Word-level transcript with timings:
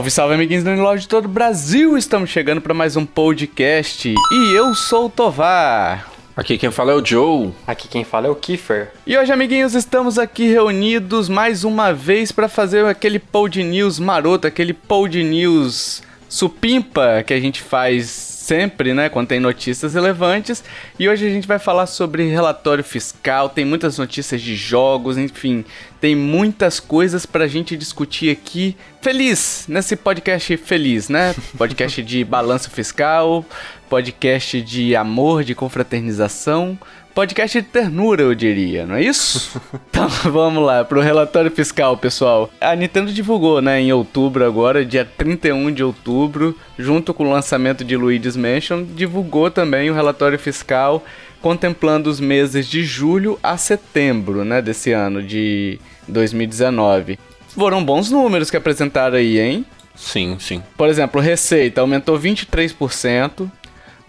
Salve, 0.00 0.10
salve, 0.10 0.34
amiguinhos 0.34 0.64
do 0.64 0.70
Inlog 0.70 0.98
de 0.98 1.06
todo 1.06 1.26
o 1.26 1.28
Brasil! 1.28 1.98
Estamos 1.98 2.30
chegando 2.30 2.58
para 2.58 2.72
mais 2.72 2.96
um 2.96 3.04
podcast 3.04 4.08
e 4.08 4.56
eu 4.56 4.74
sou 4.74 5.06
o 5.06 5.10
Tovar. 5.10 6.10
Aqui 6.34 6.56
quem 6.56 6.70
fala 6.70 6.92
é 6.92 6.94
o 6.94 7.04
Joe. 7.04 7.52
Aqui 7.66 7.86
quem 7.86 8.02
fala 8.02 8.26
é 8.26 8.30
o 8.30 8.34
Kiefer. 8.34 8.92
E 9.06 9.18
hoje, 9.18 9.30
amiguinhos, 9.30 9.74
estamos 9.74 10.18
aqui 10.18 10.48
reunidos 10.48 11.28
mais 11.28 11.64
uma 11.64 11.92
vez 11.92 12.32
para 12.32 12.48
fazer 12.48 12.86
aquele 12.86 13.18
pod 13.18 13.62
news 13.62 13.98
maroto, 13.98 14.46
aquele 14.46 14.72
pod 14.72 15.22
news 15.22 16.02
supimpa 16.30 17.22
que 17.22 17.34
a 17.34 17.40
gente 17.40 17.60
faz 17.60 18.29
sempre, 18.50 18.92
né, 18.92 19.08
quando 19.08 19.28
tem 19.28 19.38
notícias 19.38 19.94
relevantes. 19.94 20.64
E 20.98 21.08
hoje 21.08 21.24
a 21.24 21.30
gente 21.30 21.46
vai 21.46 21.60
falar 21.60 21.86
sobre 21.86 22.28
relatório 22.28 22.82
fiscal, 22.82 23.48
tem 23.48 23.64
muitas 23.64 23.96
notícias 23.96 24.42
de 24.42 24.56
jogos, 24.56 25.16
enfim, 25.16 25.64
tem 26.00 26.16
muitas 26.16 26.80
coisas 26.80 27.24
pra 27.24 27.46
gente 27.46 27.76
discutir 27.76 28.28
aqui. 28.28 28.76
Feliz, 29.00 29.66
nesse 29.68 29.94
podcast 29.94 30.56
feliz, 30.56 31.08
né? 31.08 31.32
Podcast 31.56 32.02
de 32.02 32.24
balanço 32.24 32.68
fiscal, 32.70 33.44
podcast 33.88 34.60
de 34.60 34.96
amor, 34.96 35.44
de 35.44 35.54
confraternização 35.54 36.76
podcast 37.14 37.60
de 37.60 37.66
ternura, 37.66 38.22
eu 38.22 38.34
diria, 38.34 38.86
não 38.86 38.94
é 38.94 39.02
isso? 39.02 39.60
então 39.90 40.08
vamos 40.30 40.64
lá, 40.64 40.84
pro 40.84 41.00
relatório 41.00 41.50
fiscal, 41.50 41.96
pessoal. 41.96 42.50
A 42.60 42.74
Nintendo 42.74 43.12
divulgou, 43.12 43.60
né, 43.60 43.80
em 43.80 43.92
outubro 43.92 44.44
agora, 44.44 44.84
dia 44.84 45.04
31 45.04 45.72
de 45.72 45.82
outubro, 45.82 46.56
junto 46.78 47.12
com 47.12 47.24
o 47.24 47.30
lançamento 47.30 47.84
de 47.84 47.96
Luigi's 47.96 48.36
Mansion, 48.36 48.84
divulgou 48.84 49.50
também 49.50 49.90
o 49.90 49.94
relatório 49.94 50.38
fiscal 50.38 51.04
contemplando 51.40 52.10
os 52.10 52.20
meses 52.20 52.66
de 52.66 52.84
julho 52.84 53.38
a 53.42 53.56
setembro, 53.56 54.44
né, 54.44 54.60
desse 54.60 54.92
ano 54.92 55.22
de 55.22 55.78
2019. 56.06 57.18
Foram 57.48 57.84
bons 57.84 58.10
números 58.10 58.50
que 58.50 58.56
apresentaram 58.56 59.16
aí, 59.16 59.38
hein? 59.38 59.64
Sim, 59.94 60.36
sim. 60.38 60.62
Por 60.76 60.88
exemplo, 60.88 61.20
receita 61.20 61.80
aumentou 61.80 62.18
23%, 62.18 63.50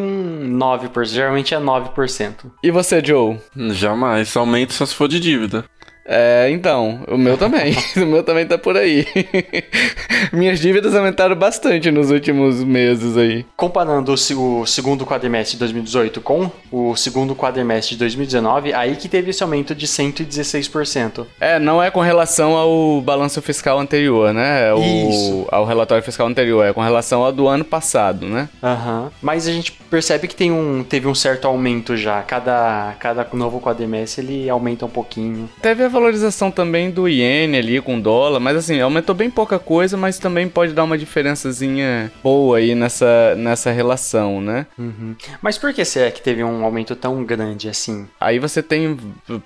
9%. 0.58 1.04
Geralmente 1.04 1.54
é 1.54 1.58
9%. 1.58 2.50
E 2.62 2.70
você, 2.70 3.04
Joe? 3.04 3.38
Jamais. 3.54 4.34
Aumento 4.34 4.72
só 4.72 4.86
se 4.86 4.94
for 4.94 5.06
de 5.06 5.20
dívida. 5.20 5.66
É, 6.06 6.48
então, 6.50 7.00
o 7.08 7.16
meu 7.16 7.36
também. 7.36 7.74
o 7.96 8.06
meu 8.06 8.22
também 8.22 8.46
tá 8.46 8.58
por 8.58 8.76
aí. 8.76 9.06
Minhas 10.32 10.60
dívidas 10.60 10.94
aumentaram 10.94 11.34
bastante 11.36 11.90
nos 11.90 12.10
últimos 12.10 12.62
meses 12.62 13.16
aí. 13.16 13.44
Comparando 13.56 14.12
o, 14.14 14.60
o 14.60 14.66
segundo 14.66 15.06
quadrimestre 15.06 15.54
de 15.54 15.60
2018 15.60 16.20
com 16.20 16.50
o 16.70 16.94
segundo 16.96 17.34
quadrimestre 17.34 17.94
de 17.94 18.00
2019, 18.00 18.72
aí 18.72 18.96
que 18.96 19.08
teve 19.08 19.30
esse 19.30 19.42
aumento 19.42 19.74
de 19.74 19.86
116%. 19.86 21.26
É, 21.40 21.58
não 21.58 21.82
é 21.82 21.90
com 21.90 22.00
relação 22.00 22.54
ao 22.56 23.00
balanço 23.00 23.40
fiscal 23.42 23.78
anterior, 23.78 24.32
né? 24.32 24.68
É 24.68 24.74
o- 24.74 24.78
Isso. 25.10 25.46
Ao 25.50 25.64
relatório 25.64 26.02
fiscal 26.04 26.26
anterior, 26.26 26.64
é 26.64 26.72
com 26.72 26.80
relação 26.80 27.22
ao 27.24 27.32
do 27.32 27.48
ano 27.48 27.64
passado, 27.64 28.26
né? 28.26 28.48
Aham. 28.62 29.10
Mas 29.22 29.46
a 29.48 29.52
gente 29.52 29.72
percebe 29.72 30.28
que 30.28 30.34
tem 30.34 30.52
um, 30.52 30.84
teve 30.84 31.06
um 31.06 31.14
certo 31.14 31.46
aumento 31.46 31.96
já. 31.96 32.22
Cada, 32.22 32.94
cada 32.98 33.26
novo 33.32 33.60
quadrimestre 33.60 34.24
ele 34.24 34.50
aumenta 34.50 34.86
um 34.86 34.90
pouquinho. 34.90 35.48
Teve 35.60 35.84
a 35.84 35.88
valorização 35.94 36.50
também 36.50 36.90
do 36.90 37.08
iene 37.08 37.56
ali 37.56 37.80
com 37.80 38.00
dólar, 38.00 38.40
mas 38.40 38.56
assim, 38.56 38.80
aumentou 38.80 39.14
bem 39.14 39.30
pouca 39.30 39.58
coisa, 39.58 39.96
mas 39.96 40.18
também 40.18 40.48
pode 40.48 40.72
dar 40.72 40.84
uma 40.84 40.98
diferençazinha 40.98 42.12
boa 42.22 42.58
aí 42.58 42.74
nessa, 42.74 43.34
nessa 43.36 43.70
relação, 43.70 44.40
né? 44.40 44.66
Uhum. 44.78 45.14
Mas 45.40 45.56
por 45.56 45.72
que 45.72 45.84
será 45.84 46.10
que 46.10 46.20
teve 46.20 46.44
um 46.44 46.64
aumento 46.64 46.94
tão 46.94 47.24
grande 47.24 47.68
assim? 47.68 48.06
Aí 48.20 48.38
você 48.38 48.62
tem 48.62 48.98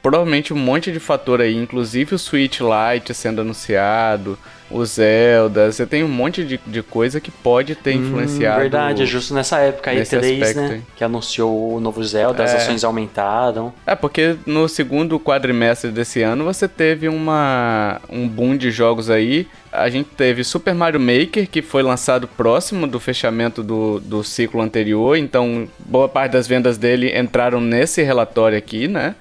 provavelmente 0.02 0.52
um 0.52 0.58
monte 0.58 0.90
de 0.90 0.98
fator 0.98 1.40
aí, 1.40 1.54
inclusive 1.54 2.14
o 2.14 2.18
Switch 2.18 2.58
Lite 2.60 3.14
sendo 3.14 3.40
anunciado, 3.40 4.38
o 4.70 4.84
Zelda, 4.84 5.70
você 5.72 5.86
tem 5.86 6.04
um 6.04 6.08
monte 6.08 6.44
de, 6.44 6.60
de 6.66 6.82
coisa 6.82 7.20
que 7.20 7.30
pode 7.30 7.74
ter 7.74 7.92
influenciado. 7.94 8.58
Hum, 8.58 8.60
verdade, 8.62 9.02
é 9.02 9.06
justo 9.06 9.32
nessa 9.34 9.58
época 9.60 9.90
aí, 9.90 9.98
nesse 9.98 10.16
3, 10.18 10.42
aspecto 10.42 10.60
aí. 10.60 10.68
né? 10.78 10.82
Que 10.96 11.02
anunciou 11.04 11.74
o 11.74 11.80
novo 11.80 12.02
Zelda, 12.04 12.44
as 12.44 12.52
É. 12.52 12.56
ações 12.56 12.84
aumentaram. 12.84 13.72
É, 13.86 13.94
porque 13.94 14.36
no 14.46 14.68
segundo 14.68 15.18
quadrimestre 15.18 15.90
desse 15.90 16.22
ano 16.22 16.44
você 16.44 16.68
teve 16.68 17.08
uma, 17.08 18.00
um 18.10 18.28
boom 18.28 18.56
de 18.56 18.70
jogos 18.70 19.08
aí. 19.10 19.46
A 19.72 19.88
gente 19.90 20.08
teve 20.16 20.42
Super 20.44 20.74
Mario 20.74 20.98
Maker, 21.00 21.48
que 21.48 21.60
foi 21.62 21.82
lançado 21.82 22.26
próximo 22.26 22.86
do 22.86 22.98
fechamento 22.98 23.62
do, 23.62 24.00
do 24.00 24.24
ciclo 24.24 24.60
anterior, 24.62 25.16
então 25.16 25.68
boa 25.78 26.08
parte 26.08 26.32
das 26.32 26.46
vendas 26.48 26.78
dele 26.78 27.16
entraram 27.18 27.60
nesse 27.60 28.02
relatório 28.02 28.56
aqui, 28.56 28.88
né? 28.88 29.14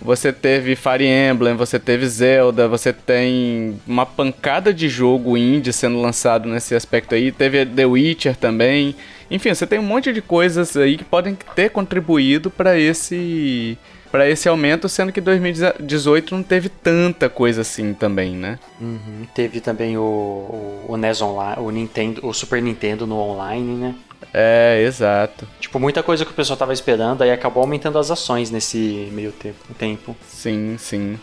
Você 0.00 0.32
teve 0.32 0.76
Fire 0.76 1.06
Emblem, 1.06 1.54
você 1.54 1.78
teve 1.78 2.06
Zelda, 2.06 2.68
você 2.68 2.92
tem 2.92 3.80
uma 3.86 4.04
pancada 4.04 4.72
de 4.72 4.88
jogo 4.88 5.36
indie 5.36 5.72
sendo 5.72 6.00
lançado 6.00 6.48
nesse 6.48 6.74
aspecto 6.74 7.14
aí. 7.14 7.32
Teve 7.32 7.64
The 7.64 7.86
Witcher 7.86 8.36
também. 8.36 8.94
Enfim, 9.30 9.54
você 9.54 9.66
tem 9.66 9.78
um 9.78 9.82
monte 9.84 10.12
de 10.12 10.20
coisas 10.20 10.76
aí 10.76 10.98
que 10.98 11.04
podem 11.04 11.36
ter 11.54 11.70
contribuído 11.70 12.50
para 12.50 12.78
esse 12.78 13.78
para 14.14 14.30
esse 14.30 14.48
aumento, 14.48 14.88
sendo 14.88 15.10
que 15.10 15.20
2018 15.20 16.36
não 16.36 16.42
teve 16.44 16.68
tanta 16.68 17.28
coisa 17.28 17.62
assim 17.62 17.92
também, 17.92 18.36
né? 18.36 18.60
Uhum. 18.80 19.26
Teve 19.34 19.60
também 19.60 19.96
o, 19.98 20.02
o, 20.02 20.84
o 20.90 20.96
NES 20.96 21.20
Online, 21.20 21.56
o 21.60 21.68
Nintendo, 21.68 22.24
o 22.24 22.32
Super 22.32 22.62
Nintendo 22.62 23.08
no 23.08 23.16
online, 23.16 23.74
né? 23.74 23.94
É, 24.32 24.82
exato. 24.86 25.46
Tipo, 25.60 25.78
muita 25.78 26.02
coisa 26.02 26.24
que 26.24 26.30
o 26.30 26.34
pessoal 26.34 26.56
tava 26.56 26.72
esperando, 26.72 27.22
aí 27.22 27.30
acabou 27.30 27.62
aumentando 27.62 27.98
as 27.98 28.10
ações 28.10 28.50
nesse 28.50 29.08
meio 29.12 29.32
tempo. 29.32 29.74
tempo. 29.78 30.16
Sim, 30.26 30.76
sim. 30.78 31.18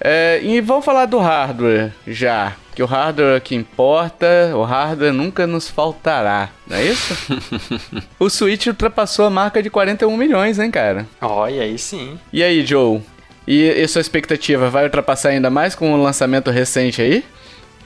É, 0.00 0.40
e 0.42 0.60
vamos 0.60 0.84
falar 0.84 1.06
do 1.06 1.18
hardware 1.18 1.92
já. 2.06 2.54
Que 2.74 2.82
o 2.82 2.86
hardware 2.86 3.40
que 3.40 3.54
importa, 3.54 4.52
o 4.54 4.62
hardware 4.62 5.12
nunca 5.12 5.46
nos 5.46 5.68
faltará, 5.68 6.50
não 6.66 6.76
é 6.76 6.84
isso? 6.84 7.14
o 8.20 8.28
Switch 8.28 8.66
ultrapassou 8.66 9.24
a 9.24 9.30
marca 9.30 9.62
de 9.62 9.70
41 9.70 10.14
milhões, 10.14 10.58
hein, 10.58 10.70
cara? 10.70 11.06
Olha, 11.20 11.62
aí 11.62 11.78
sim. 11.78 12.18
E 12.30 12.42
aí, 12.42 12.64
Joe? 12.66 13.00
E, 13.46 13.62
e 13.62 13.88
sua 13.88 14.00
expectativa 14.00 14.68
vai 14.68 14.84
ultrapassar 14.84 15.30
ainda 15.30 15.48
mais 15.48 15.74
com 15.74 15.94
o 15.94 16.02
lançamento 16.02 16.50
recente 16.50 17.00
aí? 17.00 17.24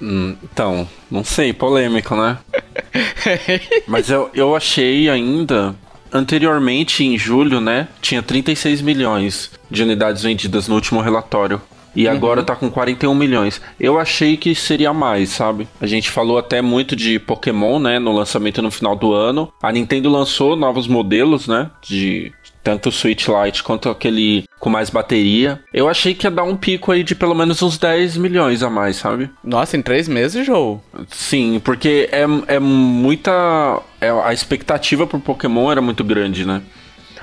Hum, 0.03 0.35
então, 0.43 0.89
não 1.11 1.23
sei, 1.23 1.53
polêmico, 1.53 2.17
né? 2.17 2.39
Mas 3.87 4.11
eu, 4.11 4.31
eu 4.35 4.55
achei 4.55 5.09
ainda. 5.09 5.75
Anteriormente, 6.13 7.05
em 7.05 7.17
julho, 7.17 7.61
né? 7.61 7.87
Tinha 8.01 8.23
36 8.23 8.83
milhões 8.83 9.51
de 9.71 9.83
unidades 9.83 10.23
vendidas 10.23 10.67
no 10.67 10.75
último 10.75 11.01
relatório. 11.01 11.61
E 11.95 12.07
agora 12.07 12.43
tá 12.43 12.55
com 12.55 12.71
41 12.71 13.15
milhões. 13.15 13.61
Eu 13.79 13.99
achei 13.99 14.37
que 14.37 14.55
seria 14.55 14.93
mais, 14.93 15.31
sabe? 15.31 15.67
A 15.81 15.87
gente 15.87 16.11
falou 16.11 16.39
até 16.39 16.63
muito 16.63 16.95
de 16.95 17.19
Pokémon, 17.19 17.79
né? 17.79 17.99
No 17.99 18.13
lançamento 18.13 18.63
no 18.63 18.71
final 18.71 18.95
do 18.95 19.13
ano. 19.13 19.53
A 19.63 19.73
Nintendo 19.73 20.09
lançou 20.09 20.57
novos 20.57 20.87
modelos, 20.87 21.49
né? 21.49 21.71
De 21.83 22.33
tanto 22.63 22.89
o 22.89 22.93
Switch 22.93 23.27
Lite 23.29 23.63
quanto 23.63 23.89
aquele 23.89 24.45
com 24.59 24.69
mais 24.71 24.91
bateria. 24.91 25.61
Eu 25.73 25.89
achei 25.89 26.15
que 26.15 26.27
ia 26.27 26.31
dar 26.31 26.45
um 26.45 26.57
pico 26.57 26.93
aí 26.93 27.03
de 27.03 27.15
pelo 27.15 27.35
menos 27.35 27.63
uns 27.63 27.79
10 27.79 28.17
milhões 28.17 28.63
a 28.63 28.69
mais, 28.71 28.97
sabe? 28.97 29.31
Nossa, 29.43 29.77
em 29.77 29.83
três 29.83 30.07
meses, 30.09 30.45
Joe? 30.45 30.79
Sim, 31.09 31.61
porque 31.65 32.09
é, 32.13 32.25
é 32.55 32.59
muita. 32.59 33.81
é- 34.01 34.11
a 34.11 34.33
expectativa 34.33 35.07
pro 35.07 35.19
Pokémon 35.19 35.71
era 35.71 35.81
muito 35.81 36.05
grande, 36.05 36.45
né? 36.45 36.61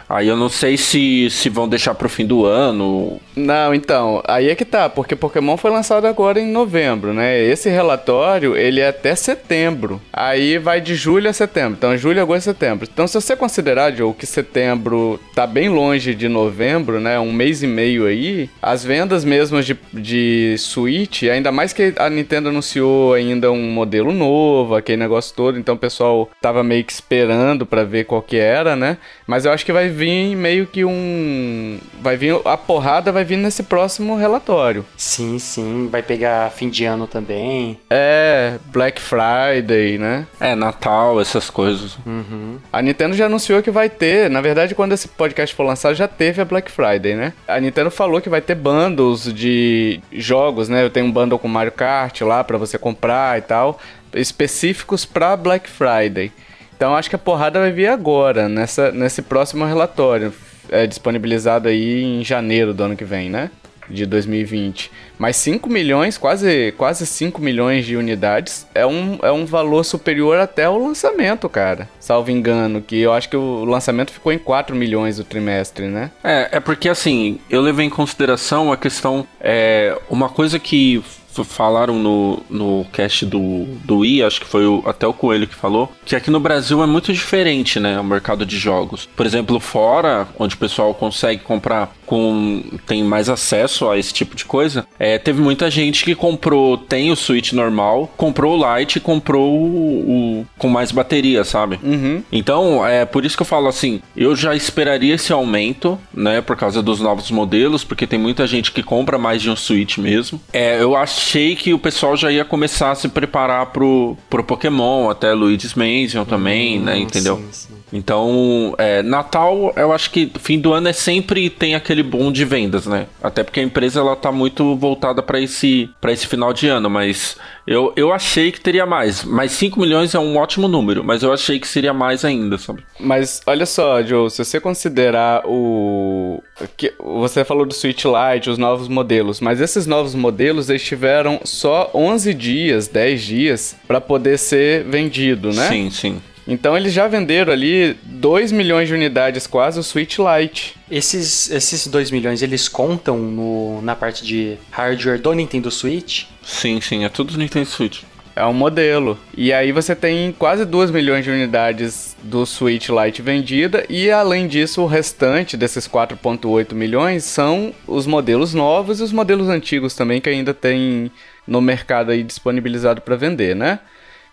Aí 0.10 0.28
eu 0.28 0.38
não 0.38 0.50
sei 0.50 0.78
se, 0.78 1.30
se 1.30 1.50
vão 1.50 1.68
deixar 1.68 1.94
pro 1.94 2.08
fim 2.08 2.26
do 2.26 2.46
ano. 2.46 3.20
Não, 3.36 3.74
então, 3.74 4.22
aí 4.26 4.50
é 4.50 4.56
que 4.56 4.66
tá, 4.66 4.90
porque 4.90 5.16
Pokémon 5.16 5.58
foi 5.58 5.70
lançado 5.70 6.08
agora 6.08 6.40
em 6.40 6.52
novembro, 6.52 7.14
né? 7.14 7.40
Esse 7.40 7.70
relatório, 7.70 8.56
ele 8.56 8.80
é 8.80 8.88
até 8.88 9.16
setembro. 9.16 10.02
Aí 10.12 10.58
vai 10.58 10.80
de 10.80 10.96
julho 10.96 11.30
a 11.30 11.34
setembro. 11.34 11.76
Então, 11.78 11.98
julho, 11.98 12.22
agosto, 12.22 12.46
setembro. 12.46 12.88
Então, 12.92 13.08
se 13.08 13.16
você 13.20 13.36
considerar, 13.36 13.94
Joe, 13.94 14.14
que 14.14 14.26
setembro 14.26 15.20
tá 15.36 15.46
bem 15.46 15.70
longe 15.70 16.16
de 16.16 16.28
novembro, 16.28 17.00
né? 17.00 17.20
Um 17.20 17.32
mês 17.32 17.62
e 17.62 17.68
meio 17.68 18.06
aí, 18.06 18.50
as 18.62 18.84
vendas 18.84 19.26
mesmo 19.26 19.62
de, 19.62 19.78
de 19.94 20.56
Switch, 20.58 21.24
ainda 21.24 21.52
mais 21.52 21.74
que 21.74 21.94
a 21.98 22.10
Nintendo 22.10 22.50
anunciou 22.50 23.14
ainda 23.14 23.52
um 23.52 23.72
modelo 23.72 24.14
novo, 24.14 24.76
aquele 24.76 24.98
negócio 24.98 25.36
todo, 25.36 25.60
então 25.60 25.76
o 25.76 25.78
pessoal 25.78 26.30
tava 26.42 26.64
meio 26.64 26.84
que 26.84 26.92
esperando 26.92 27.66
para 27.66 27.84
ver 27.84 28.06
qual 28.06 28.22
que 28.22 28.38
era, 28.38 28.76
né? 28.76 28.98
Mas 29.28 29.46
eu 29.46 29.52
acho 29.52 29.66
que 29.66 29.74
vai 29.74 29.90
vir 29.98 30.36
meio 30.36 30.68
que 30.68 30.86
um. 30.86 31.80
Vai 32.02 32.16
vir. 32.16 32.40
A 32.46 32.56
porrada 32.56 33.12
vai 33.12 33.24
vir 33.24 33.38
nesse 33.38 33.64
próximo 33.64 34.16
relatório. 34.16 34.86
Sim, 34.96 35.40
sim. 35.40 35.90
Vai 35.92 36.04
pegar 36.04 36.52
fim 36.52 36.70
de 36.70 36.86
ano 36.86 37.08
também. 37.08 37.80
É, 37.90 38.58
Black 38.68 39.02
Friday, 39.02 39.98
né? 39.98 40.28
É, 40.40 40.56
Natal, 40.56 41.20
essas 41.20 41.50
coisas. 41.50 41.98
Uhum. 42.06 42.58
A 42.72 42.82
Nintendo 42.82 43.16
já 43.16 43.26
anunciou 43.26 43.64
que 43.64 43.72
vai 43.72 43.90
ter. 43.90 44.30
Na 44.30 44.42
verdade, 44.42 44.76
quando 44.76 44.94
esse 44.94 45.08
podcast 45.08 45.56
for 45.56 45.64
lançado, 45.64 45.96
já 45.96 46.08
teve 46.08 46.42
a 46.42 46.46
Black 46.46 46.72
Friday, 46.72 47.16
né? 47.16 47.34
A 47.48 47.60
Nintendo 47.60 47.90
falou 47.90 48.22
que 48.22 48.30
vai 48.30 48.42
ter 48.42 48.56
bundles 48.56 49.34
de 49.34 50.00
jogos, 50.12 50.70
né? 50.70 50.84
Eu 50.84 50.90
tenho 50.90 51.08
um 51.08 51.12
bundle 51.12 51.40
com 51.40 51.48
Mario 51.48 51.72
Kart 51.72 52.22
lá 52.22 52.44
para 52.44 52.58
você 52.58 52.78
comprar 52.78 53.38
e 53.38 53.42
tal, 53.42 53.80
específicos 54.14 55.06
para 55.06 55.36
Black 55.36 55.70
Friday. 55.70 56.32
Então 56.78 56.96
acho 56.96 57.10
que 57.10 57.16
a 57.16 57.20
porrada 57.20 57.60
vai 57.60 57.72
vir 57.72 57.88
agora, 57.88 58.48
nessa, 58.48 58.92
nesse 58.92 59.24
próximo 59.24 59.66
relatório, 59.66 60.32
é, 60.70 60.86
disponibilizado 60.86 61.68
aí 61.68 62.04
em 62.04 62.24
janeiro 62.24 62.72
do 62.72 62.84
ano 62.84 62.96
que 62.96 63.04
vem, 63.04 63.32
né? 63.32 63.50
De 63.90 64.06
2020. 64.06 64.92
Mas 65.18 65.38
5 65.38 65.68
milhões, 65.70 66.18
quase, 66.18 66.74
quase 66.78 67.08
5 67.08 67.42
milhões 67.42 67.86
de 67.86 67.96
unidades, 67.96 68.68
é 68.76 68.86
um, 68.86 69.18
é 69.24 69.32
um 69.32 69.46
valor 69.46 69.84
superior 69.84 70.38
até 70.38 70.66
ao 70.66 70.78
lançamento, 70.78 71.50
cara. 71.50 71.90
Salvo 72.00 72.30
engano, 72.30 72.82
que 72.82 73.00
eu 73.00 73.12
acho 73.12 73.30
que 73.30 73.38
o 73.38 73.66
lançamento 73.66 74.12
ficou 74.12 74.32
em 74.32 74.38
4 74.38 74.76
milhões 74.76 75.20
o 75.20 75.24
trimestre, 75.24 75.88
né? 75.88 76.12
É, 76.24 76.50
é 76.52 76.60
porque 76.60 76.90
assim, 76.90 77.40
eu 77.50 77.62
levei 77.62 77.86
em 77.86 77.90
consideração 77.90 78.72
a 78.72 78.78
questão. 78.78 79.26
É, 79.40 79.98
uma 80.10 80.30
coisa 80.30 80.60
que 80.60 81.02
falaram 81.44 82.00
no, 82.00 82.44
no 82.50 82.86
cast 82.92 83.26
do, 83.26 83.66
do 83.84 84.06
I, 84.06 84.24
acho 84.24 84.42
que 84.42 84.48
foi 84.48 84.66
o, 84.66 84.84
até 84.86 85.08
o 85.08 85.14
Coelho 85.14 85.48
que 85.48 85.56
falou, 85.56 85.92
que 86.06 86.16
aqui 86.16 86.30
no 86.30 86.40
Brasil 86.40 86.82
é 86.84 86.86
muito 86.88 87.12
diferente, 87.14 87.80
né, 87.80 88.00
o 88.00 88.04
mercado 88.04 88.46
de 88.46 88.58
jogos. 88.58 89.08
Por 89.16 89.26
exemplo, 89.26 89.60
fora, 89.60 90.28
onde 90.38 90.56
o 90.56 90.58
pessoal 90.58 90.94
consegue 90.94 91.42
comprar 91.42 91.92
com 92.06 92.64
tem 92.86 93.04
mais 93.04 93.28
acesso 93.30 93.90
a 93.90 93.98
esse 93.98 94.14
tipo 94.14 94.36
de 94.36 94.46
coisa, 94.46 94.88
é, 94.98 95.18
teve 95.18 95.42
muita 95.42 95.70
gente 95.70 96.06
que 96.06 96.16
comprou, 96.16 96.78
tem 96.78 97.12
o 97.12 97.16
Switch 97.16 97.52
normal, 97.52 98.12
comprou 98.16 98.58
o 98.58 98.78
Lite 98.78 98.98
e 98.98 99.02
comprou 99.02 99.54
o, 99.54 100.40
o, 100.40 100.48
com 100.58 100.70
mais 100.70 100.92
bateria, 100.92 101.44
sabe? 101.44 101.80
Uhum. 101.84 102.24
Então, 102.32 102.86
é 102.86 103.06
por 103.06 103.26
isso 103.26 103.36
que 103.36 103.42
eu 103.42 103.48
falo 103.48 103.68
assim, 103.68 104.02
eu 104.16 104.36
já 104.36 104.56
esperaria 104.56 105.16
esse 105.16 105.34
aumento, 105.34 106.00
né, 106.14 106.42
por 106.42 106.56
causa 106.56 106.82
dos 106.82 107.00
novos 107.00 107.30
modelos, 107.30 107.84
porque 107.84 108.08
tem 108.08 108.18
muita 108.18 108.48
gente 108.48 108.72
que 108.72 108.82
compra 108.82 109.18
mais 109.18 109.42
de 109.42 109.50
um 109.50 109.56
Switch 109.56 109.98
mesmo. 109.98 110.40
É, 110.54 110.82
eu 110.82 110.96
achei 111.28 111.56
que 111.58 111.74
o 111.74 111.80
pessoal 111.80 112.16
já 112.16 112.32
ia 112.32 112.46
começar 112.46 112.92
a 112.92 112.96
se 112.96 113.10
preparar 113.10 113.66
pro, 113.68 114.16
pro 114.30 114.44
Pokémon, 114.44 115.10
até 115.10 115.34
Luigi's 115.34 115.74
Mansion 115.74 116.24
também, 116.24 116.80
né, 116.80 116.94
hum, 116.94 116.96
né, 116.96 117.00
entendeu? 117.00 117.36
Sim, 117.36 117.50
sim. 117.52 117.77
Então, 117.92 118.76
é, 118.78 119.02
Natal, 119.02 119.74
eu 119.76 119.92
acho 119.94 120.12
que 120.12 120.32
fim 120.40 120.60
do 120.60 120.74
ano 120.74 120.90
é 120.90 120.94
sempre 120.94 121.50
tem 121.50 121.76
aquele 121.76 122.04
boom 122.04 122.32
de 122.32 122.44
vendas, 122.44 122.86
né? 122.86 123.08
Até 123.22 123.44
porque 123.44 123.60
a 123.60 123.64
empresa 123.64 124.00
ela 124.00 124.16
tá 124.16 124.32
muito 124.32 124.76
voltada 124.76 125.24
para 125.24 125.40
esse 125.40 125.90
para 126.02 126.12
esse 126.12 126.28
final 126.28 126.54
de 126.54 126.68
ano, 126.68 126.90
mas 126.90 127.38
eu, 127.66 127.94
eu 127.96 128.12
achei 128.12 128.52
que 128.52 128.60
teria 128.60 128.86
mais. 128.86 129.24
Mas 129.24 129.52
5 129.54 129.80
milhões 129.80 130.14
é 130.14 130.20
um 130.20 130.38
ótimo 130.38 130.68
número, 130.68 131.04
mas 131.04 131.24
eu 131.24 131.32
achei 131.32 131.60
que 131.60 131.68
seria 131.68 131.94
mais 131.94 132.26
ainda, 132.26 132.58
sabe? 132.58 132.84
Mas 133.00 133.42
olha 133.46 133.66
só, 133.66 134.04
Joe, 134.04 134.30
se 134.30 134.44
você 134.44 134.60
considerar 134.60 135.44
o 135.46 136.42
que 136.76 136.94
você 137.00 137.46
falou 137.46 137.66
do 137.66 137.74
Switch 137.74 138.04
Lite, 138.06 138.50
os 138.50 138.58
novos 138.58 138.88
modelos, 138.88 139.40
mas 139.40 139.62
esses 139.62 139.86
novos 139.86 140.14
modelos 140.14 140.70
eles 140.70 140.84
tiveram 140.84 141.40
só 141.44 141.90
11 141.94 142.34
dias, 142.34 142.88
10 142.88 143.22
dias 143.22 143.76
para 143.88 144.02
poder 144.02 144.38
ser 144.38 144.84
vendido, 144.84 145.54
né? 145.54 145.68
Sim, 145.68 145.90
sim. 145.90 146.22
Então 146.48 146.78
eles 146.78 146.94
já 146.94 147.08
venderam 147.08 147.52
ali 147.52 147.98
2 148.04 148.52
milhões 148.52 148.88
de 148.88 148.94
unidades 148.94 149.46
quase 149.46 149.80
o 149.80 149.84
Switch 149.84 150.18
Lite. 150.18 150.76
Esses, 150.90 151.52
esses 151.52 151.88
2 151.88 152.10
milhões, 152.10 152.42
eles 152.42 152.70
contam 152.70 153.18
no, 153.18 153.82
na 153.82 153.96
parte 153.96 154.24
de 154.24 154.58
hardware 154.72 155.20
do 155.20 155.34
Nintendo 155.34 155.70
Switch? 155.70 156.24
Sim, 156.42 156.80
sim, 156.80 157.04
é 157.04 157.10
tudo 157.10 157.38
Nintendo 157.38 157.66
Switch. 157.66 158.04
É 158.38 158.46
um 158.46 158.54
modelo. 158.54 159.18
E 159.36 159.52
aí 159.52 159.72
você 159.72 159.96
tem 159.96 160.32
quase 160.32 160.64
2 160.64 160.92
milhões 160.92 161.26
de 161.26 161.32
unidades 161.32 162.16
do 162.22 162.46
Switch 162.46 162.88
Lite 162.90 163.20
vendida 163.20 163.84
e 163.90 164.12
além 164.12 164.48
disso 164.48 164.84
o 164.84 164.86
restante 164.86 165.58
desses 165.58 165.88
4.8 165.88 166.74
milhões 166.76 167.24
são 167.24 167.74
os 167.88 168.06
modelos 168.06 168.54
novos 168.54 169.00
e 169.00 169.04
os 169.04 169.12
modelos 169.12 169.50
antigos 169.50 169.96
também 169.96 170.22
que 170.22 170.30
ainda 170.30 170.54
tem 170.54 171.12
no 171.48 171.60
mercado 171.60 172.12
aí 172.12 172.22
disponibilizado 172.22 173.02
para 173.02 173.16
vender, 173.16 173.56
né? 173.56 173.80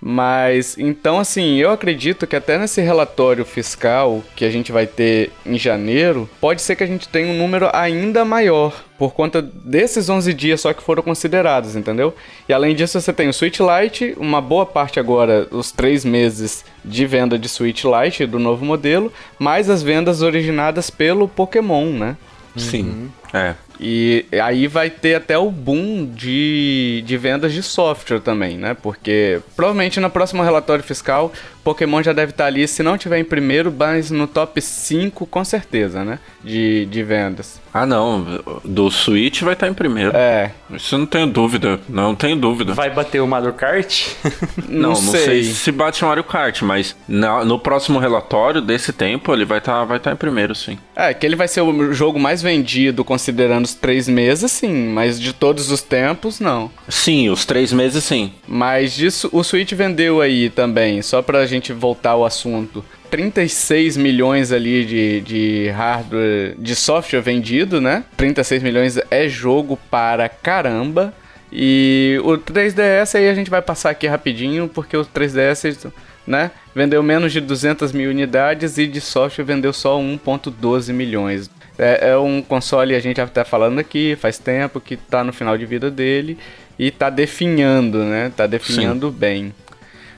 Mas 0.06 0.76
então 0.76 1.18
assim, 1.18 1.54
eu 1.54 1.70
acredito 1.70 2.26
que 2.26 2.36
até 2.36 2.58
nesse 2.58 2.82
relatório 2.82 3.42
fiscal 3.42 4.22
que 4.36 4.44
a 4.44 4.50
gente 4.50 4.70
vai 4.70 4.86
ter 4.86 5.32
em 5.46 5.56
janeiro, 5.56 6.28
pode 6.42 6.60
ser 6.60 6.76
que 6.76 6.84
a 6.84 6.86
gente 6.86 7.08
tenha 7.08 7.26
um 7.32 7.38
número 7.38 7.70
ainda 7.72 8.22
maior 8.22 8.84
por 8.98 9.14
conta 9.14 9.40
desses 9.40 10.10
11 10.10 10.34
dias 10.34 10.60
só 10.60 10.74
que 10.74 10.82
foram 10.82 11.02
considerados, 11.02 11.74
entendeu? 11.74 12.14
E 12.46 12.52
além 12.52 12.74
disso, 12.74 13.00
você 13.00 13.14
tem 13.14 13.30
o 13.30 13.32
Switch 13.32 13.60
Lite, 13.60 14.14
uma 14.18 14.42
boa 14.42 14.66
parte 14.66 15.00
agora, 15.00 15.48
os 15.50 15.72
três 15.72 16.04
meses 16.04 16.66
de 16.84 17.06
venda 17.06 17.38
de 17.38 17.48
Switch 17.48 17.84
Lite 17.84 18.26
do 18.26 18.38
novo 18.38 18.62
modelo, 18.62 19.10
mais 19.38 19.70
as 19.70 19.82
vendas 19.82 20.20
originadas 20.20 20.90
pelo 20.90 21.26
Pokémon, 21.26 21.86
né? 21.86 22.16
Sim, 22.54 22.82
uhum. 22.82 23.08
é. 23.32 23.54
E 23.80 24.24
aí 24.42 24.66
vai 24.66 24.90
ter 24.90 25.16
até 25.16 25.36
o 25.36 25.50
boom 25.50 26.06
de, 26.06 27.02
de 27.06 27.16
vendas 27.16 27.52
de 27.52 27.62
software 27.62 28.20
também, 28.20 28.56
né? 28.56 28.74
Porque 28.74 29.40
provavelmente 29.56 30.00
no 30.00 30.10
próximo 30.10 30.42
relatório 30.42 30.84
fiscal, 30.84 31.32
Pokémon 31.64 32.02
já 32.02 32.12
deve 32.12 32.30
estar 32.30 32.44
ali, 32.44 32.68
se 32.68 32.82
não 32.82 32.98
tiver 32.98 33.18
em 33.18 33.24
primeiro, 33.24 33.74
mas 33.76 34.10
no 34.10 34.26
top 34.26 34.60
5 34.60 35.26
com 35.26 35.44
certeza, 35.44 36.04
né? 36.04 36.18
De, 36.42 36.84
de 36.86 37.02
vendas. 37.02 37.58
Ah, 37.72 37.86
não. 37.86 38.40
Do 38.62 38.90
Switch 38.90 39.42
vai 39.42 39.54
estar 39.54 39.66
em 39.66 39.74
primeiro. 39.74 40.14
É. 40.14 40.52
Isso 40.70 40.96
não 40.98 41.06
tenho 41.06 41.26
dúvida. 41.26 41.80
Não 41.88 42.14
tenho 42.14 42.36
dúvida. 42.36 42.74
Vai 42.74 42.90
bater 42.90 43.20
o 43.20 43.26
Mario 43.26 43.52
Kart? 43.54 44.08
não, 44.68 44.90
não 44.90 44.94
sei. 44.94 45.24
sei. 45.24 45.44
se 45.44 45.72
bate 45.72 46.04
o 46.04 46.06
Mario 46.06 46.22
Kart, 46.22 46.62
mas 46.62 46.94
na, 47.08 47.44
no 47.44 47.58
próximo 47.58 47.98
relatório 47.98 48.60
desse 48.60 48.92
tempo 48.92 49.32
ele 49.32 49.44
vai 49.44 49.58
estar 49.58 49.84
vai 49.84 49.96
estar 49.96 50.12
em 50.12 50.16
primeiro, 50.16 50.54
sim. 50.54 50.78
É, 50.94 51.14
que 51.14 51.24
ele 51.24 51.34
vai 51.34 51.48
ser 51.48 51.62
o 51.62 51.92
jogo 51.92 52.20
mais 52.20 52.42
vendido 52.42 53.04
considerando 53.04 53.63
os 53.64 53.74
três 53.74 54.08
meses, 54.08 54.52
sim. 54.52 54.88
Mas 54.88 55.20
de 55.20 55.32
todos 55.32 55.70
os 55.70 55.82
tempos, 55.82 56.38
não. 56.40 56.70
Sim, 56.88 57.30
os 57.30 57.44
três 57.44 57.72
meses, 57.72 58.04
sim. 58.04 58.32
Mas 58.46 58.94
disso, 58.94 59.28
o 59.32 59.42
Switch 59.42 59.72
vendeu 59.72 60.20
aí 60.20 60.50
também, 60.50 61.02
só 61.02 61.20
pra 61.20 61.46
gente 61.46 61.72
voltar 61.72 62.10
ao 62.10 62.24
assunto. 62.24 62.84
36 63.10 63.96
milhões 63.96 64.50
ali 64.50 64.84
de, 64.84 65.20
de 65.20 65.68
hardware, 65.68 66.56
de 66.58 66.74
software 66.74 67.20
vendido, 67.20 67.80
né? 67.80 68.04
36 68.16 68.62
milhões 68.62 68.98
é 69.10 69.28
jogo 69.28 69.78
para 69.90 70.28
caramba. 70.28 71.14
E 71.52 72.20
o 72.24 72.32
3DS 72.32 73.14
aí 73.14 73.28
a 73.28 73.34
gente 73.34 73.48
vai 73.48 73.62
passar 73.62 73.90
aqui 73.90 74.08
rapidinho, 74.08 74.68
porque 74.68 74.96
o 74.96 75.04
3DS, 75.04 75.92
né? 76.26 76.50
Vendeu 76.74 77.00
menos 77.04 77.32
de 77.32 77.40
200 77.40 77.92
mil 77.92 78.10
unidades 78.10 78.78
e 78.78 78.86
de 78.88 79.00
software 79.00 79.44
vendeu 79.44 79.72
só 79.72 79.96
1.12 79.96 80.92
milhões. 80.92 81.48
É, 81.78 82.10
é, 82.10 82.16
um 82.16 82.40
console, 82.40 82.94
a 82.94 83.00
gente 83.00 83.16
já 83.16 83.26
tá 83.26 83.44
falando 83.44 83.78
aqui, 83.78 84.16
faz 84.16 84.38
tempo 84.38 84.80
que 84.80 84.96
tá 84.96 85.24
no 85.24 85.32
final 85.32 85.58
de 85.58 85.66
vida 85.66 85.90
dele 85.90 86.38
e 86.78 86.90
tá 86.90 87.10
definhando, 87.10 87.98
né? 88.04 88.32
Tá 88.36 88.46
definhando 88.46 89.08
Sim. 89.10 89.16
bem. 89.16 89.54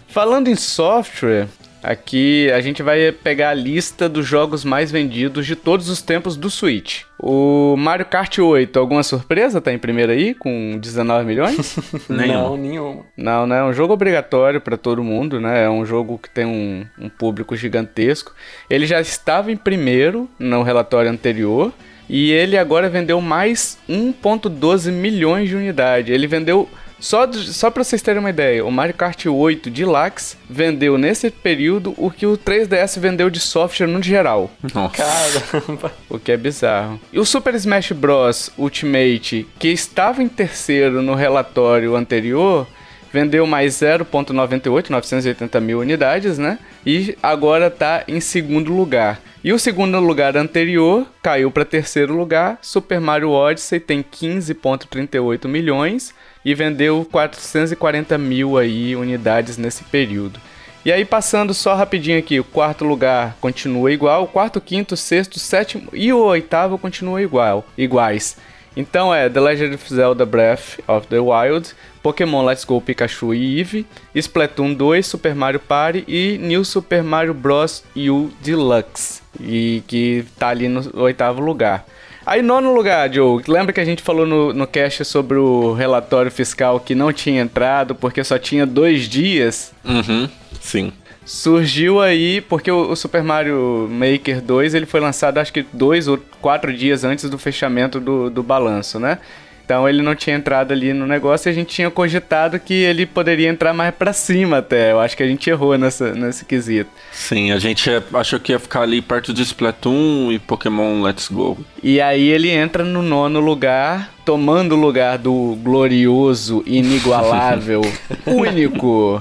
Falando 0.09 0.49
em 0.49 0.57
software, 0.57 1.49
Aqui 1.87 2.51
a 2.51 2.61
gente 2.61 2.83
vai 2.83 3.13
pegar 3.13 3.51
a 3.51 3.55
lista 3.55 4.09
dos 4.09 4.27
jogos 4.27 4.65
mais 4.65 4.91
vendidos 4.91 5.47
de 5.47 5.55
todos 5.55 5.89
os 5.89 6.03
tempos 6.03 6.37
do 6.37 6.51
Switch. 6.51 7.03
O 7.17 7.77
Mario 7.79 8.05
Kart 8.07 8.41
8, 8.41 8.77
alguma 8.77 9.05
surpresa? 9.05 9.61
Tá 9.61 9.73
em 9.73 9.79
primeiro 9.79 10.11
aí, 10.11 10.35
com 10.35 10.77
19 10.81 11.25
milhões? 11.25 11.79
Não, 12.11 12.57
nenhum. 12.57 13.05
Não, 13.17 13.47
né? 13.47 13.61
É 13.61 13.63
um 13.63 13.73
jogo 13.73 13.93
obrigatório 13.93 14.61
para 14.61 14.77
todo 14.77 15.05
mundo, 15.05 15.41
né? 15.41 15.63
É 15.63 15.71
um 15.71 15.87
jogo 15.87 16.19
que 16.19 16.29
tem 16.29 16.45
um, 16.45 16.85
um 16.99 17.09
público 17.09 17.55
gigantesco. 17.55 18.35
Ele 18.69 18.85
já 18.85 19.01
estava 19.01 19.53
em 19.53 19.57
primeiro 19.57 20.29
no 20.41 20.65
relatório 20.65 21.09
anterior. 21.09 21.73
E 22.09 22.33
ele 22.33 22.59
agora 22.59 22.89
vendeu 22.89 23.21
mais 23.21 23.79
1,12 23.89 24.91
milhões 24.91 25.49
de 25.49 25.55
unidades. 25.55 26.13
Ele 26.13 26.27
vendeu 26.27 26.69
Só, 26.99 27.31
só 27.33 27.71
pra 27.71 27.85
vocês 27.85 28.01
terem 28.01 28.21
uma 28.21 28.31
ideia, 28.31 28.65
o 28.65 28.71
Mario 28.71 28.95
Kart 28.95 29.27
8 29.27 29.71
Deluxe 29.71 30.37
vendeu 30.49 30.97
nesse 30.97 31.31
período 31.31 31.95
o 31.97 32.11
que 32.11 32.27
o 32.27 32.39
3DS 32.39 32.99
vendeu 32.99 33.29
de 33.29 33.39
software 33.39 33.87
no 33.87 34.03
geral. 34.03 34.51
Nossa. 34.75 34.97
Caramba. 34.97 35.93
O 36.09 36.19
que 36.19 36.33
é 36.33 36.37
bizarro. 36.37 37.01
E 37.13 37.19
o 37.19 37.25
Super 37.25 37.55
Smash 37.55 37.93
Bros. 37.93 38.51
Ultimate, 38.57 39.47
que 39.59 39.69
estava 39.69 40.23
em 40.23 40.29
terceiro 40.29 41.03
no 41.03 41.15
relatório 41.15 41.95
anterior, 41.95 42.67
vendeu 43.13 43.47
mais 43.47 43.75
0,98, 43.75 44.91
980 44.91 45.61
mil 45.61 45.81
unidades, 45.81 46.39
né? 46.39 46.59
E 46.85 47.17
agora 47.23 47.71
tá 47.71 48.05
em 48.07 48.21
segundo 48.21 48.73
lugar. 48.73 49.21
E 49.43 49.53
o 49.53 49.59
segundo 49.59 49.99
lugar 50.01 50.37
anterior 50.37 51.07
caiu 51.23 51.51
para 51.51 51.65
terceiro 51.65 52.17
lugar. 52.17 52.59
Super 52.63 53.01
Mario 53.01 53.31
Odyssey 53.31 53.79
tem 53.79 54.03
15,38 54.03 55.47
milhões 55.47 56.15
e 56.47 56.55
vendeu 56.55 57.05
440 57.11 58.17
mil 58.17 58.57
aí 58.57 58.95
unidades 58.95 59.59
nesse 59.59 59.83
período. 59.83 60.39
E 60.85 60.93
aí, 60.93 61.05
passando 61.05 61.53
só 61.53 61.75
rapidinho 61.75 62.17
aqui, 62.17 62.39
o 62.39 62.45
quarto 62.45 62.85
lugar 62.85 63.37
continua 63.41 63.91
igual, 63.91 64.23
o 64.23 64.29
quarto, 64.29 64.61
quinto, 64.61 64.97
sexto, 64.97 65.41
sétimo 65.41 65.89
e 65.93 66.13
o 66.13 66.19
oitavo 66.19 66.79
continua 66.79 67.21
igual, 67.21 67.67
iguais. 67.77 68.37
Então 68.77 69.13
é 69.13 69.29
The 69.29 69.41
Legend 69.41 69.75
of 69.75 69.93
Zelda 69.93 70.25
Breath 70.25 70.79
of 70.87 71.09
the 71.09 71.19
Wild, 71.19 71.75
Pokémon 72.01 72.45
Let's 72.45 72.63
Go 72.63 72.81
Pikachu 72.81 73.35
e 73.35 73.59
Eevee, 73.59 73.85
Splatoon 74.15 74.73
2, 74.75 75.05
Super 75.05 75.35
Mario 75.35 75.59
Party 75.59 76.05
e 76.07 76.39
New 76.39 76.65
Super 76.65 77.03
Mario 77.03 77.35
Bros. 77.35 77.83
U 77.97 78.31
Deluxe, 78.41 79.21
e 79.41 79.83
que 79.89 80.25
tá 80.39 80.51
ali 80.51 80.69
no 80.69 80.89
oitavo 81.01 81.41
lugar. 81.41 81.85
Aí, 82.27 82.43
nono 82.43 82.75
lugar, 82.75 83.13
Joe, 83.13 83.41
lembra 83.47 83.73
que 83.73 83.79
a 83.79 83.85
gente 83.85 84.03
falou 84.03 84.27
no, 84.27 84.53
no 84.53 84.67
cast 84.67 85.05
sobre 85.05 85.39
o 85.39 85.73
relatório 85.75 86.29
fiscal 86.29 86.81
que 86.81 86.93
não 86.93 87.13
tinha 87.13 87.41
entrado 87.41 87.95
porque 87.95 88.25
só 88.25 88.37
tinha 88.37 88.67
dois 88.67 89.09
dias? 89.09 89.73
Uhum, 89.85 90.29
sim. 90.61 90.93
Surgiu 91.25 92.01
aí 92.01 92.41
porque 92.41 92.69
o, 92.69 92.91
o, 92.91 92.97
Super 92.97 93.23
Mario 93.23 93.89
Maker 93.89 94.41
2 94.41 94.75
ele 94.75 94.87
foi 94.87 94.99
lançado 94.99 95.39
acho 95.39 95.53
que 95.53 95.65
dois 95.73 96.09
ou 96.09 96.19
quatro 96.41 96.77
dias 96.77 97.05
antes 97.05 97.31
do 97.31 97.39
fechamento 97.39 98.01
do, 98.01 98.29
do 98.29 98.43
balanço, 98.43 98.99
né? 98.99 99.19
Então 99.67 99.89
ele 99.89 100.01
não 100.01 100.15
tinha 100.15 100.37
entrado 100.37 100.71
ali 100.71 100.93
no 100.93 101.09
negócio 101.09 101.49
e 101.49 101.51
a 101.51 101.53
gente 101.53 101.75
tinha 101.75 101.91
cogitado 101.91 102.57
que 102.61 102.73
ele 102.73 103.05
poderia 103.05 103.49
entrar 103.49 103.75
mais 103.75 103.93
para 103.93 104.13
cima 104.13 104.59
até. 104.59 104.93
Eu 104.93 105.01
acho 105.01 105.17
que 105.17 105.25
a 105.25 105.27
gente 105.27 105.51
errou 105.51 105.77
nessa, 105.77 106.13
nesse 106.15 106.45
quesito. 106.45 106.89
Sim, 107.11 107.51
a 107.51 107.59
gente 107.59 107.91
achou 108.15 108.39
que 108.39 108.53
ia 108.53 108.61
ficar 108.61 108.83
ali 108.83 109.03
perto 109.03 109.35
de 109.35 109.43
Splatoon 109.43 110.31
e 110.31 110.39
Pokémon 110.39 111.03
Let's 111.03 111.29
Go. 111.29 111.59
E 111.83 112.01
aí 112.01 112.29
ele 112.29 112.49
entra 112.49 112.85
no 112.85 113.03
nono 113.03 113.41
lugar, 113.41 114.15
tomando 114.25 114.77
o 114.77 114.79
lugar 114.79 115.19
do 115.19 115.59
glorioso, 115.61 116.63
inigualável, 116.65 117.83
único 118.25 119.21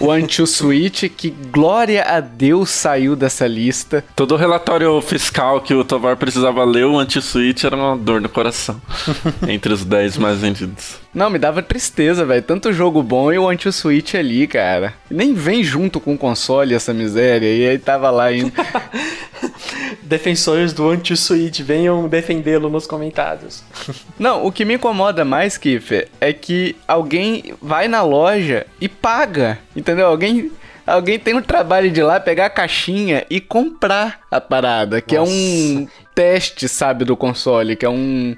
One 0.00 0.26
Two 0.26 0.46
Switch, 0.46 1.04
que 1.16 1.30
glória 1.30 2.04
a 2.04 2.20
Deus 2.20 2.70
saiu 2.70 3.16
dessa 3.16 3.46
lista. 3.46 4.04
Todo 4.14 4.34
o 4.34 4.36
relatório 4.36 5.00
fiscal 5.00 5.60
que 5.60 5.74
o 5.74 5.84
Tovar 5.84 6.16
precisava 6.16 6.64
ler, 6.64 6.84
o 6.84 6.94
One 6.94 7.08
Switch 7.10 7.64
era 7.64 7.76
uma 7.76 7.96
dor 7.96 8.20
no 8.20 8.28
coração. 8.28 8.80
entre 9.48 9.72
os 9.72 9.84
10 9.84 10.18
mais 10.18 10.38
vendidos. 10.38 10.96
Não, 11.14 11.30
me 11.30 11.38
dava 11.38 11.62
tristeza, 11.62 12.24
velho. 12.24 12.42
Tanto 12.42 12.72
jogo 12.72 13.02
bom 13.02 13.32
e 13.32 13.38
o 13.38 13.48
Anti 13.48 13.72
Switch 13.72 14.14
ali, 14.14 14.46
cara. 14.46 14.94
Nem 15.10 15.34
vem 15.34 15.64
junto 15.64 15.98
com 15.98 16.14
o 16.14 16.18
console 16.18 16.74
essa 16.74 16.92
miséria. 16.92 17.46
E 17.46 17.68
aí 17.68 17.78
tava 17.78 18.10
lá 18.10 18.32
indo. 18.32 18.52
Defensores 20.02 20.72
do 20.72 20.88
Anti-Switch, 20.88 21.60
venham 21.60 22.08
defendê-lo 22.08 22.68
nos 22.68 22.86
comentários. 22.86 23.62
Não, 24.18 24.44
o 24.44 24.52
que 24.52 24.64
me 24.64 24.74
incomoda 24.74 25.24
mais, 25.24 25.56
Kiffer, 25.56 26.08
é 26.20 26.32
que 26.32 26.76
alguém 26.86 27.54
vai 27.60 27.88
na 27.88 28.02
loja 28.02 28.66
e 28.80 28.88
paga, 28.88 29.58
entendeu? 29.74 30.06
Alguém 30.06 30.50
alguém 30.86 31.18
tem 31.18 31.34
o 31.34 31.42
trabalho 31.42 31.90
de 31.90 32.00
ir 32.00 32.02
lá 32.02 32.18
pegar 32.18 32.46
a 32.46 32.50
caixinha 32.50 33.26
e 33.28 33.40
comprar 33.40 34.20
a 34.30 34.40
parada, 34.40 35.02
que 35.02 35.16
Nossa. 35.16 35.30
é 35.30 35.34
um 35.34 35.88
teste, 36.14 36.66
sabe, 36.68 37.04
do 37.04 37.16
console, 37.16 37.76
que 37.76 37.84
é 37.84 37.90
um 37.90 38.34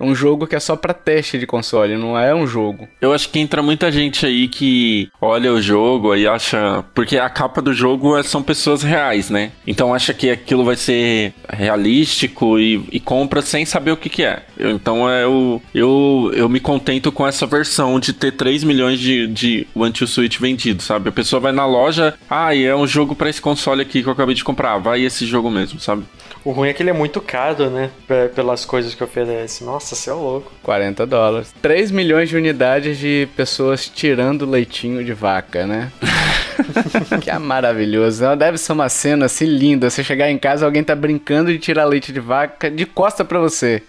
um 0.00 0.14
jogo 0.14 0.46
que 0.46 0.56
é 0.56 0.60
só 0.60 0.74
para 0.74 0.94
teste 0.94 1.38
de 1.38 1.46
console, 1.46 1.96
não 1.96 2.18
é 2.18 2.34
um 2.34 2.46
jogo. 2.46 2.88
Eu 3.00 3.12
acho 3.12 3.28
que 3.28 3.38
entra 3.38 3.62
muita 3.62 3.92
gente 3.92 4.24
aí 4.24 4.48
que 4.48 5.10
olha 5.20 5.52
o 5.52 5.60
jogo 5.60 6.14
e 6.16 6.26
acha. 6.26 6.84
Porque 6.94 7.18
a 7.18 7.28
capa 7.28 7.60
do 7.60 7.72
jogo 7.74 8.16
é, 8.16 8.22
são 8.22 8.42
pessoas 8.42 8.82
reais, 8.82 9.28
né? 9.28 9.52
Então 9.66 9.94
acha 9.94 10.14
que 10.14 10.30
aquilo 10.30 10.64
vai 10.64 10.76
ser 10.76 11.34
realístico 11.48 12.58
e, 12.58 12.84
e 12.90 12.98
compra 12.98 13.42
sem 13.42 13.64
saber 13.64 13.92
o 13.92 13.96
que, 13.96 14.08
que 14.08 14.24
é. 14.24 14.42
Eu, 14.56 14.70
então 14.70 15.08
é 15.08 15.24
eu, 15.24 15.62
eu, 15.74 16.30
eu 16.34 16.48
me 16.48 16.60
contento 16.60 17.12
com 17.12 17.26
essa 17.26 17.46
versão 17.46 18.00
de 18.00 18.12
ter 18.12 18.32
3 18.32 18.64
milhões 18.64 18.98
de, 18.98 19.26
de 19.26 19.66
One 19.74 19.92
Switch 20.06 20.38
vendidos, 20.38 20.86
sabe? 20.86 21.08
A 21.08 21.12
pessoa 21.12 21.40
vai 21.40 21.52
na 21.52 21.66
loja, 21.66 22.14
ah, 22.28 22.54
e 22.54 22.64
é 22.64 22.74
um 22.74 22.86
jogo 22.86 23.14
para 23.14 23.28
esse 23.28 23.40
console 23.40 23.82
aqui 23.82 24.02
que 24.02 24.08
eu 24.08 24.12
acabei 24.12 24.34
de 24.34 24.44
comprar. 24.44 24.78
Vai 24.78 25.02
esse 25.02 25.26
jogo 25.26 25.50
mesmo, 25.50 25.78
sabe? 25.78 26.04
O 26.44 26.52
ruim 26.52 26.68
é 26.68 26.72
que 26.72 26.82
ele 26.82 26.90
é 26.90 26.94
muito 26.94 27.20
caro, 27.20 27.68
né? 27.68 27.90
Pelas 28.34 28.64
coisas 28.64 28.94
que 28.94 29.04
oferece. 29.04 29.62
Nossa, 29.62 29.89
você 29.94 30.10
é 30.10 30.12
louco. 30.12 30.52
40 30.62 31.06
dólares. 31.06 31.54
3 31.60 31.90
milhões 31.90 32.28
de 32.28 32.36
unidades 32.36 32.98
de 32.98 33.28
pessoas 33.36 33.88
tirando 33.88 34.48
leitinho 34.48 35.04
de 35.04 35.12
vaca, 35.12 35.66
né? 35.66 35.92
que 37.20 37.30
é 37.30 37.38
maravilhoso. 37.38 38.24
Deve 38.36 38.58
ser 38.58 38.72
uma 38.72 38.88
cena 38.88 39.26
assim 39.26 39.46
linda. 39.46 39.88
Você 39.88 40.04
chegar 40.04 40.30
em 40.30 40.38
casa, 40.38 40.64
alguém 40.64 40.84
tá 40.84 40.94
brincando 40.94 41.52
de 41.52 41.58
tirar 41.58 41.84
leite 41.84 42.12
de 42.12 42.20
vaca 42.20 42.70
de 42.70 42.86
costa 42.86 43.24
para 43.24 43.38
você. 43.38 43.82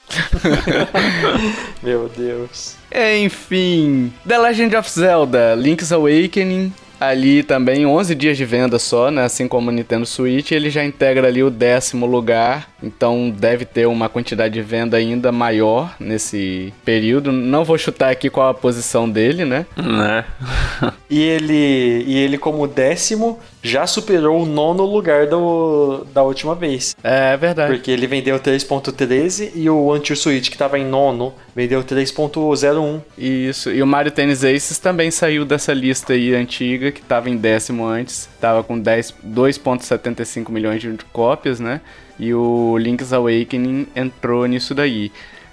Meu 1.81 2.09
Deus. 2.15 2.75
Enfim, 2.93 4.11
The 4.27 4.37
Legend 4.37 4.75
of 4.75 4.89
Zelda 4.89 5.55
Link's 5.55 5.91
Awakening 5.91 6.73
ali 7.01 7.41
também 7.41 7.83
11 7.83 8.13
dias 8.13 8.37
de 8.37 8.45
venda 8.45 8.77
só, 8.77 9.09
né? 9.09 9.23
Assim 9.23 9.47
como 9.47 9.71
o 9.71 9.73
Nintendo 9.73 10.05
Switch, 10.05 10.51
ele 10.51 10.69
já 10.69 10.85
integra 10.85 11.27
ali 11.27 11.41
o 11.41 11.49
décimo 11.49 12.05
lugar, 12.05 12.69
então 12.81 13.31
deve 13.31 13.65
ter 13.65 13.87
uma 13.87 14.07
quantidade 14.07 14.53
de 14.53 14.61
venda 14.61 14.97
ainda 14.97 15.31
maior 15.31 15.95
nesse 15.99 16.71
período. 16.85 17.31
Não 17.31 17.65
vou 17.65 17.77
chutar 17.77 18.11
aqui 18.11 18.29
qual 18.29 18.49
a 18.49 18.53
posição 18.53 19.09
dele, 19.09 19.45
né? 19.45 19.65
Né? 19.75 20.23
e 21.11 21.21
ele 21.21 22.03
e 22.07 22.17
ele 22.17 22.37
como 22.37 22.65
décimo 22.65 23.37
já 23.61 23.85
superou 23.85 24.41
o 24.41 24.45
nono 24.45 24.85
lugar 24.85 25.27
do, 25.27 26.05
da 26.13 26.23
última 26.23 26.55
vez. 26.55 26.95
É 27.03 27.35
verdade. 27.35 27.73
Porque 27.73 27.91
ele 27.91 28.07
vendeu 28.07 28.39
3.13 28.39 29.51
e 29.53 29.69
o 29.69 29.91
Anti 29.91 30.15
Switch 30.15 30.49
que 30.49 30.57
tava 30.57 30.79
em 30.79 30.85
nono 30.85 31.33
vendeu 31.53 31.83
3.01. 31.83 33.01
Isso. 33.17 33.69
E 33.69 33.83
o 33.83 33.85
Mario 33.85 34.11
Tennis 34.11 34.43
Aces 34.45 34.79
também 34.79 35.11
saiu 35.11 35.43
dessa 35.43 35.73
lista 35.73 36.13
aí 36.13 36.33
antiga 36.33 36.91
que 36.91 37.01
tava 37.01 37.29
em 37.29 37.35
décimo 37.35 37.85
antes, 37.85 38.29
tava 38.39 38.63
com 38.63 38.81
2.75 38.81 40.49
milhões 40.49 40.81
de 40.81 40.97
cópias, 41.11 41.59
né? 41.59 41.81
E 42.17 42.33
o 42.33 42.77
Link's 42.77 43.11
Awakening 43.11 43.87
entrou 43.95 44.45
nisso 44.45 44.73
daí. 44.73 45.11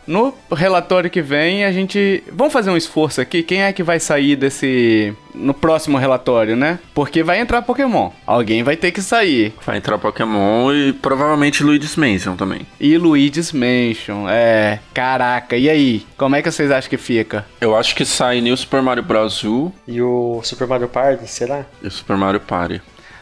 No 0.08 0.32
relatório 0.50 1.10
que 1.10 1.20
vem, 1.20 1.66
a 1.66 1.70
gente. 1.70 2.24
Vamos 2.32 2.52
fazer 2.52 2.70
um 2.70 2.76
esforço 2.78 3.20
aqui. 3.20 3.42
Quem 3.42 3.62
é 3.62 3.72
que 3.74 3.82
vai 3.82 4.00
sair 4.00 4.36
desse. 4.36 5.14
No 5.34 5.52
próximo 5.52 5.98
relatório, 5.98 6.56
né? 6.56 6.78
Porque 6.94 7.22
vai 7.22 7.38
entrar 7.38 7.60
Pokémon. 7.60 8.10
Alguém 8.26 8.62
vai 8.62 8.74
ter 8.74 8.90
que 8.90 9.02
sair. 9.02 9.52
Vai 9.64 9.76
entrar 9.76 9.98
Pokémon 9.98 10.72
e 10.72 10.94
provavelmente 10.94 11.62
Luigi's 11.62 11.94
Mansion 11.94 12.34
também. 12.36 12.62
E 12.80 12.96
Luigi's 12.96 13.52
Mansion, 13.52 14.26
é. 14.28 14.80
Caraca, 14.94 15.56
e 15.56 15.68
aí? 15.68 16.06
Como 16.16 16.34
é 16.34 16.42
que 16.42 16.50
vocês 16.50 16.70
acham 16.70 16.88
que 16.88 16.96
fica? 16.96 17.44
Eu 17.60 17.76
acho 17.76 17.94
que 17.94 18.04
sai 18.04 18.40
New 18.40 18.56
Super 18.56 18.80
Mario 18.80 19.02
Bros. 19.02 19.44
U. 19.44 19.70
E 19.86 20.00
o 20.00 20.40
Super 20.42 20.66
Mario 20.66 20.88
Party, 20.88 21.28
será? 21.28 21.66
E 21.82 21.86
o 21.86 21.90
Super 21.90 22.16
Mario 22.16 22.40
Party. 22.40 22.80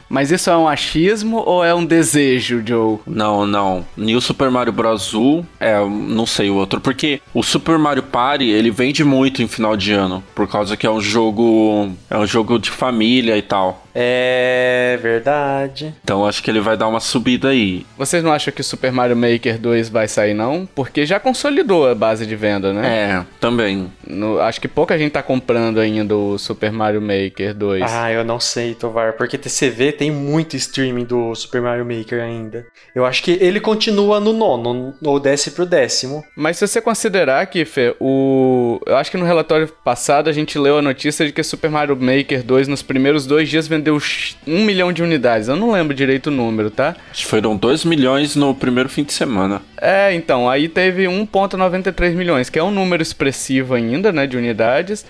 Mas 0.09 0.31
isso 0.31 0.51
é 0.51 0.57
um 0.57 0.69
achismo 0.69 1.43
ou 1.45 1.65
é 1.65 1.75
um 1.75 1.85
desejo, 1.85 2.63
Joe? 2.65 2.99
Não, 3.07 3.47
não. 3.47 3.85
New 3.97 4.21
Super 4.21 4.51
Mario 4.51 4.73
Bros. 4.73 5.15
U 5.15 5.45
é, 5.59 5.79
não 5.85 6.27
sei 6.27 6.51
o 6.51 6.55
outro. 6.55 6.81
Porque 6.81 7.21
o 7.35 7.43
Super 7.43 7.79
Mario 7.79 8.03
Party, 8.03 8.45
ele 8.45 8.71
vende 8.71 9.03
muito 9.05 9.43
em 9.43 9.49
final 9.49 9.77
de 9.77 9.93
ano. 9.93 10.23
Por 10.35 10.49
causa 10.49 10.77
que 10.77 10.87
é 10.87 10.91
um 10.91 11.01
jogo. 11.01 11.91
É 12.09 12.17
um 12.17 12.27
jogo 12.27 12.59
de 12.59 12.71
família 12.71 13.37
e 13.37 13.43
tal. 13.43 13.86
É 13.99 14.99
verdade. 15.01 15.95
Então 16.05 16.27
acho 16.27 16.43
que 16.43 16.51
ele 16.51 16.61
vai 16.61 16.77
dar 16.77 16.87
uma 16.87 17.01
subida 17.01 17.49
aí. 17.49 17.87
Vocês 17.97 18.23
não 18.23 18.33
acham 18.33 18.53
que 18.53 18.61
o 18.61 18.65
Super 18.65 18.93
Mario 18.93 19.17
Maker 19.17 19.59
2 19.59 19.89
vai 19.89 20.07
sair, 20.07 20.35
não? 20.35 20.69
Porque 20.75 21.07
já 21.07 21.19
consolidou 21.19 21.89
a 21.89 21.95
base 21.95 22.27
de 22.27 22.37
venda, 22.37 22.73
né? 22.75 22.87
É, 22.87 23.25
também. 23.41 23.91
No, 24.07 24.39
acho 24.41 24.61
que 24.61 24.69
pouca 24.69 24.99
gente 24.99 25.13
tá 25.13 25.23
comprando 25.23 25.81
ainda 25.81 26.15
o 26.15 26.37
Super 26.37 26.71
Mario 26.71 27.01
Maker 27.01 27.55
2. 27.55 27.83
Ah, 27.91 28.13
eu 28.13 28.25
não 28.25 28.39
sei, 28.39 28.75
Tovar. 28.75 29.15
Porque 29.15 29.39
TCV 29.39 29.93
tem 29.93 30.11
muito 30.11 30.57
streaming 30.57 31.05
do 31.05 31.35
Super 31.35 31.63
Mario 31.63 31.87
Maker 31.87 32.23
ainda. 32.23 32.67
Eu 32.95 33.07
acho 33.07 33.23
que 33.23 33.39
ele 33.41 33.61
continua 33.61 34.21
no 34.21 34.33
nono, 34.33 34.95
ou 35.03 35.19
desce 35.19 35.53
pro 35.53 35.65
décimo. 35.65 36.23
Mas 36.37 36.59
se 36.59 36.67
você 36.67 36.81
considerar, 36.81 37.47
Kiffer, 37.47 37.97
o. 37.99 38.79
Eu 38.87 38.97
acho 38.97 39.11
que 39.11 39.17
no 39.17 39.25
relatório 39.25 39.69
passado 39.69 40.29
a 40.29 40.33
gente 40.33 40.59
leu 40.59 40.79
a 40.79 40.83
notícia 40.83 41.25
de 41.25 41.33
que 41.33 41.43
Super 41.43 41.71
Mario 41.71 41.97
Maker 41.97 42.43
2 42.43 42.69
nos 42.69 42.83
primeiros 42.83 43.27
dois 43.27 43.49
dias 43.49 43.67
vendeu 43.67 43.86
vendeu 43.87 44.01
um 44.47 44.65
milhão 44.65 44.93
de 44.93 45.03
unidades. 45.03 45.49
Eu 45.49 45.57
não 45.57 45.71
lembro 45.71 45.95
direito 45.95 46.27
o 46.29 46.31
número, 46.31 46.71
tá? 46.71 46.97
Acho 47.11 47.23
que 47.25 47.31
foram 47.31 47.57
2 47.57 47.85
milhões 47.85 48.35
no 48.35 48.55
primeiro 48.55 48.89
fim 48.89 49.05
de 49.05 49.13
semana. 49.13 49.63
É, 49.81 50.13
então, 50.15 50.49
aí 50.49 50.69
teve 50.69 51.05
1,93 51.05 52.15
milhões, 52.15 52.51
que 52.51 52.59
é 52.59 52.63
um 52.63 52.71
número 52.71 53.03
expressivo 53.03 53.75
ainda, 53.75 54.13
né, 54.13 54.27
de 54.27 54.37
unidades. 54.37 55.05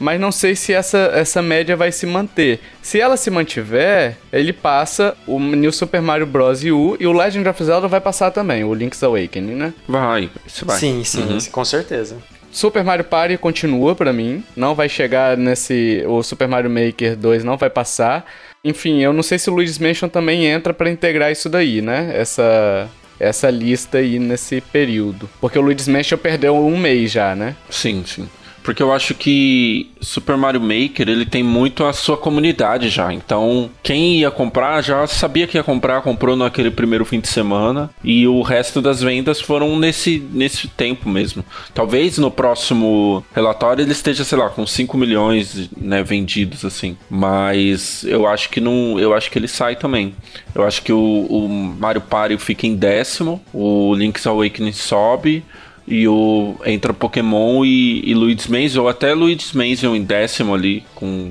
mas 0.00 0.18
não 0.20 0.32
sei 0.32 0.56
se 0.56 0.72
essa, 0.72 1.12
essa 1.14 1.40
média 1.42 1.76
vai 1.76 1.92
se 1.92 2.06
manter. 2.06 2.58
Se 2.80 2.98
ela 2.98 3.16
se 3.16 3.30
mantiver, 3.30 4.16
ele 4.32 4.52
passa 4.52 5.14
o 5.28 5.38
New 5.38 5.70
Super 5.70 6.00
Mario 6.02 6.26
Bros. 6.26 6.64
U 6.64 6.96
e 6.98 7.06
o 7.06 7.12
Legend 7.12 7.48
of 7.48 7.62
Zelda 7.62 7.86
vai 7.86 8.00
passar 8.00 8.30
também, 8.32 8.64
o 8.64 8.74
Link's 8.74 9.00
Awakening, 9.02 9.54
né? 9.54 9.72
Vai, 9.86 10.28
isso 10.46 10.64
vai. 10.66 10.78
Sim, 10.78 11.04
sim, 11.04 11.22
Uhum. 11.22 11.38
com 11.52 11.64
certeza. 11.64 12.16
Super 12.52 12.84
Mario 12.84 13.04
Party 13.04 13.36
continua 13.38 13.94
pra 13.96 14.12
mim, 14.12 14.44
não 14.54 14.74
vai 14.74 14.88
chegar 14.88 15.36
nesse. 15.36 16.04
O 16.06 16.22
Super 16.22 16.46
Mario 16.46 16.70
Maker 16.70 17.16
2 17.16 17.42
não 17.42 17.56
vai 17.56 17.70
passar. 17.70 18.24
Enfim, 18.62 19.00
eu 19.00 19.12
não 19.12 19.22
sei 19.22 19.38
se 19.38 19.50
o 19.50 19.54
Luigi's 19.54 19.78
Mansion 19.78 20.08
também 20.08 20.46
entra 20.46 20.72
pra 20.72 20.90
integrar 20.90 21.32
isso 21.32 21.48
daí, 21.48 21.80
né? 21.82 22.12
Essa. 22.14 22.88
Essa 23.20 23.48
lista 23.50 23.98
aí 23.98 24.18
nesse 24.18 24.60
período. 24.60 25.30
Porque 25.40 25.56
o 25.56 25.62
Luigi's 25.62 25.86
Mansion 25.86 26.18
perdeu 26.18 26.56
um 26.56 26.76
mês 26.76 27.12
já, 27.12 27.36
né? 27.36 27.54
Sim, 27.70 28.02
sim. 28.04 28.28
Porque 28.62 28.82
eu 28.82 28.92
acho 28.92 29.14
que 29.14 29.90
Super 30.00 30.36
Mario 30.36 30.60
Maker, 30.60 31.08
ele 31.08 31.26
tem 31.26 31.42
muito 31.42 31.84
a 31.84 31.92
sua 31.92 32.16
comunidade 32.16 32.88
já. 32.88 33.12
Então, 33.12 33.70
quem 33.82 34.20
ia 34.20 34.30
comprar 34.30 34.82
já 34.82 35.06
sabia 35.06 35.46
que 35.46 35.56
ia 35.56 35.64
comprar, 35.64 36.02
comprou 36.02 36.36
naquele 36.36 36.70
primeiro 36.70 37.04
fim 37.04 37.20
de 37.20 37.28
semana. 37.28 37.90
E 38.02 38.26
o 38.26 38.42
resto 38.42 38.80
das 38.80 39.02
vendas 39.02 39.40
foram 39.40 39.78
nesse, 39.78 40.18
nesse 40.32 40.68
tempo 40.68 41.08
mesmo. 41.08 41.44
Talvez 41.74 42.18
no 42.18 42.30
próximo 42.30 43.24
relatório 43.34 43.82
ele 43.82 43.92
esteja, 43.92 44.24
sei 44.24 44.38
lá, 44.38 44.48
com 44.48 44.66
5 44.66 44.96
milhões 44.96 45.70
né, 45.76 46.02
vendidos, 46.02 46.64
assim. 46.64 46.96
Mas 47.10 48.04
eu 48.04 48.26
acho 48.26 48.48
que 48.50 48.60
não. 48.60 48.98
Eu 48.98 49.14
acho 49.14 49.30
que 49.30 49.38
ele 49.38 49.48
sai 49.48 49.76
também. 49.76 50.14
Eu 50.54 50.64
acho 50.64 50.82
que 50.82 50.92
o, 50.92 50.98
o 50.98 51.48
Mario 51.48 52.00
Party 52.00 52.36
fica 52.38 52.66
em 52.66 52.76
décimo, 52.76 53.42
o 53.52 53.94
Link's 53.94 54.26
Awakening 54.26 54.72
sobe. 54.72 55.44
E 55.86 56.06
o 56.06 56.54
entra 56.64 56.92
Pokémon 56.92 57.64
e, 57.64 58.02
e 58.08 58.14
Luigi's 58.14 58.46
Mansion, 58.46 58.82
ou 58.82 58.88
até 58.88 59.14
Luigi's 59.14 59.52
Mansion 59.52 59.94
em 59.96 60.02
décimo 60.02 60.54
ali, 60.54 60.84
com 60.94 61.30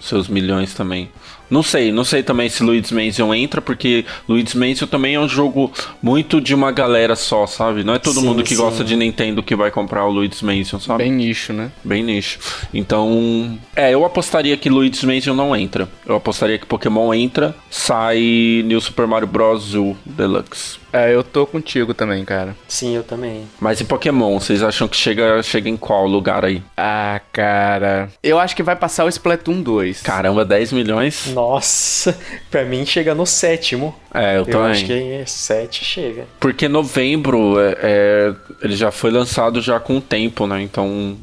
seus 0.00 0.28
milhões 0.28 0.74
também. 0.74 1.08
Não 1.52 1.62
sei, 1.62 1.92
não 1.92 2.02
sei 2.02 2.22
também 2.22 2.48
se 2.48 2.62
Luigi's 2.62 2.90
Mansion 2.90 3.34
entra, 3.34 3.60
porque 3.60 4.06
Luigi's 4.26 4.54
Mansion 4.54 4.86
também 4.86 5.16
é 5.16 5.20
um 5.20 5.28
jogo 5.28 5.70
muito 6.02 6.40
de 6.40 6.54
uma 6.54 6.72
galera 6.72 7.14
só, 7.14 7.46
sabe? 7.46 7.84
Não 7.84 7.92
é 7.92 7.98
todo 7.98 8.20
Sim, 8.20 8.26
mundo 8.26 8.42
que 8.42 8.54
sim. 8.54 8.62
gosta 8.62 8.82
de 8.82 8.96
Nintendo 8.96 9.42
que 9.42 9.54
vai 9.54 9.70
comprar 9.70 10.06
o 10.06 10.10
Luigi's 10.10 10.40
Mansion, 10.40 10.80
sabe? 10.80 11.04
Bem 11.04 11.12
nicho, 11.12 11.52
né? 11.52 11.70
Bem 11.84 12.02
nicho. 12.02 12.38
Então, 12.72 13.58
é, 13.76 13.92
eu 13.92 14.02
apostaria 14.02 14.56
que 14.56 14.70
Luigi's 14.70 15.04
Mansion 15.04 15.34
não 15.34 15.54
entra. 15.54 15.86
Eu 16.06 16.16
apostaria 16.16 16.58
que 16.58 16.64
Pokémon 16.64 17.12
entra, 17.12 17.54
sai 17.70 18.62
New 18.64 18.80
Super 18.80 19.06
Mario 19.06 19.28
Bros. 19.28 19.74
U 19.74 19.94
Deluxe. 20.06 20.81
É, 20.92 21.14
eu 21.14 21.22
tô 21.24 21.46
contigo 21.46 21.94
também, 21.94 22.24
cara. 22.24 22.54
Sim, 22.68 22.94
eu 22.94 23.02
também. 23.02 23.48
Mas 23.60 23.80
e 23.80 23.84
Pokémon, 23.84 24.38
vocês 24.38 24.62
acham 24.62 24.86
que 24.86 24.96
chega, 24.96 25.42
chega 25.42 25.68
em 25.68 25.76
qual 25.76 26.06
lugar 26.06 26.44
aí? 26.44 26.62
Ah, 26.76 27.20
cara. 27.32 28.10
Eu 28.22 28.38
acho 28.38 28.54
que 28.54 28.62
vai 28.62 28.76
passar 28.76 29.04
o 29.04 29.08
Splatoon 29.08 29.62
2. 29.62 30.02
Caramba, 30.02 30.44
10 30.44 30.72
milhões? 30.72 31.28
Nossa, 31.32 32.18
pra 32.50 32.64
mim 32.64 32.84
chega 32.84 33.14
no 33.14 33.24
sétimo. 33.26 33.94
É, 34.12 34.34
eu, 34.34 34.40
Eu, 34.40 34.44
também. 34.46 34.70
acho 34.72 34.84
que 34.84 34.92
é 34.92 35.24
sete 35.26 35.84
chega. 35.84 36.26
Porque 36.38 36.68
novembro 36.68 37.58
é, 37.58 37.76
é- 37.82 38.34
ele 38.62 38.76
já 38.76 38.90
foi 38.90 39.10
lançado 39.10 39.60
já 39.62 39.80
com 39.80 39.96
o 39.96 40.00
tempo, 40.00 40.46
né? 40.46 40.60
Então, 40.60 41.16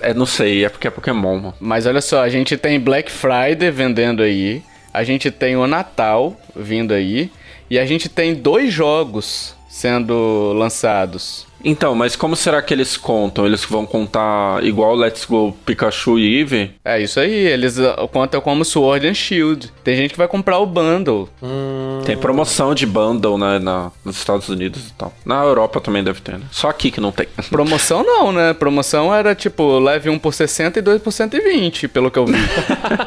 é, 0.00 0.14
não 0.14 0.24
sei, 0.24 0.64
é 0.64 0.68
porque 0.70 0.88
é 0.88 0.90
Pokémon, 0.90 1.36
mano. 1.38 1.54
Mas 1.60 1.84
olha 1.86 2.00
só, 2.00 2.22
a 2.22 2.28
gente 2.30 2.56
tem 2.56 2.80
Black 2.80 3.10
Friday 3.12 3.70
vendendo 3.70 4.22
aí. 4.22 4.62
A 4.92 5.04
gente 5.04 5.30
tem 5.30 5.56
o 5.56 5.66
Natal 5.66 6.34
vindo 6.56 6.92
aí. 6.94 7.30
E 7.70 7.78
a 7.78 7.86
gente 7.86 8.08
tem 8.08 8.34
dois 8.34 8.72
jogos 8.72 9.54
sendo 9.68 10.52
lançados. 10.52 11.46
Então, 11.62 11.94
mas 11.94 12.16
como 12.16 12.34
será 12.34 12.60
que 12.62 12.72
eles 12.72 12.96
contam? 12.96 13.46
Eles 13.46 13.64
vão 13.64 13.84
contar 13.84 14.64
igual 14.64 14.94
Let's 14.94 15.24
Go 15.26 15.56
Pikachu 15.64 16.18
e 16.18 16.38
Eevee? 16.38 16.72
É 16.84 17.00
isso 17.00 17.20
aí, 17.20 17.32
eles 17.32 17.78
ah, 17.78 18.08
contam 18.10 18.40
como 18.40 18.64
Sword 18.64 19.06
and 19.06 19.14
Shield. 19.14 19.70
Tem 19.84 19.94
gente 19.94 20.12
que 20.12 20.18
vai 20.18 20.26
comprar 20.26 20.58
o 20.58 20.66
bundle. 20.66 21.28
Hum, 21.42 22.00
Tem 22.04 22.16
promoção 22.16 22.74
de 22.74 22.86
bundle 22.86 23.36
né, 23.36 23.58
na, 23.58 23.92
nos 24.04 24.16
Estados 24.16 24.48
Unidos 24.48 24.88
e 24.88 24.92
tal. 24.94 25.12
Na 25.24 25.42
Europa 25.42 25.80
também 25.80 26.02
deve 26.02 26.20
ter, 26.20 26.38
né? 26.38 26.46
Só 26.50 26.68
aqui 26.70 26.90
que 26.90 27.00
não 27.00 27.12
tem. 27.12 27.26
Promoção 27.50 28.02
não, 28.02 28.32
né? 28.32 28.54
Promoção 28.54 29.14
era 29.14 29.34
tipo, 29.34 29.78
leve 29.78 30.08
um 30.08 30.18
por 30.18 30.32
60 30.32 30.78
e 30.78 30.82
dois 30.82 31.00
por 31.02 31.12
120, 31.12 31.88
pelo 31.88 32.10
que 32.10 32.18
eu 32.18 32.24
vi. 32.26 32.38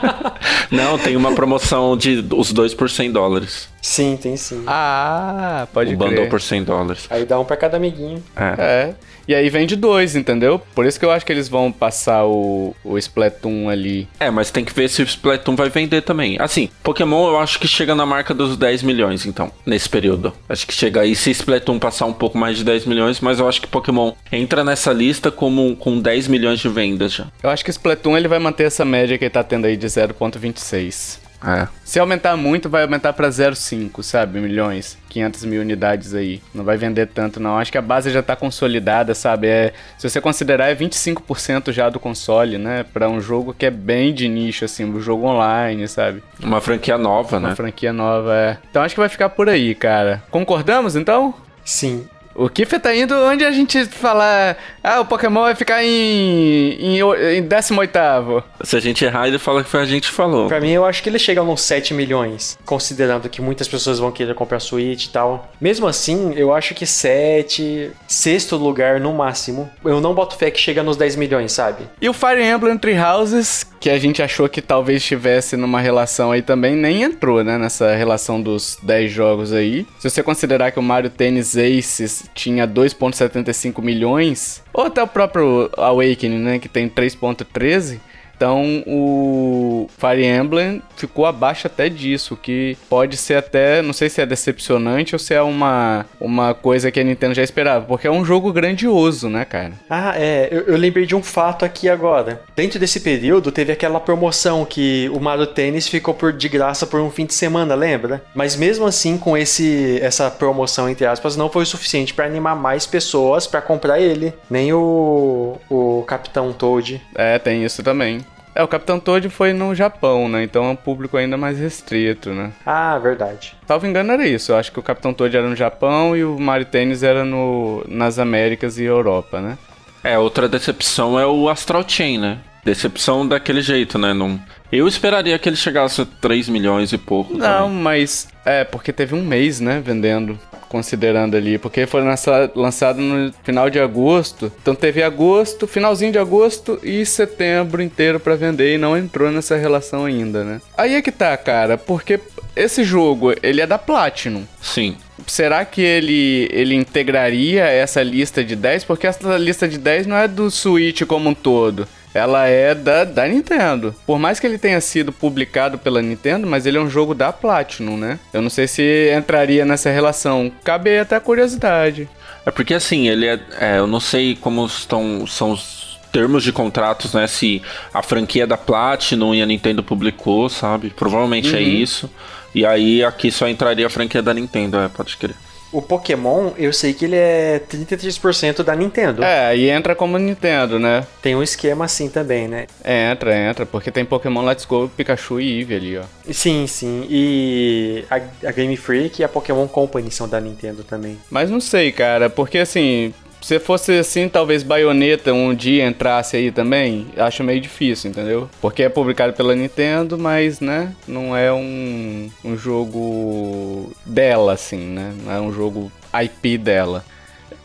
não, 0.71 0.97
tem 0.97 1.15
uma 1.15 1.33
promoção 1.33 1.97
de 1.97 2.23
os 2.31 2.53
dois 2.53 2.73
por 2.73 2.89
100 2.89 3.11
dólares. 3.11 3.72
Sim, 3.83 4.17
tem 4.17 4.35
sim. 4.35 4.63
ah, 4.65 5.67
pode 5.71 5.93
o 5.93 5.97
bundle 5.97 6.15
crer. 6.15 6.29
por 6.29 6.41
100 6.41 6.63
dólares. 6.63 7.05
Aí 7.09 7.25
dá 7.25 7.39
um 7.39 7.45
pra 7.45 7.57
cada 7.57 7.77
amiguinho. 7.77 8.23
É. 8.35 8.55
É. 8.57 8.95
E 9.27 9.33
aí 9.33 9.49
vende 9.49 9.75
dois, 9.75 10.15
entendeu? 10.15 10.61
Por 10.75 10.85
isso 10.85 10.99
que 10.99 11.05
eu 11.05 11.11
acho 11.11 11.25
que 11.25 11.31
eles 11.31 11.47
vão 11.47 11.71
passar 11.71 12.25
o, 12.25 12.75
o 12.83 12.97
Splatoon 12.97 13.69
ali. 13.69 14.07
É, 14.19 14.29
mas 14.29 14.51
tem 14.51 14.65
que 14.65 14.73
ver 14.73 14.89
se 14.89 15.01
o 15.01 15.05
Splatoon 15.05 15.55
vai 15.55 15.69
vender 15.69 16.01
também. 16.01 16.35
Assim, 16.39 16.69
Pokémon 16.81 17.29
eu 17.29 17.39
acho 17.39 17.57
que 17.59 17.67
chega 17.67 17.95
na 17.95 18.05
marca 18.05 18.33
dos 18.33 18.57
10 18.57 18.83
milhões, 18.83 19.25
então, 19.25 19.51
nesse 19.65 19.87
período. 19.87 20.33
Acho 20.49 20.67
que 20.67 20.73
chega 20.73 21.01
aí 21.01 21.15
se 21.15 21.31
Splatoon 21.31 21.79
passar 21.79 22.05
um 22.05 22.13
pouco 22.13 22.37
mais 22.37 22.57
de 22.57 22.63
10 22.65 22.85
milhões, 22.85 23.21
mas 23.21 23.39
eu 23.39 23.47
acho 23.47 23.61
que 23.61 23.67
Pokémon 23.67 24.11
entra 24.31 24.63
nessa 24.63 24.91
lista 24.91 25.31
como 25.31 25.75
com 25.77 25.99
10 25.99 26.27
milhões 26.27 26.59
de 26.59 26.67
vendas 26.67 27.13
já. 27.13 27.27
Eu 27.41 27.49
acho 27.49 27.63
que 27.63 27.69
o 27.69 27.71
Splatoon 27.71 28.17
ele 28.17 28.27
vai 28.27 28.39
manter 28.39 28.65
essa 28.65 28.83
média 28.83 29.17
que 29.17 29.23
ele 29.23 29.31
tá 29.31 29.43
tendo 29.43 29.65
aí 29.65 29.77
de 29.77 29.87
0.26. 29.87 31.19
É. 31.45 31.67
Se 31.83 31.99
aumentar 31.99 32.37
muito, 32.37 32.69
vai 32.69 32.83
aumentar 32.83 33.11
pra 33.13 33.27
0,5, 33.29 34.01
sabe? 34.01 34.39
Milhões. 34.39 34.97
500 35.09 35.45
mil 35.45 35.61
unidades 35.61 36.13
aí. 36.15 36.41
Não 36.53 36.63
vai 36.63 36.77
vender 36.77 37.07
tanto, 37.07 37.39
não. 37.39 37.57
Acho 37.57 37.71
que 37.71 37.77
a 37.77 37.81
base 37.81 38.09
já 38.09 38.23
tá 38.23 38.35
consolidada, 38.35 39.13
sabe? 39.13 39.47
É, 39.47 39.73
se 39.97 40.09
você 40.09 40.21
considerar, 40.21 40.69
é 40.69 40.75
25% 40.75 41.71
já 41.71 41.89
do 41.89 41.99
console, 41.99 42.57
né? 42.57 42.85
Pra 42.93 43.09
um 43.09 43.19
jogo 43.19 43.53
que 43.53 43.65
é 43.65 43.71
bem 43.71 44.13
de 44.13 44.27
nicho, 44.27 44.65
assim. 44.65 44.85
Um 44.85 44.99
jogo 45.01 45.27
online, 45.27 45.87
sabe? 45.87 46.23
Uma 46.41 46.61
franquia 46.61 46.97
nova, 46.97 47.37
Uma 47.37 47.49
né? 47.49 47.55
franquia 47.55 47.91
nova, 47.93 48.33
é. 48.35 48.57
Então 48.69 48.81
acho 48.81 48.95
que 48.95 49.01
vai 49.01 49.09
ficar 49.09 49.29
por 49.29 49.49
aí, 49.49 49.75
cara. 49.75 50.23
Concordamos, 50.31 50.95
então? 50.95 51.33
Sim. 51.65 52.05
O 52.35 52.49
Kiff 52.49 52.79
tá 52.79 52.95
indo 52.95 53.13
onde 53.15 53.45
a 53.45 53.51
gente 53.51 53.85
falar... 53.85 54.57
Ah, 54.83 55.01
o 55.01 55.05
Pokémon 55.05 55.41
vai 55.41 55.55
ficar 55.55 55.83
em... 55.83 55.89
em, 55.89 56.99
em 56.99 57.47
18º. 57.47 58.43
Se 58.63 58.75
a 58.75 58.79
gente 58.79 59.05
errar, 59.05 59.27
ele 59.27 59.37
fala 59.37 59.63
que 59.63 59.69
foi 59.69 59.81
a 59.81 59.85
gente 59.85 60.09
que 60.09 60.13
falou. 60.13 60.47
Pra 60.47 60.59
mim, 60.59 60.71
eu 60.71 60.85
acho 60.85 61.01
que 61.03 61.09
ele 61.09 61.19
chega 61.19 61.43
nos 61.43 61.61
7 61.61 61.93
milhões, 61.93 62.57
considerando 62.65 63.29
que 63.29 63.41
muitas 63.41 63.67
pessoas 63.67 63.99
vão 63.99 64.11
querer 64.11 64.33
comprar 64.35 64.59
Switch 64.59 65.05
e 65.05 65.09
tal. 65.09 65.51
Mesmo 65.61 65.87
assim, 65.87 66.33
eu 66.35 66.53
acho 66.53 66.73
que 66.73 66.85
7, 66.85 67.91
sexto 68.07 68.55
lugar 68.57 68.99
no 68.99 69.13
máximo. 69.13 69.69
Eu 69.83 70.01
não 70.01 70.13
boto 70.13 70.35
fé 70.35 70.49
que 70.51 70.59
chega 70.59 70.83
nos 70.83 70.97
10 70.97 71.15
milhões, 71.15 71.51
sabe? 71.51 71.87
E 72.01 72.09
o 72.09 72.13
Fire 72.13 72.43
Emblem 72.43 72.77
Three 72.77 72.97
Houses, 72.97 73.65
que 73.83 73.89
a 73.89 73.99
gente 73.99 74.23
achou 74.23 74.47
que 74.47 74.61
talvez 74.61 75.01
estivesse 75.01 75.57
numa 75.57 75.81
relação 75.81 76.31
aí 76.31 76.41
também, 76.41 76.73
nem 76.73 77.03
entrou, 77.03 77.43
né? 77.43 77.57
Nessa 77.57 77.93
relação 77.93 78.41
dos 78.41 78.77
10 78.81 79.11
jogos 79.11 79.51
aí. 79.51 79.85
Se 79.99 80.09
você 80.09 80.23
considerar 80.23 80.71
que 80.71 80.79
o 80.79 80.81
Mario 80.81 81.09
Tennis 81.09 81.57
Aces 81.57 82.29
tinha 82.33 82.65
2.75 82.65 83.81
milhões, 83.81 84.63
ou 84.73 84.85
até 84.85 85.03
o 85.03 85.07
próprio 85.07 85.69
Awakening, 85.75 86.39
né? 86.39 86.59
Que 86.59 86.69
tem 86.69 86.87
3.13... 86.87 87.99
Então 88.35 88.83
o 88.85 89.87
Fire 89.97 90.25
Emblem 90.25 90.81
ficou 90.95 91.25
abaixo 91.25 91.67
até 91.67 91.89
disso, 91.89 92.35
que 92.35 92.77
pode 92.89 93.17
ser 93.17 93.35
até, 93.35 93.81
não 93.81 93.93
sei 93.93 94.09
se 94.09 94.21
é 94.21 94.25
decepcionante 94.25 95.15
ou 95.15 95.19
se 95.19 95.33
é 95.33 95.41
uma, 95.41 96.05
uma 96.19 96.53
coisa 96.53 96.91
que 96.91 96.99
a 96.99 97.03
Nintendo 97.03 97.33
já 97.33 97.43
esperava, 97.43 97.85
porque 97.85 98.07
é 98.07 98.11
um 98.11 98.25
jogo 98.25 98.51
grandioso, 98.51 99.29
né, 99.29 99.45
cara? 99.45 99.73
Ah, 99.89 100.13
é, 100.17 100.49
eu, 100.51 100.61
eu 100.63 100.77
lembrei 100.77 101.05
de 101.05 101.15
um 101.15 101.23
fato 101.23 101.63
aqui 101.63 101.87
agora. 101.87 102.41
Dentro 102.55 102.79
desse 102.79 102.99
período, 102.99 103.51
teve 103.51 103.71
aquela 103.71 103.99
promoção 103.99 104.65
que 104.65 105.09
o 105.13 105.19
Mario 105.19 105.47
Tênis 105.47 105.87
ficou 105.87 106.13
por, 106.13 106.33
de 106.33 106.49
graça 106.49 106.85
por 106.85 106.99
um 106.99 107.09
fim 107.09 107.25
de 107.25 107.33
semana, 107.33 107.75
lembra? 107.75 108.21
Mas 108.35 108.55
mesmo 108.55 108.85
assim, 108.85 109.17
com 109.17 109.37
esse 109.37 109.99
essa 110.01 110.29
promoção, 110.29 110.89
entre 110.89 111.05
aspas, 111.05 111.35
não 111.35 111.49
foi 111.49 111.63
o 111.63 111.65
suficiente 111.65 112.13
pra 112.13 112.25
animar 112.25 112.55
mais 112.55 112.85
pessoas 112.85 113.47
pra 113.47 113.61
comprar 113.61 113.99
ele. 113.99 114.33
Nem 114.49 114.73
o, 114.73 115.57
o 115.69 116.03
Capitão 116.07 116.51
Toad. 116.51 117.01
É, 117.15 117.39
tem 117.39 117.63
isso 117.63 117.81
também. 117.83 118.23
É, 118.55 118.61
o 118.63 118.67
Capitão 118.67 118.99
Toad 118.99 119.27
foi 119.29 119.51
no 119.51 119.73
Japão, 119.73 120.29
né? 120.29 120.43
Então 120.43 120.65
é 120.65 120.69
um 120.69 120.75
público 120.75 121.17
ainda 121.17 121.35
mais 121.35 121.57
restrito, 121.57 122.29
né? 122.29 122.51
Ah, 122.65 122.99
verdade. 122.99 123.55
Salvo 123.67 123.87
engano 123.87 124.11
era 124.11 124.27
isso. 124.27 124.51
Eu 124.51 124.57
acho 124.57 124.71
que 124.71 124.79
o 124.79 124.83
Capitão 124.83 125.13
Toad 125.13 125.35
era 125.35 125.47
no 125.47 125.55
Japão 125.55 126.15
e 126.15 126.23
o 126.23 126.39
Mario 126.39 126.65
Tennis 126.65 127.01
era 127.01 127.25
no, 127.25 127.83
nas 127.87 128.19
Américas 128.19 128.77
e 128.77 128.83
Europa, 128.83 129.41
né? 129.41 129.57
É, 130.03 130.19
outra 130.19 130.47
decepção 130.47 131.19
é 131.19 131.25
o 131.25 131.49
Astral 131.49 131.83
Chain, 131.87 132.19
né? 132.19 132.37
Decepção 132.63 133.27
daquele 133.27 133.61
jeito, 133.61 133.97
né? 133.97 134.13
Não... 134.13 134.39
Eu 134.75 134.87
esperaria 134.87 135.37
que 135.37 135.47
ele 135.47 135.55
chegasse 135.55 136.01
a 136.01 136.05
3 136.19 136.49
milhões 136.49 136.91
e 136.91 136.97
pouco. 136.97 137.37
Não, 137.37 137.67
também. 137.67 137.81
mas 137.81 138.27
é 138.43 138.63
porque 138.63 138.91
teve 138.91 139.13
um 139.13 139.23
mês, 139.23 139.59
né, 139.59 139.81
vendendo, 139.85 140.37
considerando 140.67 141.37
ali, 141.37 141.59
porque 141.59 141.85
foi 141.85 142.01
lança- 142.01 142.51
lançado 142.55 142.99
no 142.99 143.31
final 143.43 143.69
de 143.69 143.79
agosto. 143.79 144.51
Então 144.61 144.73
teve 144.73 145.03
agosto, 145.03 145.67
finalzinho 145.67 146.11
de 146.11 146.17
agosto 146.17 146.79
e 146.81 147.05
setembro 147.05 147.83
inteiro 147.83 148.19
pra 148.19 148.35
vender 148.35 148.73
e 148.73 148.77
não 148.79 148.97
entrou 148.97 149.31
nessa 149.31 149.55
relação 149.55 150.05
ainda, 150.05 150.43
né? 150.43 150.59
Aí 150.75 150.95
é 150.95 151.01
que 151.03 151.11
tá, 151.11 151.37
cara, 151.37 151.77
porque 151.77 152.19
esse 152.55 152.83
jogo, 152.83 153.33
ele 153.43 153.61
é 153.61 153.67
da 153.67 153.77
Platinum. 153.77 154.43
Sim. 154.59 154.95
Será 155.27 155.63
que 155.63 155.81
ele, 155.81 156.49
ele 156.51 156.73
integraria 156.75 157.63
essa 157.65 158.01
lista 158.01 158.43
de 158.43 158.55
10? 158.55 158.83
Porque 158.83 159.05
essa 159.07 159.37
lista 159.37 159.67
de 159.67 159.77
10 159.77 160.07
não 160.07 160.17
é 160.17 160.27
do 160.27 160.49
Switch 160.49 161.03
como 161.03 161.29
um 161.29 161.33
todo. 161.35 161.87
Ela 162.13 162.47
é 162.47 162.75
da, 162.75 163.03
da 163.03 163.27
Nintendo. 163.27 163.95
Por 164.05 164.19
mais 164.19 164.39
que 164.39 164.47
ele 164.47 164.57
tenha 164.57 164.79
sido 164.79 165.11
publicado 165.11 165.77
pela 165.77 166.01
Nintendo, 166.01 166.45
mas 166.45 166.65
ele 166.65 166.77
é 166.77 166.81
um 166.81 166.89
jogo 166.89 167.15
da 167.15 167.33
Platinum, 167.33 167.97
né? 167.97 168.19
Eu 168.31 168.41
não 168.41 168.49
sei 168.49 168.67
se 168.67 169.11
entraria 169.17 169.65
nessa 169.65 169.89
relação. 169.89 170.51
Cabe 170.63 170.97
até 170.97 171.15
a 171.15 171.21
curiosidade. 171.21 172.07
É 172.45 172.51
porque 172.51 172.73
assim, 172.73 173.07
ele 173.07 173.25
é, 173.25 173.39
é, 173.59 173.79
Eu 173.79 173.87
não 173.87 173.99
sei 173.99 174.35
como 174.35 174.65
estão, 174.65 175.25
são 175.25 175.51
os 175.51 175.99
termos 176.11 176.43
de 176.43 176.51
contratos, 176.51 177.13
né? 177.13 177.25
Se 177.25 177.61
a 177.93 178.03
franquia 178.03 178.43
é 178.43 178.47
da 178.47 178.57
Platinum 178.57 179.33
e 179.33 179.41
a 179.41 179.45
Nintendo 179.45 179.81
publicou, 179.81 180.47
sabe? 180.49 180.91
Provavelmente 180.91 181.49
é 181.55 181.57
uhum. 181.57 181.57
é 181.57 181.61
isso. 181.61 182.09
E 182.53 182.65
aí 182.65 183.03
aqui 183.03 183.31
só 183.31 183.47
entraria 183.47 183.87
a 183.87 183.89
franquia 183.89 184.21
da 184.21 184.33
Nintendo, 184.33 184.77
é, 184.77 184.87
pode 184.87 185.17
crer. 185.17 185.35
O 185.73 185.81
Pokémon, 185.81 186.51
eu 186.57 186.71
sei 186.71 186.93
que 186.93 187.05
ele 187.05 187.15
é 187.15 187.59
33% 187.67 188.63
da 188.63 188.75
Nintendo. 188.75 189.23
É, 189.23 189.57
e 189.57 189.69
entra 189.69 189.95
como 189.95 190.17
Nintendo, 190.17 190.79
né? 190.79 191.05
Tem 191.21 191.35
um 191.35 191.41
esquema 191.41 191.85
assim 191.85 192.07
também, 192.09 192.47
né? 192.47 192.67
É, 192.83 193.11
entra, 193.11 193.35
entra, 193.35 193.65
porque 193.65 193.89
tem 193.91 194.05
Pokémon 194.05 194.45
Let's 194.45 194.65
Go, 194.65 194.87
Pikachu 194.95 195.39
e 195.41 195.59
Eevee 195.59 195.75
ali, 195.75 195.97
ó. 195.97 196.03
Sim, 196.31 196.67
sim. 196.67 197.07
E 197.09 198.05
a, 198.09 198.15
a 198.47 198.51
Game 198.51 198.77
Freak 198.77 199.21
e 199.21 199.25
a 199.25 199.27
Pokémon 199.27 199.67
Company 199.67 200.11
são 200.11 200.29
da 200.29 200.39
Nintendo 200.39 200.83
também. 200.83 201.17
Mas 201.29 201.49
não 201.49 201.59
sei, 201.59 201.91
cara, 201.91 202.29
porque 202.29 202.59
assim, 202.59 203.13
se 203.43 203.59
fosse 203.59 203.91
assim, 203.99 204.29
talvez 204.29 204.63
Bayonetta 204.63 205.33
um 205.33 205.53
dia 205.53 205.85
entrasse 205.85 206.37
aí 206.37 206.51
também, 206.51 207.07
acho 207.17 207.43
meio 207.43 207.59
difícil, 207.59 208.09
entendeu? 208.09 208.49
Porque 208.61 208.83
é 208.83 208.89
publicado 208.89 209.33
pela 209.33 209.53
Nintendo, 209.55 210.17
mas, 210.17 210.59
né, 210.59 210.93
não 211.07 211.35
é 211.35 211.51
um, 211.51 212.29
um 212.43 212.57
jogo 212.57 213.91
dela, 214.05 214.53
assim, 214.53 214.77
né? 214.77 215.13
Não 215.23 215.31
é 215.31 215.41
um 215.41 215.51
jogo 215.51 215.91
IP 216.13 216.57
dela. 216.57 217.03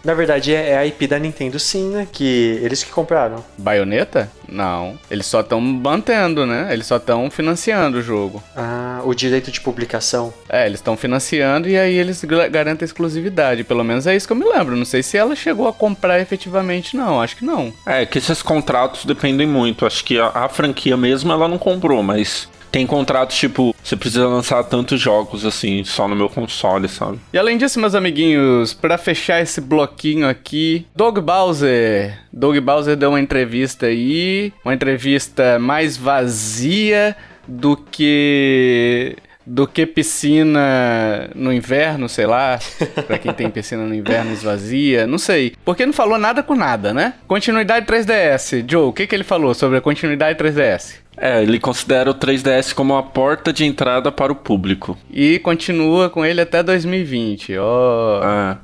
Na 0.09 0.15
verdade, 0.15 0.55
é, 0.55 0.71
é 0.71 0.79
a 0.79 0.87
IP 0.87 1.07
da 1.07 1.19
Nintendo 1.19 1.59
sim, 1.59 1.91
né? 1.91 2.09
Que 2.11 2.59
eles 2.63 2.83
que 2.83 2.91
compraram. 2.91 3.45
Baioneta? 3.59 4.33
Não. 4.49 4.99
Eles 5.11 5.27
só 5.27 5.41
estão 5.41 5.61
mantendo, 5.61 6.47
né? 6.47 6.73
Eles 6.73 6.87
só 6.87 6.97
estão 6.97 7.31
financiando 7.31 7.99
o 7.99 8.03
jogo. 8.03 8.43
Ah, 8.57 9.03
o 9.05 9.13
direito 9.13 9.51
de 9.51 9.61
publicação. 9.61 10.33
É, 10.49 10.65
eles 10.65 10.79
estão 10.81 10.97
financiando 10.97 11.69
e 11.69 11.77
aí 11.77 11.95
eles 11.95 12.25
garantem 12.25 12.87
exclusividade. 12.87 13.65
Pelo 13.65 13.85
menos 13.85 14.07
é 14.07 14.17
isso 14.17 14.27
que 14.27 14.33
eu 14.33 14.37
me 14.39 14.47
lembro. 14.47 14.75
Não 14.77 14.87
sei 14.87 15.03
se 15.03 15.19
ela 15.19 15.37
chegou 15.37 15.69
a 15.69 15.75
comprar 15.75 16.19
efetivamente, 16.19 16.97
não. 16.97 17.21
Acho 17.21 17.37
que 17.37 17.45
não. 17.45 17.71
É, 17.85 18.07
que 18.07 18.17
esses 18.17 18.41
contratos 18.41 19.05
dependem 19.05 19.47
muito. 19.47 19.85
Acho 19.85 20.03
que 20.03 20.19
a, 20.19 20.29
a 20.29 20.49
franquia 20.49 20.97
mesmo 20.97 21.31
ela 21.31 21.47
não 21.47 21.59
comprou, 21.59 22.03
mas 22.03 22.49
tem 22.71 22.87
contratos 22.87 23.37
tipo, 23.37 23.75
você 23.83 23.97
precisa 23.97 24.27
lançar 24.27 24.63
tantos 24.65 25.01
jogos 25.01 25.45
assim, 25.45 25.85
só 25.85 26.07
no 26.07 26.17
meu 26.17 26.29
console, 26.29 26.89
sabe? 26.89 27.19
E 27.33 27.39
além 27.39 27.57
disso, 27.57 27.81
meus 27.81 27.95
amiguinhos, 27.95 28.75
para 28.75 28.99
fechar 28.99 29.41
esse 29.41 29.61
bloquinho 29.61 30.29
aqui, 30.29 30.87
Doug 30.95 31.19
Bowser. 31.19 32.19
Doug 32.33 32.59
Bowser 32.59 32.97
deu 32.97 33.11
uma 33.11 33.21
entrevista 33.21 33.87
aí, 33.87 34.53
uma 34.65 34.75
entrevista 34.75 35.59
mais 35.59 35.97
vazia 35.97 37.17
do 37.47 37.77
que 37.77 39.17
do 39.49 39.67
que 39.67 39.87
piscina 39.87 41.31
no 41.35 41.51
inverno, 41.51 42.07
sei 42.07 42.27
lá, 42.27 42.59
para 43.07 43.17
quem 43.17 43.33
tem 43.33 43.49
piscina 43.49 43.83
no 43.85 43.95
inverno 43.95 44.31
esvazia, 44.31 45.07
não 45.07 45.17
sei. 45.17 45.55
Porque 45.65 45.87
não 45.87 45.93
falou 45.95 46.19
nada 46.19 46.43
com 46.43 46.55
nada, 46.55 46.93
né? 46.93 47.15
Continuidade 47.27 47.87
3DS. 47.87 48.65
Joe, 48.71 48.89
o 48.89 48.93
que, 48.93 49.07
que 49.07 49.15
ele 49.15 49.25
falou 49.25 49.55
sobre 49.55 49.79
a 49.79 49.81
continuidade 49.81 50.39
3DS? 50.39 50.97
É, 51.21 51.43
ele 51.43 51.59
considera 51.59 52.11
o 52.11 52.15
3DS 52.15 52.73
como 52.73 52.97
a 52.97 53.03
porta 53.03 53.53
de 53.53 53.65
entrada 53.65 54.11
para 54.13 54.33
o 54.33 54.37
público. 54.37 54.97
E 55.11 55.39
continua 55.41 56.09
com 56.09 56.25
ele 56.25 56.41
até 56.41 56.63
2020. 56.63 57.57
Ó. 57.59 58.21
Oh. 58.21 58.25
É. 58.25 58.59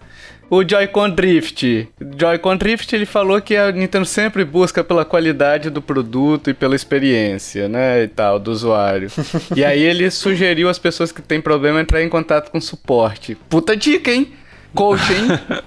O 0.51 0.63
Joy-Con 0.63 1.11
Drift. 1.11 1.89
Joy-Con 2.17 2.57
Drift 2.57 2.95
ele 2.95 3.07
falou 3.07 3.41
que 3.41 3.57
a 3.57 3.73
Nintendo 3.73 4.05
sempre 4.05 4.45
busca 4.45 4.85
pela 4.85 5.05
qualidade 5.05 5.71
do 5.71 5.83
produto 5.83 6.51
e 6.51 6.55
pela 6.55 6.77
experiência, 6.77 7.69
né, 7.69 8.05
e 8.05 8.09
tal, 8.09 8.39
do 8.39 8.53
usuário. 8.53 9.11
e 9.57 9.65
aí 9.65 9.83
ele 9.83 10.11
sugeriu 10.11 10.69
às 10.69 10.79
pessoas 10.79 11.11
que 11.11 11.23
têm 11.23 11.41
problema 11.41 11.81
entrar 11.81 12.03
em 12.03 12.09
contato 12.09 12.51
com 12.51 12.61
suporte. 12.61 13.37
Puta 13.49 13.77
dica, 13.77 14.13
hein? 14.13 14.33
Coach, 14.75 15.03
hein? 15.13 15.63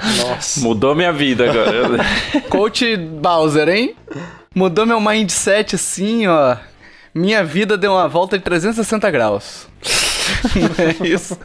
Nossa. 0.24 0.60
Mudou 0.60 0.94
minha 0.94 1.12
vida 1.12 1.50
agora. 1.50 2.02
Coach 2.48 2.96
Bowser, 2.96 3.68
hein? 3.68 3.94
Mudou 4.52 4.84
meu 4.84 5.00
mindset 5.00 5.76
assim, 5.76 6.26
ó. 6.26 6.56
Minha 7.14 7.44
vida 7.44 7.78
deu 7.78 7.92
uma 7.92 8.08
volta 8.08 8.36
de 8.36 8.42
360 8.42 9.08
graus. 9.08 9.68
é 10.76 11.06
isso. 11.06 11.38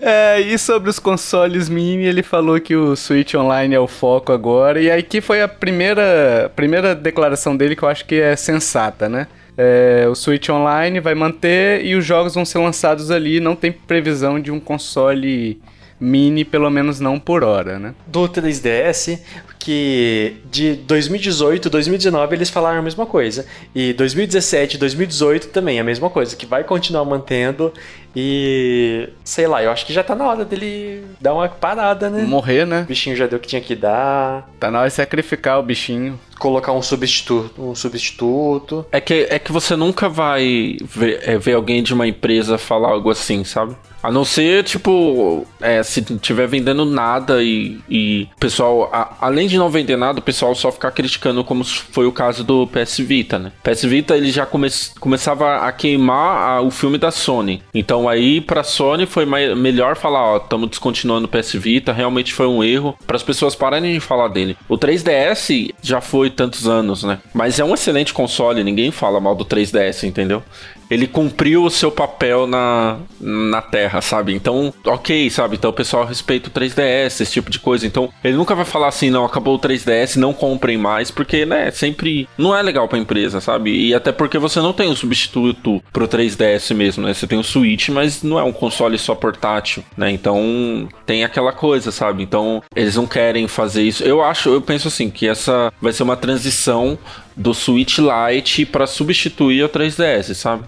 É, 0.00 0.40
e 0.40 0.56
sobre 0.56 0.88
os 0.88 0.98
consoles 0.98 1.68
mini, 1.68 2.04
ele 2.04 2.22
falou 2.22 2.58
que 2.58 2.74
o 2.74 2.96
Switch 2.96 3.34
Online 3.34 3.74
é 3.74 3.78
o 3.78 3.86
foco 3.86 4.32
agora. 4.32 4.80
E 4.80 4.90
aqui 4.90 5.20
foi 5.20 5.42
a 5.42 5.48
primeira, 5.48 6.50
primeira 6.56 6.94
declaração 6.94 7.54
dele 7.54 7.76
que 7.76 7.82
eu 7.82 7.88
acho 7.90 8.06
que 8.06 8.18
é 8.18 8.34
sensata, 8.36 9.06
né? 9.06 9.26
É, 9.54 10.06
o 10.08 10.14
Switch 10.14 10.48
Online 10.48 10.98
vai 10.98 11.14
manter 11.14 11.84
e 11.84 11.94
os 11.94 12.06
jogos 12.06 12.34
vão 12.34 12.46
ser 12.46 12.56
lançados 12.56 13.10
ali. 13.10 13.38
Não 13.38 13.54
tem 13.54 13.70
previsão 13.70 14.40
de 14.40 14.50
um 14.50 14.58
console 14.58 15.60
mini, 16.00 16.44
pelo 16.44 16.70
menos 16.70 16.98
não 16.98 17.18
por 17.18 17.44
hora, 17.44 17.78
né? 17.78 17.94
Do 18.06 18.28
3DS, 18.28 19.18
que 19.58 20.38
de 20.50 20.74
2018, 20.74 21.68
2019 21.68 22.34
eles 22.34 22.48
falaram 22.48 22.78
a 22.78 22.82
mesma 22.82 23.04
coisa. 23.04 23.46
E 23.74 23.92
2017, 23.92 24.78
2018 24.78 25.48
também 25.48 25.78
a 25.78 25.84
mesma 25.84 26.08
coisa, 26.08 26.34
que 26.34 26.46
vai 26.46 26.64
continuar 26.64 27.04
mantendo 27.04 27.72
e 28.16 29.08
sei 29.22 29.46
lá, 29.46 29.62
eu 29.62 29.70
acho 29.70 29.86
que 29.86 29.92
já 29.92 30.02
tá 30.02 30.14
na 30.14 30.26
hora 30.26 30.44
dele 30.44 31.04
dar 31.20 31.34
uma 31.34 31.48
parada, 31.48 32.08
né? 32.08 32.22
Morrer, 32.22 32.64
né? 32.64 32.82
O 32.82 32.86
bichinho 32.86 33.14
já 33.14 33.26
deu 33.26 33.38
o 33.38 33.40
que 33.40 33.46
tinha 33.46 33.60
que 33.60 33.76
dar. 33.76 34.48
Tá 34.58 34.70
na 34.70 34.80
hora 34.80 34.88
de 34.88 34.94
sacrificar 34.94 35.60
o 35.60 35.62
bichinho. 35.62 36.18
Colocar 36.38 36.72
um 36.72 36.82
substituto, 36.82 37.62
um 37.62 37.74
substituto. 37.74 38.86
É 38.90 39.00
que, 39.00 39.26
é 39.28 39.38
que 39.38 39.52
você 39.52 39.76
nunca 39.76 40.08
vai 40.08 40.78
ver, 40.82 41.20
é, 41.22 41.38
ver 41.38 41.52
alguém 41.52 41.82
de 41.82 41.92
uma 41.92 42.08
empresa 42.08 42.56
falar 42.56 42.88
algo 42.88 43.10
assim, 43.10 43.44
sabe? 43.44 43.76
A 44.02 44.10
não 44.10 44.24
ser, 44.24 44.64
tipo, 44.64 45.46
é, 45.60 45.82
se 45.82 46.02
tiver 46.02 46.46
vendendo 46.46 46.84
nada 46.84 47.42
e, 47.42 47.78
e 47.88 48.28
pessoal, 48.38 48.88
a, 48.92 49.16
além 49.20 49.46
de 49.46 49.58
não 49.58 49.68
vender 49.68 49.96
nada, 49.96 50.20
o 50.20 50.22
pessoal 50.22 50.54
só 50.54 50.72
ficar 50.72 50.90
criticando 50.90 51.44
como 51.44 51.64
foi 51.64 52.06
o 52.06 52.12
caso 52.12 52.42
do 52.42 52.66
PS 52.66 52.98
Vita, 52.98 53.38
né? 53.38 53.52
PS 53.62 53.84
Vita, 53.84 54.16
ele 54.16 54.30
já 54.30 54.46
come, 54.46 54.68
começava 54.98 55.58
a 55.58 55.72
queimar 55.72 56.48
a, 56.48 56.60
o 56.62 56.70
filme 56.70 56.98
da 56.98 57.10
Sony. 57.10 57.62
Então 57.74 58.08
aí, 58.08 58.40
pra 58.40 58.62
Sony, 58.62 59.06
foi 59.06 59.26
mais, 59.26 59.56
melhor 59.56 59.96
falar, 59.96 60.22
ó, 60.22 60.36
estamos 60.38 60.70
descontinuando 60.70 61.26
o 61.26 61.28
PS 61.28 61.52
Vita, 61.54 61.92
realmente 61.92 62.32
foi 62.32 62.46
um 62.46 62.64
erro, 62.64 62.96
para 63.06 63.16
as 63.16 63.22
pessoas 63.22 63.54
pararem 63.54 63.94
de 63.94 64.00
falar 64.00 64.28
dele. 64.28 64.56
O 64.68 64.78
3DS 64.78 65.74
já 65.82 66.00
foi 66.00 66.30
tantos 66.30 66.66
anos, 66.66 67.02
né? 67.02 67.18
Mas 67.34 67.58
é 67.58 67.64
um 67.64 67.74
excelente 67.74 68.14
console, 68.14 68.64
ninguém 68.64 68.90
fala 68.90 69.20
mal 69.20 69.34
do 69.34 69.44
3DS, 69.44 70.04
entendeu? 70.04 70.42
Ele 70.90 71.06
cumpriu 71.06 71.64
o 71.64 71.70
seu 71.70 71.90
papel 71.90 72.46
na, 72.46 72.98
na 73.20 73.62
Terra, 73.62 74.00
sabe? 74.00 74.34
Então, 74.34 74.74
ok, 74.84 75.30
sabe? 75.30 75.56
Então 75.56 75.70
o 75.70 75.74
pessoal 75.74 76.04
respeita 76.04 76.48
o 76.48 76.52
3DS, 76.52 77.20
esse 77.20 77.26
tipo 77.26 77.50
de 77.50 77.58
coisa. 77.58 77.86
Então, 77.86 78.10
ele 78.24 78.36
nunca 78.36 78.54
vai 78.54 78.64
falar 78.64 78.88
assim, 78.88 79.10
não, 79.10 79.24
acabou 79.24 79.54
o 79.54 79.58
3DS, 79.58 80.16
não 80.16 80.32
comprem 80.32 80.76
mais, 80.76 81.10
porque, 81.10 81.46
né, 81.46 81.70
sempre 81.70 82.28
não 82.36 82.56
é 82.56 82.62
legal 82.62 82.88
pra 82.88 82.98
empresa, 82.98 83.40
sabe? 83.40 83.70
E 83.70 83.94
até 83.94 84.10
porque 84.10 84.38
você 84.38 84.60
não 84.60 84.72
tem 84.72 84.88
um 84.88 84.96
substituto 84.96 85.82
pro 85.92 86.08
3DS 86.08 86.74
mesmo, 86.74 87.06
né? 87.06 87.14
Você 87.14 87.26
tem 87.26 87.38
o 87.38 87.44
Switch, 87.44 87.88
mas 87.90 88.22
não 88.22 88.38
é 88.38 88.42
um 88.42 88.52
console 88.52 88.98
só 88.98 89.14
portátil, 89.14 89.84
né? 89.96 90.10
Então, 90.10 90.88
tem 91.06 91.24
aquela 91.24 91.52
coisa, 91.52 91.92
sabe? 91.92 92.22
Então, 92.22 92.62
eles 92.74 92.96
não 92.96 93.06
querem 93.06 93.46
fazer 93.46 93.82
isso. 93.82 94.02
Eu 94.02 94.22
acho, 94.22 94.48
eu 94.48 94.60
penso 94.60 94.88
assim, 94.88 95.10
que 95.10 95.28
essa 95.28 95.72
vai 95.80 95.92
ser 95.92 96.02
uma 96.02 96.16
transição 96.16 96.98
do 97.36 97.54
Switch 97.54 97.98
Lite 97.98 98.66
para 98.66 98.86
substituir 98.86 99.64
o 99.64 99.68
3DS, 99.68 100.34
sabe? 100.34 100.64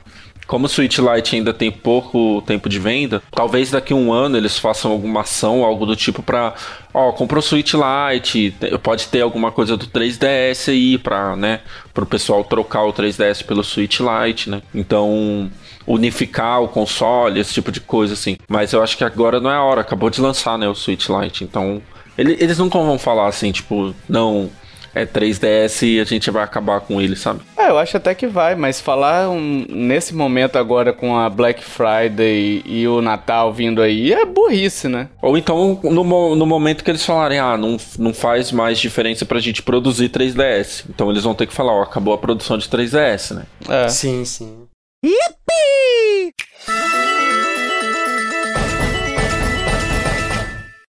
Como 0.46 0.66
o 0.66 0.68
Switch 0.68 0.98
Lite 0.98 1.36
ainda 1.36 1.54
tem 1.54 1.70
pouco 1.70 2.42
tempo 2.42 2.68
de 2.68 2.78
venda, 2.78 3.22
talvez 3.30 3.70
daqui 3.70 3.92
a 3.92 3.96
um 3.96 4.12
ano 4.12 4.36
eles 4.36 4.58
façam 4.58 4.90
alguma 4.90 5.20
ação, 5.20 5.64
algo 5.64 5.86
do 5.86 5.94
tipo 5.94 6.22
para, 6.22 6.52
ó, 6.92 7.12
comprou 7.12 7.38
o 7.38 7.42
Switch 7.42 7.74
Lite, 7.74 8.54
pode 8.82 9.06
ter 9.06 9.22
alguma 9.22 9.52
coisa 9.52 9.76
do 9.76 9.86
3DS 9.86 10.70
aí 10.70 10.98
para, 10.98 11.36
né, 11.36 11.60
pro 11.94 12.04
pessoal 12.04 12.42
trocar 12.44 12.84
o 12.84 12.92
3DS 12.92 13.44
pelo 13.44 13.62
Switch 13.62 14.00
Lite, 14.00 14.50
né? 14.50 14.62
Então, 14.74 15.50
unificar 15.86 16.60
o 16.60 16.68
console, 16.68 17.40
esse 17.40 17.54
tipo 17.54 17.72
de 17.72 17.80
coisa 17.80 18.14
assim. 18.14 18.36
Mas 18.48 18.72
eu 18.72 18.82
acho 18.82 18.98
que 18.98 19.04
agora 19.04 19.40
não 19.40 19.50
é 19.50 19.54
a 19.54 19.62
hora, 19.62 19.80
acabou 19.80 20.10
de 20.10 20.20
lançar, 20.20 20.58
né, 20.58 20.68
o 20.68 20.74
Switch 20.74 21.08
Lite. 21.08 21.44
Então, 21.44 21.80
eles 22.18 22.58
nunca 22.58 22.78
vão 22.78 22.98
falar 22.98 23.28
assim, 23.28 23.52
tipo, 23.52 23.94
não, 24.08 24.50
é 24.94 25.06
3DS 25.06 25.86
e 25.86 26.00
a 26.00 26.04
gente 26.04 26.30
vai 26.30 26.42
acabar 26.42 26.80
com 26.80 27.00
ele, 27.00 27.16
sabe? 27.16 27.40
É, 27.56 27.68
eu 27.70 27.78
acho 27.78 27.96
até 27.96 28.14
que 28.14 28.26
vai, 28.26 28.54
mas 28.54 28.80
falar 28.80 29.30
um, 29.30 29.64
nesse 29.68 30.14
momento 30.14 30.56
agora 30.56 30.92
com 30.92 31.16
a 31.16 31.28
Black 31.28 31.62
Friday 31.64 32.62
e 32.64 32.86
o 32.86 33.00
Natal 33.00 33.52
vindo 33.52 33.80
aí 33.80 34.12
é 34.12 34.24
burrice, 34.24 34.88
né? 34.88 35.08
Ou 35.20 35.36
então 35.36 35.80
no, 35.82 36.34
no 36.34 36.46
momento 36.46 36.84
que 36.84 36.90
eles 36.90 37.04
falarem, 37.04 37.38
ah, 37.38 37.56
não, 37.56 37.76
não 37.98 38.12
faz 38.12 38.52
mais 38.52 38.78
diferença 38.78 39.24
pra 39.24 39.40
gente 39.40 39.62
produzir 39.62 40.08
3DS. 40.08 40.84
Então 40.88 41.10
eles 41.10 41.24
vão 41.24 41.34
ter 41.34 41.46
que 41.46 41.54
falar, 41.54 41.72
ó, 41.72 41.82
acabou 41.82 42.14
a 42.14 42.18
produção 42.18 42.58
de 42.58 42.68
3DS, 42.68 43.34
né? 43.34 43.44
É. 43.68 43.88
Sim, 43.88 44.24
sim. 44.24 44.66
Yippee! 45.04 46.32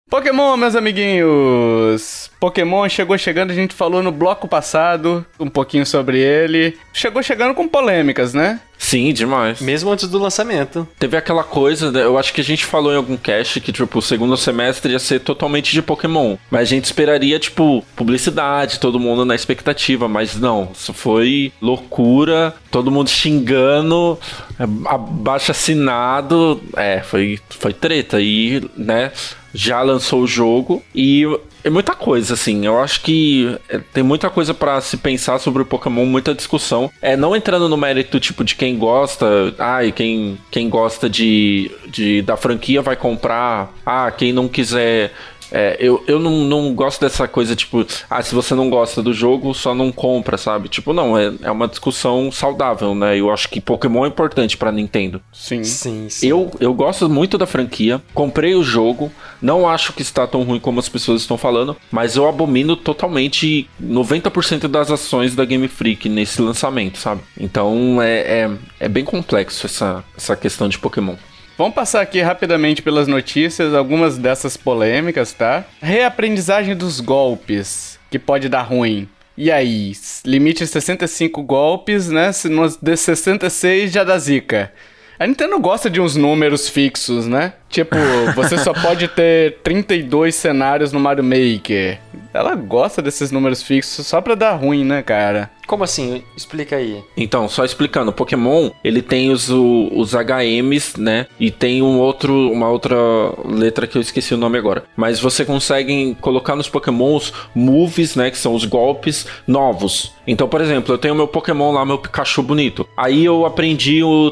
Pokémon, 0.08 0.56
meus 0.56 0.76
amiguinhos! 0.76 2.23
Pokémon 2.44 2.86
chegou 2.90 3.16
chegando, 3.16 3.52
a 3.52 3.54
gente 3.54 3.72
falou 3.72 4.02
no 4.02 4.12
bloco 4.12 4.46
passado 4.46 5.24
um 5.40 5.48
pouquinho 5.48 5.86
sobre 5.86 6.18
ele. 6.18 6.76
Chegou 6.92 7.22
chegando 7.22 7.54
com 7.54 7.66
polêmicas, 7.66 8.34
né? 8.34 8.60
Sim, 8.76 9.14
demais. 9.14 9.62
Mesmo 9.62 9.90
antes 9.90 10.06
do 10.08 10.18
lançamento. 10.18 10.86
Teve 10.98 11.16
aquela 11.16 11.42
coisa, 11.42 11.90
né, 11.90 12.02
eu 12.02 12.18
acho 12.18 12.34
que 12.34 12.42
a 12.42 12.44
gente 12.44 12.66
falou 12.66 12.92
em 12.92 12.96
algum 12.96 13.16
cast 13.16 13.58
que, 13.62 13.72
tipo, 13.72 13.98
o 13.98 14.02
segundo 14.02 14.36
semestre 14.36 14.92
ia 14.92 14.98
ser 14.98 15.20
totalmente 15.20 15.72
de 15.72 15.80
Pokémon. 15.80 16.36
Mas 16.50 16.62
a 16.62 16.64
gente 16.66 16.84
esperaria, 16.84 17.38
tipo, 17.38 17.82
publicidade, 17.96 18.78
todo 18.78 19.00
mundo 19.00 19.24
na 19.24 19.34
expectativa. 19.34 20.06
Mas 20.06 20.38
não, 20.38 20.68
isso 20.74 20.92
foi 20.92 21.50
loucura, 21.62 22.54
todo 22.70 22.90
mundo 22.90 23.08
xingando, 23.08 24.18
é, 24.60 24.64
abaixo 24.86 25.50
assinado. 25.50 26.62
É, 26.76 27.00
foi, 27.00 27.38
foi 27.48 27.72
treta. 27.72 28.20
E, 28.20 28.68
né, 28.76 29.12
já 29.54 29.80
lançou 29.80 30.22
o 30.22 30.26
jogo 30.26 30.82
e 30.94 31.24
é 31.64 31.70
muita 31.70 31.94
coisa, 31.94 32.34
assim. 32.34 32.66
Eu 32.66 32.78
acho 32.78 33.00
que 33.00 33.58
é, 33.68 33.78
tem 33.78 34.02
muita 34.04 34.28
coisa 34.28 34.52
para 34.52 34.80
se 34.82 34.98
pensar 34.98 35.38
sobre 35.38 35.62
o 35.62 35.66
Pokémon, 35.66 36.04
muita 36.04 36.34
discussão. 36.34 36.90
É 37.00 37.16
não 37.16 37.34
entrando 37.34 37.68
no 37.68 37.76
mérito 37.76 38.20
tipo 38.20 38.44
de 38.44 38.54
quem 38.54 38.78
gosta, 38.78 39.54
ai, 39.58 39.88
ah, 39.88 39.92
quem, 39.92 40.38
quem 40.50 40.68
gosta 40.68 41.08
de, 41.08 41.70
de 41.86 42.20
da 42.22 42.36
franquia 42.36 42.82
vai 42.82 42.96
comprar. 42.96 43.72
Ah, 43.84 44.10
quem 44.10 44.32
não 44.32 44.46
quiser 44.46 45.12
é, 45.54 45.76
eu, 45.78 46.02
eu 46.08 46.18
não, 46.18 46.32
não 46.32 46.74
gosto 46.74 47.00
dessa 47.00 47.28
coisa, 47.28 47.54
tipo, 47.54 47.86
ah, 48.10 48.20
se 48.20 48.34
você 48.34 48.56
não 48.56 48.68
gosta 48.68 49.00
do 49.00 49.12
jogo, 49.12 49.54
só 49.54 49.72
não 49.72 49.92
compra, 49.92 50.36
sabe? 50.36 50.68
Tipo, 50.68 50.92
não, 50.92 51.16
é, 51.16 51.32
é 51.42 51.50
uma 51.50 51.68
discussão 51.68 52.32
saudável, 52.32 52.92
né? 52.92 53.16
Eu 53.16 53.30
acho 53.30 53.48
que 53.48 53.60
Pokémon 53.60 54.04
é 54.04 54.08
importante 54.08 54.56
pra 54.56 54.72
Nintendo. 54.72 55.22
Sim. 55.32 55.62
Sim, 55.62 56.08
sim. 56.10 56.26
Eu, 56.26 56.50
eu 56.58 56.74
gosto 56.74 57.08
muito 57.08 57.38
da 57.38 57.46
franquia, 57.46 58.02
comprei 58.12 58.56
o 58.56 58.64
jogo, 58.64 59.12
não 59.40 59.68
acho 59.68 59.92
que 59.92 60.02
está 60.02 60.26
tão 60.26 60.42
ruim 60.42 60.58
como 60.58 60.80
as 60.80 60.88
pessoas 60.88 61.20
estão 61.20 61.38
falando, 61.38 61.76
mas 61.88 62.16
eu 62.16 62.28
abomino 62.28 62.74
totalmente 62.74 63.70
90% 63.80 64.66
das 64.66 64.90
ações 64.90 65.36
da 65.36 65.44
Game 65.44 65.68
Freak 65.68 66.08
nesse 66.08 66.42
lançamento, 66.42 66.98
sabe? 66.98 67.20
Então 67.38 68.02
é, 68.02 68.40
é, 68.40 68.50
é 68.80 68.88
bem 68.88 69.04
complexo 69.04 69.66
essa, 69.66 70.02
essa 70.16 70.34
questão 70.34 70.68
de 70.68 70.80
Pokémon. 70.80 71.14
Vamos 71.56 71.74
passar 71.74 72.00
aqui 72.00 72.20
rapidamente 72.20 72.82
pelas 72.82 73.06
notícias, 73.06 73.74
algumas 73.74 74.18
dessas 74.18 74.56
polêmicas, 74.56 75.32
tá? 75.32 75.64
Reaprendizagem 75.80 76.74
dos 76.74 76.98
golpes, 76.98 77.96
que 78.10 78.18
pode 78.18 78.48
dar 78.48 78.62
ruim. 78.62 79.08
E 79.36 79.52
aí, 79.52 79.92
limite 80.26 80.66
65 80.66 81.42
golpes, 81.44 82.08
né? 82.08 82.32
Se 82.32 82.48
nos 82.48 82.76
de 82.76 82.96
66 82.96 83.92
já 83.92 84.02
dá 84.02 84.18
zica. 84.18 84.72
A 85.16 85.28
Nintendo 85.28 85.60
gosta 85.60 85.88
de 85.88 86.00
uns 86.00 86.16
números 86.16 86.68
fixos, 86.68 87.28
né? 87.28 87.52
Tipo, 87.74 87.96
você 88.36 88.56
só 88.56 88.72
pode 88.72 89.08
ter 89.08 89.58
32 89.64 90.32
cenários 90.36 90.92
no 90.92 91.00
Mario 91.00 91.24
Maker. 91.24 91.98
Ela 92.32 92.54
gosta 92.54 93.02
desses 93.02 93.32
números 93.32 93.64
fixos 93.64 94.06
só 94.06 94.20
pra 94.20 94.36
dar 94.36 94.52
ruim, 94.52 94.84
né, 94.84 95.02
cara? 95.02 95.50
Como 95.66 95.82
assim? 95.82 96.22
Explica 96.36 96.76
aí. 96.76 97.02
Então, 97.16 97.48
só 97.48 97.64
explicando, 97.64 98.12
Pokémon, 98.12 98.70
ele 98.82 99.00
tem 99.00 99.30
os, 99.30 99.48
os 99.48 100.12
HMs, 100.12 101.00
né? 101.00 101.26
E 101.40 101.50
tem 101.50 101.82
um 101.82 101.98
outro, 101.98 102.50
uma 102.52 102.68
outra 102.68 102.96
letra 103.44 103.86
que 103.86 103.96
eu 103.96 104.02
esqueci 104.02 104.34
o 104.34 104.38
nome 104.38 104.58
agora. 104.58 104.84
Mas 104.96 105.20
você 105.20 105.44
consegue 105.44 106.16
colocar 106.20 106.54
nos 106.54 106.68
Pokémons 106.68 107.32
moves, 107.54 108.14
né? 108.14 108.30
Que 108.30 108.38
são 108.38 108.54
os 108.54 108.64
golpes 108.64 109.26
novos. 109.46 110.12
Então, 110.26 110.48
por 110.48 110.60
exemplo, 110.60 110.94
eu 110.94 110.98
tenho 110.98 111.14
meu 111.14 111.28
Pokémon 111.28 111.72
lá, 111.72 111.84
meu 111.84 111.98
Pikachu 111.98 112.42
bonito. 112.42 112.86
Aí 112.96 113.24
eu 113.24 113.46
aprendi 113.46 114.02
o 114.02 114.30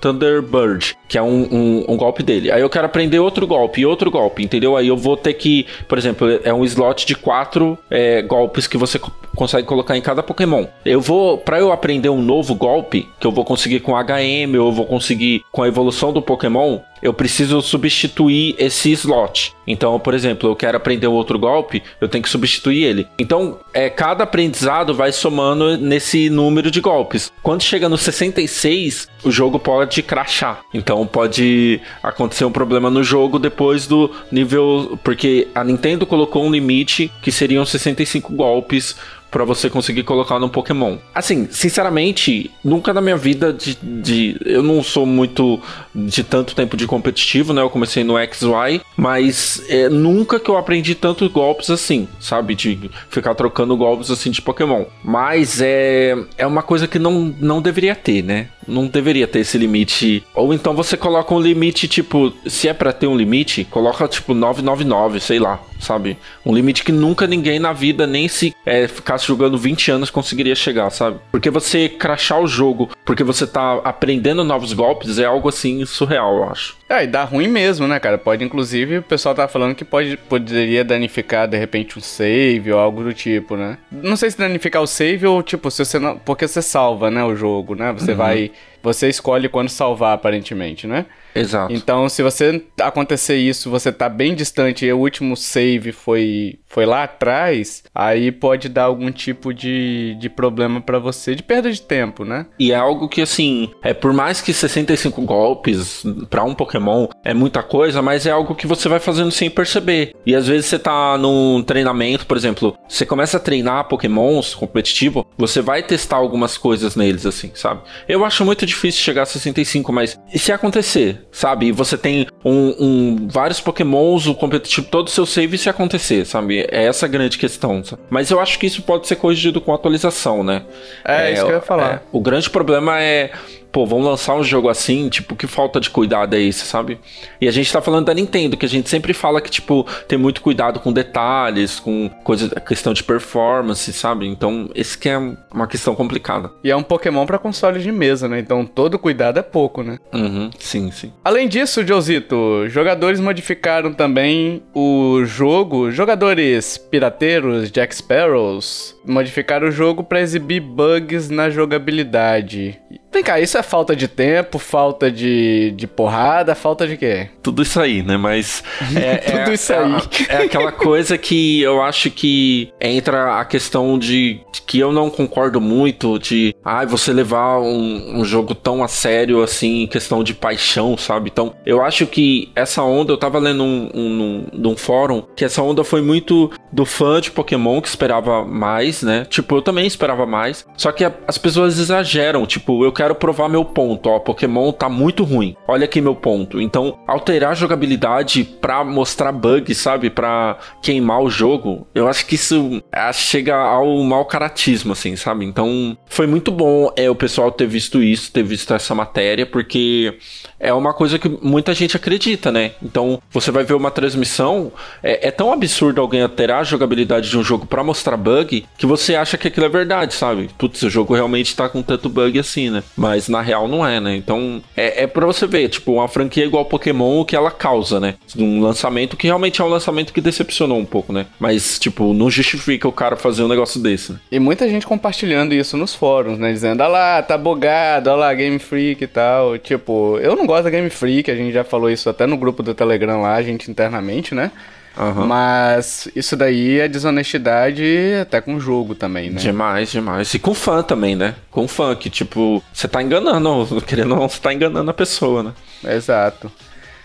Thunderbird, 0.00 0.96
que 1.08 1.16
é 1.18 1.22
um, 1.22 1.48
um, 1.50 1.84
um 1.88 1.96
golpe 1.96 2.22
dele. 2.22 2.50
Aí 2.50 2.60
eu 2.60 2.70
quero 2.76 2.86
aprender 2.86 3.18
outro 3.18 3.46
golpe 3.46 3.86
outro 3.86 4.10
golpe, 4.10 4.44
entendeu? 4.44 4.76
Aí 4.76 4.88
eu 4.88 4.96
vou 4.96 5.16
ter 5.16 5.34
que, 5.34 5.66
por 5.88 5.96
exemplo, 5.96 6.40
é 6.44 6.52
um 6.52 6.64
slot 6.64 7.06
de 7.06 7.14
quatro 7.14 7.78
é, 7.90 8.20
golpes 8.22 8.66
que 8.66 8.76
você 8.76 9.00
consegue 9.34 9.66
colocar 9.66 9.96
em 9.96 10.00
cada 10.00 10.22
Pokémon. 10.22 10.66
Eu 10.84 11.00
vou, 11.00 11.38
para 11.38 11.58
eu 11.58 11.72
aprender 11.72 12.08
um 12.08 12.20
novo 12.20 12.54
golpe, 12.54 13.08
que 13.18 13.26
eu 13.26 13.32
vou 13.32 13.44
conseguir 13.44 13.80
com 13.80 13.92
HM, 13.92 14.58
ou 14.58 14.68
eu 14.68 14.72
vou 14.72 14.86
conseguir 14.86 15.44
com 15.52 15.62
a 15.62 15.68
evolução 15.68 16.12
do 16.12 16.20
Pokémon, 16.20 16.80
eu 17.02 17.12
preciso 17.12 17.60
substituir 17.62 18.54
esse 18.58 18.92
slot. 18.92 19.54
Então, 19.66 19.98
por 19.98 20.14
exemplo, 20.14 20.48
eu 20.48 20.56
quero 20.56 20.76
aprender 20.76 21.06
outro 21.06 21.38
golpe, 21.38 21.82
eu 22.00 22.08
tenho 22.08 22.22
que 22.22 22.30
substituir 22.30 22.84
ele. 22.84 23.08
Então, 23.18 23.58
é, 23.74 23.90
cada 23.90 24.24
aprendizado 24.24 24.94
vai 24.94 25.12
somando 25.12 25.76
nesse 25.76 26.30
número 26.30 26.70
de 26.70 26.80
golpes. 26.80 27.32
Quando 27.42 27.62
chega 27.62 27.88
no 27.88 27.98
66, 27.98 29.08
o 29.24 29.30
jogo 29.30 29.58
pode 29.58 30.02
crashar. 30.02 30.60
Então, 30.72 31.06
pode 31.06 31.80
acontecer 32.02 32.44
um 32.44 32.52
problema 32.52 32.90
no 32.90 33.02
jogo 33.02 33.38
depois 33.38 33.86
do 33.86 34.10
nível. 34.30 34.98
Porque 35.02 35.48
a 35.54 35.64
Nintendo 35.64 36.06
colocou 36.06 36.44
um 36.44 36.50
limite 36.50 37.10
que 37.20 37.32
seriam 37.32 37.64
65 37.64 38.32
golpes 38.32 38.96
para 39.36 39.44
você 39.44 39.68
conseguir 39.68 40.02
colocar 40.02 40.38
no 40.38 40.48
Pokémon. 40.48 40.96
Assim, 41.14 41.46
sinceramente, 41.50 42.50
nunca 42.64 42.94
na 42.94 43.02
minha 43.02 43.18
vida 43.18 43.52
de, 43.52 43.76
de, 43.82 44.34
eu 44.46 44.62
não 44.62 44.82
sou 44.82 45.04
muito 45.04 45.60
de 45.94 46.24
tanto 46.24 46.54
tempo 46.54 46.74
de 46.74 46.86
competitivo, 46.86 47.52
né? 47.52 47.60
Eu 47.60 47.68
comecei 47.68 48.02
no 48.02 48.14
XY, 48.14 48.80
mas 48.96 49.62
é, 49.68 49.90
nunca 49.90 50.40
que 50.40 50.48
eu 50.48 50.56
aprendi 50.56 50.94
tantos 50.94 51.30
golpes 51.30 51.68
assim, 51.68 52.08
sabe? 52.18 52.54
De 52.54 52.90
ficar 53.10 53.34
trocando 53.34 53.76
golpes 53.76 54.10
assim 54.10 54.30
de 54.30 54.40
Pokémon. 54.40 54.86
Mas 55.04 55.60
é, 55.60 56.16
é 56.38 56.46
uma 56.46 56.62
coisa 56.62 56.88
que 56.88 56.98
não, 56.98 57.34
não 57.38 57.60
deveria 57.60 57.94
ter, 57.94 58.22
né? 58.22 58.48
Não 58.66 58.86
deveria 58.86 59.26
ter 59.26 59.40
esse 59.40 59.58
limite. 59.58 60.24
Ou 60.34 60.54
então 60.54 60.74
você 60.74 60.96
coloca 60.96 61.34
um 61.34 61.40
limite, 61.40 61.86
tipo, 61.86 62.32
se 62.46 62.68
é 62.68 62.72
para 62.72 62.90
ter 62.90 63.06
um 63.06 63.16
limite, 63.16 63.64
coloca 63.64 64.08
tipo 64.08 64.32
999, 64.32 65.20
sei 65.20 65.38
lá, 65.38 65.60
sabe? 65.78 66.16
Um 66.44 66.54
limite 66.54 66.82
que 66.82 66.90
nunca 66.90 67.26
ninguém 67.26 67.58
na 67.58 67.72
vida, 67.72 68.06
nem 68.06 68.28
se 68.28 68.54
é, 68.64 68.88
ficasse 68.88 69.25
jogando 69.26 69.58
20 69.58 69.90
anos, 69.90 70.10
conseguiria 70.10 70.54
chegar, 70.54 70.90
sabe? 70.90 71.18
Porque 71.30 71.50
você 71.50 71.88
crachar 71.88 72.40
o 72.40 72.46
jogo, 72.46 72.90
porque 73.04 73.24
você 73.24 73.46
tá 73.46 73.80
aprendendo 73.84 74.44
novos 74.44 74.72
golpes, 74.72 75.18
é 75.18 75.24
algo 75.24 75.48
assim 75.48 75.84
surreal, 75.84 76.36
eu 76.36 76.44
acho. 76.44 76.76
É, 76.88 77.04
e 77.04 77.06
dá 77.06 77.24
ruim 77.24 77.48
mesmo, 77.48 77.86
né, 77.86 77.98
cara? 77.98 78.16
Pode, 78.16 78.44
inclusive, 78.44 78.98
o 78.98 79.02
pessoal 79.02 79.34
tá 79.34 79.48
falando 79.48 79.74
que 79.74 79.84
pode, 79.84 80.16
poderia 80.16 80.84
danificar, 80.84 81.48
de 81.48 81.56
repente, 81.56 81.98
um 81.98 82.02
save 82.02 82.72
ou 82.72 82.78
algo 82.78 83.02
do 83.02 83.12
tipo, 83.12 83.56
né? 83.56 83.78
Não 83.90 84.16
sei 84.16 84.30
se 84.30 84.38
danificar 84.38 84.82
o 84.82 84.86
save 84.86 85.26
ou, 85.26 85.42
tipo, 85.42 85.70
se 85.70 85.84
você 85.84 85.98
não... 85.98 86.18
Porque 86.18 86.46
você 86.46 86.62
salva, 86.62 87.10
né, 87.10 87.24
o 87.24 87.34
jogo, 87.34 87.74
né? 87.74 87.92
Você 87.92 88.12
uhum. 88.12 88.16
vai... 88.16 88.52
Você 88.82 89.08
escolhe 89.08 89.48
quando 89.48 89.68
salvar, 89.68 90.14
aparentemente, 90.14 90.86
né? 90.86 91.06
Exato. 91.40 91.72
Então, 91.72 92.08
se 92.08 92.22
você 92.22 92.64
acontecer 92.80 93.36
isso, 93.36 93.70
você 93.70 93.92
tá 93.92 94.08
bem 94.08 94.34
distante 94.34 94.84
e 94.84 94.92
o 94.92 94.98
último 94.98 95.36
save 95.36 95.92
foi, 95.92 96.58
foi 96.68 96.86
lá 96.86 97.04
atrás, 97.04 97.82
aí 97.94 98.30
pode 98.32 98.68
dar 98.68 98.84
algum 98.84 99.10
tipo 99.10 99.52
de, 99.52 100.16
de 100.18 100.28
problema 100.28 100.80
para 100.80 100.98
você, 100.98 101.34
de 101.34 101.42
perda 101.42 101.70
de 101.70 101.80
tempo, 101.80 102.24
né? 102.24 102.46
E 102.58 102.72
é 102.72 102.76
algo 102.76 103.08
que, 103.08 103.20
assim, 103.22 103.70
é 103.82 103.92
por 103.92 104.12
mais 104.12 104.40
que 104.40 104.52
65 104.52 105.22
golpes 105.22 106.04
para 106.30 106.44
um 106.44 106.54
Pokémon 106.54 107.08
é 107.24 107.34
muita 107.34 107.62
coisa, 107.62 108.02
mas 108.02 108.26
é 108.26 108.30
algo 108.30 108.54
que 108.54 108.66
você 108.66 108.88
vai 108.88 108.98
fazendo 108.98 109.30
sem 109.30 109.50
perceber. 109.50 110.14
E 110.24 110.34
às 110.34 110.46
vezes 110.46 110.66
você 110.66 110.78
tá 110.78 111.16
num 111.18 111.62
treinamento, 111.62 112.26
por 112.26 112.36
exemplo, 112.36 112.76
você 112.88 113.04
começa 113.04 113.36
a 113.36 113.40
treinar 113.40 113.88
Pokémons 113.88 114.54
competitivo, 114.54 115.26
você 115.36 115.60
vai 115.60 115.82
testar 115.82 116.16
algumas 116.16 116.56
coisas 116.56 116.96
neles, 116.96 117.26
assim, 117.26 117.50
sabe? 117.54 117.82
Eu 118.08 118.24
acho 118.24 118.44
muito 118.44 118.66
difícil 118.66 119.02
chegar 119.02 119.22
a 119.22 119.26
65, 119.26 119.92
mas 119.92 120.18
e 120.32 120.38
se 120.38 120.52
acontecer? 120.52 121.25
Sabe? 121.30 121.70
Você 121.72 121.98
tem 121.98 122.26
um, 122.44 122.74
um, 122.78 123.28
vários 123.28 123.60
pokémons, 123.60 124.26
o 124.26 124.34
competitivo, 124.34 124.86
todo 124.90 125.08
o 125.08 125.10
seu 125.10 125.26
save 125.26 125.58
se 125.58 125.68
acontecer, 125.68 126.24
sabe? 126.24 126.66
É 126.70 126.86
essa 126.86 127.06
a 127.06 127.08
grande 127.08 127.38
questão. 127.38 127.84
Sabe? 127.84 128.02
Mas 128.08 128.30
eu 128.30 128.40
acho 128.40 128.58
que 128.58 128.66
isso 128.66 128.82
pode 128.82 129.06
ser 129.06 129.16
corrigido 129.16 129.60
com 129.60 129.72
atualização, 129.74 130.42
né? 130.42 130.62
É, 131.04 131.30
é 131.30 131.32
isso 131.32 131.44
que 131.44 131.50
eu 131.50 131.56
ia 131.56 131.62
falar. 131.62 131.94
É, 131.94 132.00
o 132.12 132.20
grande 132.20 132.48
problema 132.48 133.00
é 133.00 133.30
pô, 133.76 133.84
vamos 133.84 134.06
lançar 134.06 134.34
um 134.34 134.42
jogo 134.42 134.70
assim, 134.70 135.10
tipo, 135.10 135.36
que 135.36 135.46
falta 135.46 135.78
de 135.78 135.90
cuidado 135.90 136.34
é 136.34 136.40
esse, 136.40 136.64
sabe? 136.64 136.98
E 137.38 137.46
a 137.46 137.50
gente 137.50 137.70
tá 137.70 137.82
falando 137.82 138.06
da 138.06 138.14
Nintendo, 138.14 138.56
que 138.56 138.64
a 138.64 138.68
gente 138.68 138.88
sempre 138.88 139.12
fala 139.12 139.38
que, 139.38 139.50
tipo, 139.50 139.86
tem 140.08 140.18
muito 140.18 140.40
cuidado 140.40 140.80
com 140.80 140.90
detalhes, 140.90 141.78
com 141.78 142.08
coisa, 142.24 142.58
questão 142.58 142.94
de 142.94 143.04
performance, 143.04 143.92
sabe? 143.92 144.26
Então, 144.26 144.70
esse 144.74 144.96
que 144.96 145.10
é 145.10 145.18
uma 145.52 145.66
questão 145.66 145.94
complicada. 145.94 146.50
E 146.64 146.70
é 146.70 146.74
um 146.74 146.82
Pokémon 146.82 147.26
para 147.26 147.38
console 147.38 147.78
de 147.78 147.92
mesa, 147.92 148.26
né? 148.26 148.38
Então, 148.38 148.64
todo 148.64 148.98
cuidado 148.98 149.38
é 149.38 149.42
pouco, 149.42 149.82
né? 149.82 149.98
Uhum, 150.10 150.48
sim, 150.58 150.90
sim. 150.90 151.12
Além 151.22 151.46
disso, 151.46 151.86
Josito, 151.86 152.66
jogadores 152.68 153.20
modificaram 153.20 153.92
também 153.92 154.62
o 154.74 155.22
jogo, 155.26 155.90
jogadores 155.90 156.78
pirateiros, 156.78 157.70
Jack 157.70 157.94
Sparrows, 157.94 158.96
modificaram 159.04 159.68
o 159.68 159.70
jogo 159.70 160.02
para 160.02 160.22
exibir 160.22 160.60
bugs 160.60 161.28
na 161.28 161.50
jogabilidade. 161.50 162.80
Vem 163.16 163.24
cá, 163.24 163.40
isso 163.40 163.56
é 163.56 163.62
falta 163.62 163.96
de 163.96 164.08
tempo, 164.08 164.58
falta 164.58 165.10
de, 165.10 165.70
de 165.70 165.86
porrada, 165.86 166.54
falta 166.54 166.86
de 166.86 166.98
quê? 166.98 167.30
Tudo 167.42 167.62
isso 167.62 167.80
aí, 167.80 168.02
né? 168.02 168.18
Mas. 168.18 168.62
É, 168.94 169.16
Tudo 169.32 169.50
é, 169.52 169.54
isso 169.54 169.72
é, 169.72 169.78
aí. 169.78 169.92
É, 170.28 170.36
aquela 170.44 170.70
coisa 170.70 171.16
que 171.16 171.62
eu 171.62 171.80
acho 171.80 172.10
que 172.10 172.70
entra 172.78 173.40
a 173.40 173.44
questão 173.46 173.98
de 173.98 174.42
que 174.66 174.78
eu 174.78 174.92
não 174.92 175.08
concordo 175.08 175.62
muito 175.62 176.18
de 176.18 176.54
ah, 176.62 176.84
você 176.84 177.10
levar 177.10 177.58
um, 177.60 178.20
um 178.20 178.24
jogo 178.24 178.54
tão 178.54 178.84
a 178.84 178.88
sério 178.88 179.42
assim, 179.42 179.84
em 179.84 179.86
questão 179.86 180.22
de 180.22 180.34
paixão, 180.34 180.94
sabe? 180.98 181.30
Então, 181.32 181.54
eu 181.64 181.82
acho 181.82 182.06
que 182.06 182.50
essa 182.54 182.82
onda, 182.82 183.12
eu 183.12 183.16
tava 183.16 183.38
lendo 183.38 183.62
um, 183.62 183.90
um, 183.94 184.46
um, 184.52 184.70
um 184.72 184.76
fórum, 184.76 185.22
que 185.34 185.44
essa 185.44 185.62
onda 185.62 185.82
foi 185.82 186.02
muito 186.02 186.50
do 186.72 186.84
fã 186.84 187.20
de 187.20 187.30
Pokémon 187.30 187.80
que 187.80 187.88
esperava 187.88 188.44
mais, 188.44 189.02
né? 189.02 189.24
Tipo, 189.30 189.56
eu 189.56 189.62
também 189.62 189.86
esperava 189.86 190.26
mais. 190.26 190.66
Só 190.76 190.92
que 190.92 191.04
a, 191.04 191.14
as 191.26 191.38
pessoas 191.38 191.78
exageram, 191.78 192.44
tipo, 192.44 192.84
eu 192.84 192.92
quero 192.92 193.05
provar 193.14 193.48
meu 193.48 193.64
ponto, 193.64 194.08
ó, 194.08 194.18
Pokémon 194.18 194.72
tá 194.72 194.88
muito 194.88 195.24
ruim. 195.24 195.56
Olha 195.66 195.84
aqui 195.84 196.00
meu 196.00 196.14
ponto. 196.14 196.60
Então, 196.60 196.98
alterar 197.06 197.52
a 197.52 197.54
jogabilidade 197.54 198.44
pra 198.44 198.84
mostrar 198.84 199.32
bugs, 199.32 199.78
sabe? 199.78 200.10
Pra 200.10 200.58
queimar 200.82 201.22
o 201.22 201.30
jogo, 201.30 201.86
eu 201.94 202.08
acho 202.08 202.26
que 202.26 202.34
isso 202.34 202.82
é, 202.92 203.12
chega 203.12 203.56
ao 203.56 204.02
mau 204.02 204.24
caratismo, 204.24 204.92
assim, 204.92 205.16
sabe? 205.16 205.44
Então, 205.44 205.96
foi 206.06 206.26
muito 206.26 206.50
bom 206.50 206.92
é, 206.96 207.08
o 207.10 207.14
pessoal 207.14 207.50
ter 207.50 207.66
visto 207.66 208.02
isso, 208.02 208.32
ter 208.32 208.42
visto 208.42 208.72
essa 208.74 208.94
matéria, 208.94 209.46
porque 209.46 210.18
é 210.58 210.72
uma 210.72 210.92
coisa 210.92 211.18
que 211.18 211.28
muita 211.28 211.74
gente 211.74 211.96
acredita, 211.96 212.50
né? 212.50 212.72
Então, 212.82 213.20
você 213.30 213.50
vai 213.50 213.64
ver 213.64 213.74
uma 213.74 213.90
transmissão, 213.90 214.72
é, 215.02 215.28
é 215.28 215.30
tão 215.30 215.52
absurdo 215.52 216.00
alguém 216.00 216.22
alterar 216.22 216.60
a 216.60 216.64
jogabilidade 216.64 217.28
de 217.30 217.38
um 217.38 217.42
jogo 217.42 217.66
para 217.66 217.84
mostrar 217.84 218.16
bug 218.16 218.66
que 218.76 218.86
você 218.86 219.14
acha 219.14 219.36
que 219.36 219.48
aquilo 219.48 219.66
é 219.66 219.68
verdade, 219.68 220.14
sabe? 220.14 220.48
Putz, 220.56 220.82
o 220.82 220.90
jogo 220.90 221.14
realmente 221.14 221.54
tá 221.54 221.68
com 221.68 221.82
tanto 221.82 222.08
bug 222.08 222.38
assim, 222.38 222.70
né? 222.70 222.82
Mas 222.96 223.28
na 223.28 223.40
real 223.40 223.68
não 223.68 223.86
é, 223.86 224.00
né? 224.00 224.16
Então, 224.16 224.62
é, 224.76 225.04
é 225.04 225.06
pra 225.06 225.26
você 225.26 225.46
ver, 225.46 225.68
tipo, 225.68 225.92
uma 225.92 226.08
franquia 226.08 226.44
igual 226.44 226.64
Pokémon, 226.64 227.20
o 227.20 227.24
que 227.24 227.36
ela 227.36 227.50
causa, 227.50 228.00
né? 228.00 228.14
Um 228.36 228.60
lançamento 228.60 229.16
que 229.16 229.26
realmente 229.26 229.60
é 229.60 229.64
um 229.64 229.68
lançamento 229.68 230.12
que 230.12 230.20
decepcionou 230.20 230.78
um 230.78 230.84
pouco, 230.84 231.12
né? 231.12 231.26
Mas, 231.38 231.78
tipo, 231.78 232.12
não 232.12 232.30
justifica 232.30 232.88
o 232.88 232.92
cara 232.92 233.16
fazer 233.16 233.42
um 233.42 233.48
negócio 233.48 233.80
desse. 233.80 234.12
Né? 234.12 234.18
E 234.32 234.38
muita 234.38 234.68
gente 234.68 234.86
compartilhando 234.86 235.52
isso 235.52 235.76
nos 235.76 235.94
fóruns, 235.94 236.38
né? 236.38 236.52
Dizendo, 236.52 236.82
olha 236.82 236.88
lá, 236.88 237.22
tá 237.22 237.36
bugado, 237.36 238.10
olha 238.10 238.18
lá, 238.18 238.34
Game 238.34 238.58
Freak 238.58 239.04
e 239.04 239.06
tal. 239.06 239.58
Tipo, 239.58 240.18
eu 240.18 240.36
não 240.36 240.45
gosto 240.46 240.64
da 240.64 240.70
Game 240.70 240.88
Freak, 240.90 241.30
a 241.30 241.34
gente 241.34 241.52
já 241.52 241.64
falou 241.64 241.90
isso 241.90 242.08
até 242.08 242.26
no 242.26 242.36
grupo 242.36 242.62
do 242.62 242.74
Telegram 242.74 243.20
lá, 243.22 243.34
a 243.34 243.42
gente 243.42 243.70
internamente, 243.70 244.34
né? 244.34 244.50
Aham. 244.98 245.26
Mas 245.26 246.08
isso 246.16 246.36
daí 246.36 246.80
é 246.80 246.88
desonestidade 246.88 247.84
até 248.22 248.40
com 248.40 248.54
o 248.54 248.60
jogo 248.60 248.94
também, 248.94 249.28
né? 249.28 249.38
Demais, 249.38 249.90
demais. 249.90 250.32
E 250.32 250.38
com 250.38 250.54
fã 250.54 250.82
também, 250.82 251.14
né? 251.14 251.34
Com 251.50 251.68
fã, 251.68 251.94
que 251.94 252.08
tipo, 252.08 252.62
você 252.72 252.88
tá 252.88 253.02
enganando, 253.02 253.80
querendo 253.86 254.12
ou 254.12 254.20
não, 254.20 254.28
você 254.28 254.40
tá 254.40 254.54
enganando 254.54 254.90
a 254.90 254.94
pessoa, 254.94 255.42
né? 255.42 255.52
Exato. 255.94 256.50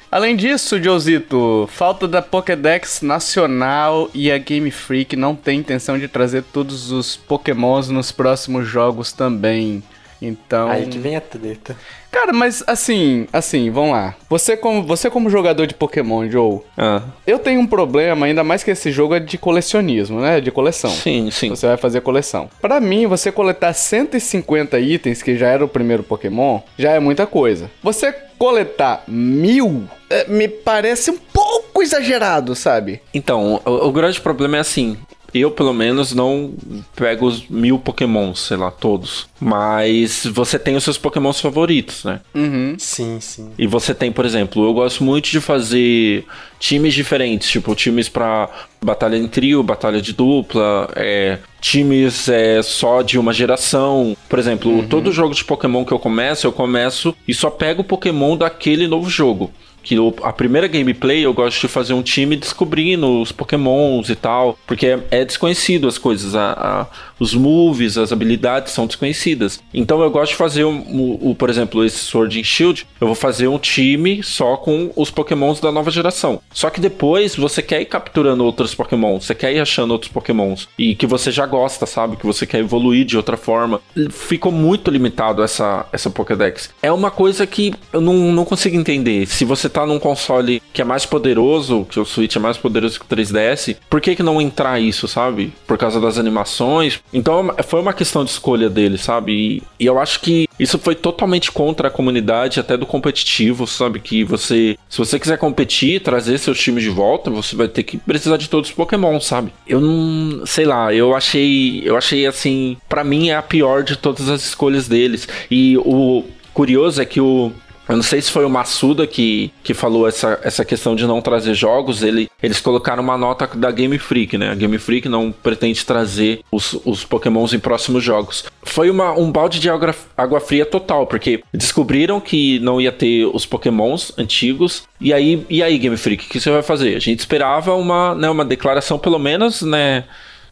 Além 0.09 0.35
disso, 0.35 0.81
Josito, 0.81 1.69
falta 1.71 2.05
da 2.05 2.21
Pokédex 2.21 3.01
nacional 3.01 4.09
e 4.13 4.29
a 4.29 4.37
Game 4.37 4.69
Freak 4.69 5.15
não 5.15 5.35
tem 5.35 5.59
intenção 5.59 5.97
de 5.97 6.07
trazer 6.07 6.43
todos 6.43 6.91
os 6.91 7.15
Pokémons 7.15 7.87
nos 7.89 8.11
próximos 8.11 8.67
jogos 8.67 9.13
também. 9.13 9.81
Então. 10.21 10.69
Aí 10.69 10.85
que 10.85 10.99
vem 10.99 11.15
a 11.15 11.21
treta. 11.21 11.75
Cara, 12.11 12.31
mas 12.33 12.63
assim, 12.67 13.27
assim, 13.31 13.71
vamos 13.71 13.91
lá. 13.91 14.15
Você 14.29 14.55
como, 14.55 14.83
você 14.83 15.09
como 15.09 15.29
jogador 15.29 15.65
de 15.65 15.73
Pokémon, 15.73 16.29
Joe, 16.29 16.59
Ah, 16.77 17.01
eu 17.25 17.39
tenho 17.39 17.59
um 17.61 17.65
problema, 17.67 18.25
ainda 18.25 18.43
mais 18.43 18.63
que 18.63 18.71
esse 18.71 18.91
jogo 18.91 19.15
é 19.15 19.19
de 19.19 19.37
colecionismo, 19.37 20.19
né? 20.19 20.39
De 20.41 20.51
coleção. 20.51 20.91
sim, 20.91 21.31
sim. 21.31 21.49
Você 21.49 21.65
vai 21.65 21.77
fazer 21.77 22.01
coleção. 22.01 22.49
Pra 22.61 22.79
mim, 22.79 23.07
você 23.07 23.31
coletar 23.31 23.73
150 23.73 24.79
itens, 24.79 25.23
que 25.23 25.37
já 25.37 25.47
era 25.47 25.63
o 25.63 25.69
primeiro 25.69 26.03
Pokémon, 26.03 26.59
já 26.77 26.91
é 26.91 26.99
muita 26.99 27.25
coisa. 27.25 27.71
Você 27.81 28.13
coletar 28.37 29.03
mil, 29.07 29.83
é, 30.09 30.27
me 30.27 30.47
parece 30.47 31.11
um 31.11 31.17
pouco 31.17 31.81
exagerado, 31.81 32.55
sabe? 32.55 32.99
Então, 33.13 33.61
o, 33.63 33.87
o 33.87 33.91
grande 33.91 34.19
problema 34.19 34.57
é 34.57 34.59
assim. 34.59 34.97
Eu, 35.33 35.51
pelo 35.51 35.73
menos, 35.73 36.13
não 36.13 36.53
pego 36.95 37.25
os 37.25 37.47
mil 37.47 37.79
pokémons, 37.79 38.39
sei 38.39 38.57
lá, 38.57 38.69
todos. 38.69 39.27
Mas 39.39 40.25
você 40.25 40.59
tem 40.59 40.75
os 40.75 40.83
seus 40.83 40.97
pokémons 40.97 41.39
favoritos, 41.39 42.03
né? 42.03 42.19
Uhum. 42.35 42.75
Sim, 42.77 43.19
sim. 43.19 43.51
E 43.57 43.65
você 43.65 43.93
tem, 43.93 44.11
por 44.11 44.25
exemplo, 44.25 44.63
eu 44.65 44.73
gosto 44.73 45.03
muito 45.03 45.29
de 45.29 45.39
fazer 45.39 46.25
times 46.59 46.93
diferentes, 46.93 47.49
tipo 47.49 47.73
times 47.73 48.07
pra 48.07 48.49
batalha 48.83 49.15
em 49.15 49.27
trio, 49.27 49.63
batalha 49.63 50.01
de 50.01 50.13
dupla, 50.13 50.89
é, 50.95 51.39
times 51.59 52.27
é, 52.27 52.61
só 52.61 53.01
de 53.01 53.17
uma 53.17 53.33
geração. 53.33 54.15
Por 54.29 54.37
exemplo, 54.37 54.85
todo 54.87 55.11
jogo 55.11 55.33
de 55.33 55.43
Pokémon 55.43 55.85
que 55.85 55.91
eu 55.91 55.99
começo, 55.99 56.45
eu 56.45 56.51
começo 56.51 57.15
e 57.27 57.33
só 57.33 57.49
pego 57.49 57.81
o 57.81 57.85
Pokémon 57.85 58.35
daquele 58.35 58.87
novo 58.87 59.09
jogo. 59.09 59.51
Que 59.83 59.95
a 60.23 60.31
primeira 60.33 60.67
gameplay 60.67 61.25
eu 61.25 61.33
gosto 61.33 61.61
de 61.61 61.67
fazer 61.67 61.93
um 61.93 62.01
time 62.03 62.35
descobrindo 62.35 63.21
os 63.21 63.31
pokémons 63.31 64.09
e 64.09 64.15
tal, 64.15 64.57
porque 64.67 64.85
é, 64.87 64.99
é 65.11 65.25
desconhecido 65.25 65.87
as 65.87 65.97
coisas, 65.97 66.35
a- 66.35 66.51
a- 66.53 66.87
os 67.19 67.33
moves, 67.33 67.97
as 67.97 68.11
habilidades 68.11 68.73
são 68.73 68.87
desconhecidas. 68.87 69.59
Então 69.73 70.01
eu 70.01 70.09
gosto 70.09 70.31
de 70.31 70.37
fazer, 70.37 70.65
um- 70.65 71.35
por 71.37 71.49
exemplo, 71.49 71.83
esse 71.85 71.97
Sword 71.99 72.39
and 72.39 72.43
Shield, 72.43 72.87
eu 72.99 73.07
vou 73.07 73.15
fazer 73.15 73.47
um 73.47 73.57
time 73.59 74.21
só 74.23 74.55
com 74.57 74.91
os 74.95 75.09
pokémons 75.11 75.59
da 75.59 75.71
nova 75.71 75.91
geração. 75.91 76.41
Só 76.53 76.69
que 76.69 76.79
depois 76.81 77.35
você 77.35 77.61
quer 77.61 77.81
ir 77.81 77.85
capturando 77.85 78.43
outros 78.43 78.73
pokémons, 78.75 79.25
você 79.25 79.35
quer 79.35 79.53
ir 79.53 79.59
achando 79.59 79.91
outros 79.91 80.11
pokémons, 80.11 80.67
e 80.77 80.95
que 80.95 81.05
você 81.07 81.31
já 81.31 81.45
gosta, 81.45 81.85
sabe? 81.85 82.15
Que 82.17 82.25
você 82.25 82.45
quer 82.45 82.59
evoluir 82.59 83.05
de 83.05 83.17
outra 83.17 83.37
forma. 83.37 83.79
Ficou 84.09 84.51
muito 84.51 84.89
limitado 84.91 85.41
essa, 85.43 85.85
essa 85.91 86.09
Pokédex. 86.09 86.69
É 86.81 86.91
uma 86.91 87.09
coisa 87.11 87.45
que 87.47 87.73
eu 87.93 88.01
não, 88.01 88.13
não 88.31 88.45
consigo 88.45 88.75
entender. 88.75 89.25
Se 89.27 89.45
você 89.45 89.69
tá 89.71 89.85
num 89.85 89.99
console 89.99 90.61
que 90.73 90.81
é 90.81 90.85
mais 90.85 91.05
poderoso, 91.05 91.85
que 91.89 91.99
o 91.99 92.05
Switch 92.05 92.35
é 92.35 92.39
mais 92.39 92.57
poderoso 92.57 92.99
que 92.99 93.05
o 93.05 93.17
3DS, 93.17 93.77
por 93.89 93.99
que 93.99 94.15
que 94.15 94.23
não 94.23 94.41
entrar 94.41 94.79
isso, 94.79 95.07
sabe? 95.07 95.53
Por 95.65 95.77
causa 95.77 95.99
das 95.99 96.17
animações. 96.17 96.99
Então 97.13 97.53
foi 97.63 97.81
uma 97.81 97.93
questão 97.93 98.23
de 98.23 98.31
escolha 98.31 98.69
dele, 98.69 98.97
sabe? 98.97 99.31
E, 99.31 99.63
e 99.79 99.85
eu 99.85 99.99
acho 99.99 100.19
que 100.19 100.47
isso 100.59 100.77
foi 100.77 100.95
totalmente 100.95 101.51
contra 101.51 101.87
a 101.87 101.91
comunidade, 101.91 102.59
até 102.59 102.77
do 102.77 102.85
competitivo, 102.85 103.65
sabe? 103.65 103.99
Que 103.99 104.23
você, 104.23 104.77
se 104.89 104.97
você 104.97 105.19
quiser 105.19 105.37
competir, 105.37 106.01
trazer 106.01 106.37
seus 106.37 106.59
times 106.59 106.83
de 106.83 106.89
volta, 106.89 107.29
você 107.29 107.55
vai 107.55 107.67
ter 107.67 107.83
que 107.83 107.97
precisar 107.97 108.37
de 108.37 108.49
todos 108.49 108.69
os 108.69 108.75
Pokémon, 108.75 109.19
sabe? 109.19 109.51
Eu 109.67 109.79
não, 109.79 110.45
sei 110.45 110.65
lá, 110.65 110.93
eu 110.93 111.15
achei, 111.15 111.81
eu 111.85 111.97
achei 111.97 112.25
assim, 112.25 112.77
pra 112.87 113.03
mim 113.03 113.29
é 113.29 113.35
a 113.35 113.41
pior 113.41 113.83
de 113.83 113.95
todas 113.95 114.29
as 114.29 114.43
escolhas 114.43 114.87
deles. 114.87 115.27
E 115.49 115.77
o 115.77 116.23
curioso 116.53 117.01
é 117.01 117.05
que 117.05 117.21
o 117.21 117.51
eu 117.89 117.95
não 117.95 118.03
sei 118.03 118.21
se 118.21 118.31
foi 118.31 118.45
o 118.45 118.49
Massuda 118.49 119.05
que, 119.05 119.51
que 119.63 119.73
falou 119.73 120.07
essa, 120.07 120.39
essa 120.43 120.63
questão 120.63 120.95
de 120.95 121.05
não 121.05 121.21
trazer 121.21 121.53
jogos. 121.53 122.03
Ele, 122.03 122.29
eles 122.41 122.59
colocaram 122.59 123.03
uma 123.03 123.17
nota 123.17 123.47
da 123.55 123.71
Game 123.71 123.97
Freak, 123.97 124.37
né? 124.37 124.49
A 124.49 124.55
Game 124.55 124.77
Freak 124.77 125.09
não 125.09 125.31
pretende 125.31 125.85
trazer 125.85 126.41
os, 126.51 126.79
os 126.85 127.03
Pokémons 127.03 127.53
em 127.53 127.59
próximos 127.59 128.03
jogos. 128.03 128.45
Foi 128.63 128.89
uma, 128.89 129.11
um 129.11 129.31
balde 129.31 129.59
de 129.59 129.69
água, 129.69 129.93
água 130.15 130.39
fria 130.39 130.65
total, 130.65 131.05
porque 131.07 131.43
descobriram 131.53 132.21
que 132.21 132.59
não 132.59 132.79
ia 132.79 132.91
ter 132.91 133.25
os 133.25 133.45
Pokémons 133.45 134.13
antigos. 134.17 134.83
E 134.99 135.13
aí, 135.13 135.45
e 135.49 135.61
aí 135.61 135.77
Game 135.77 135.97
Freak, 135.97 136.25
o 136.25 136.29
que 136.29 136.39
você 136.39 136.49
vai 136.49 136.61
fazer? 136.61 136.95
A 136.95 136.99
gente 136.99 137.19
esperava 137.19 137.73
uma, 137.73 138.15
né, 138.15 138.29
uma 138.29 138.45
declaração, 138.45 138.97
pelo 138.97 139.19
menos, 139.19 139.61
né? 139.61 140.05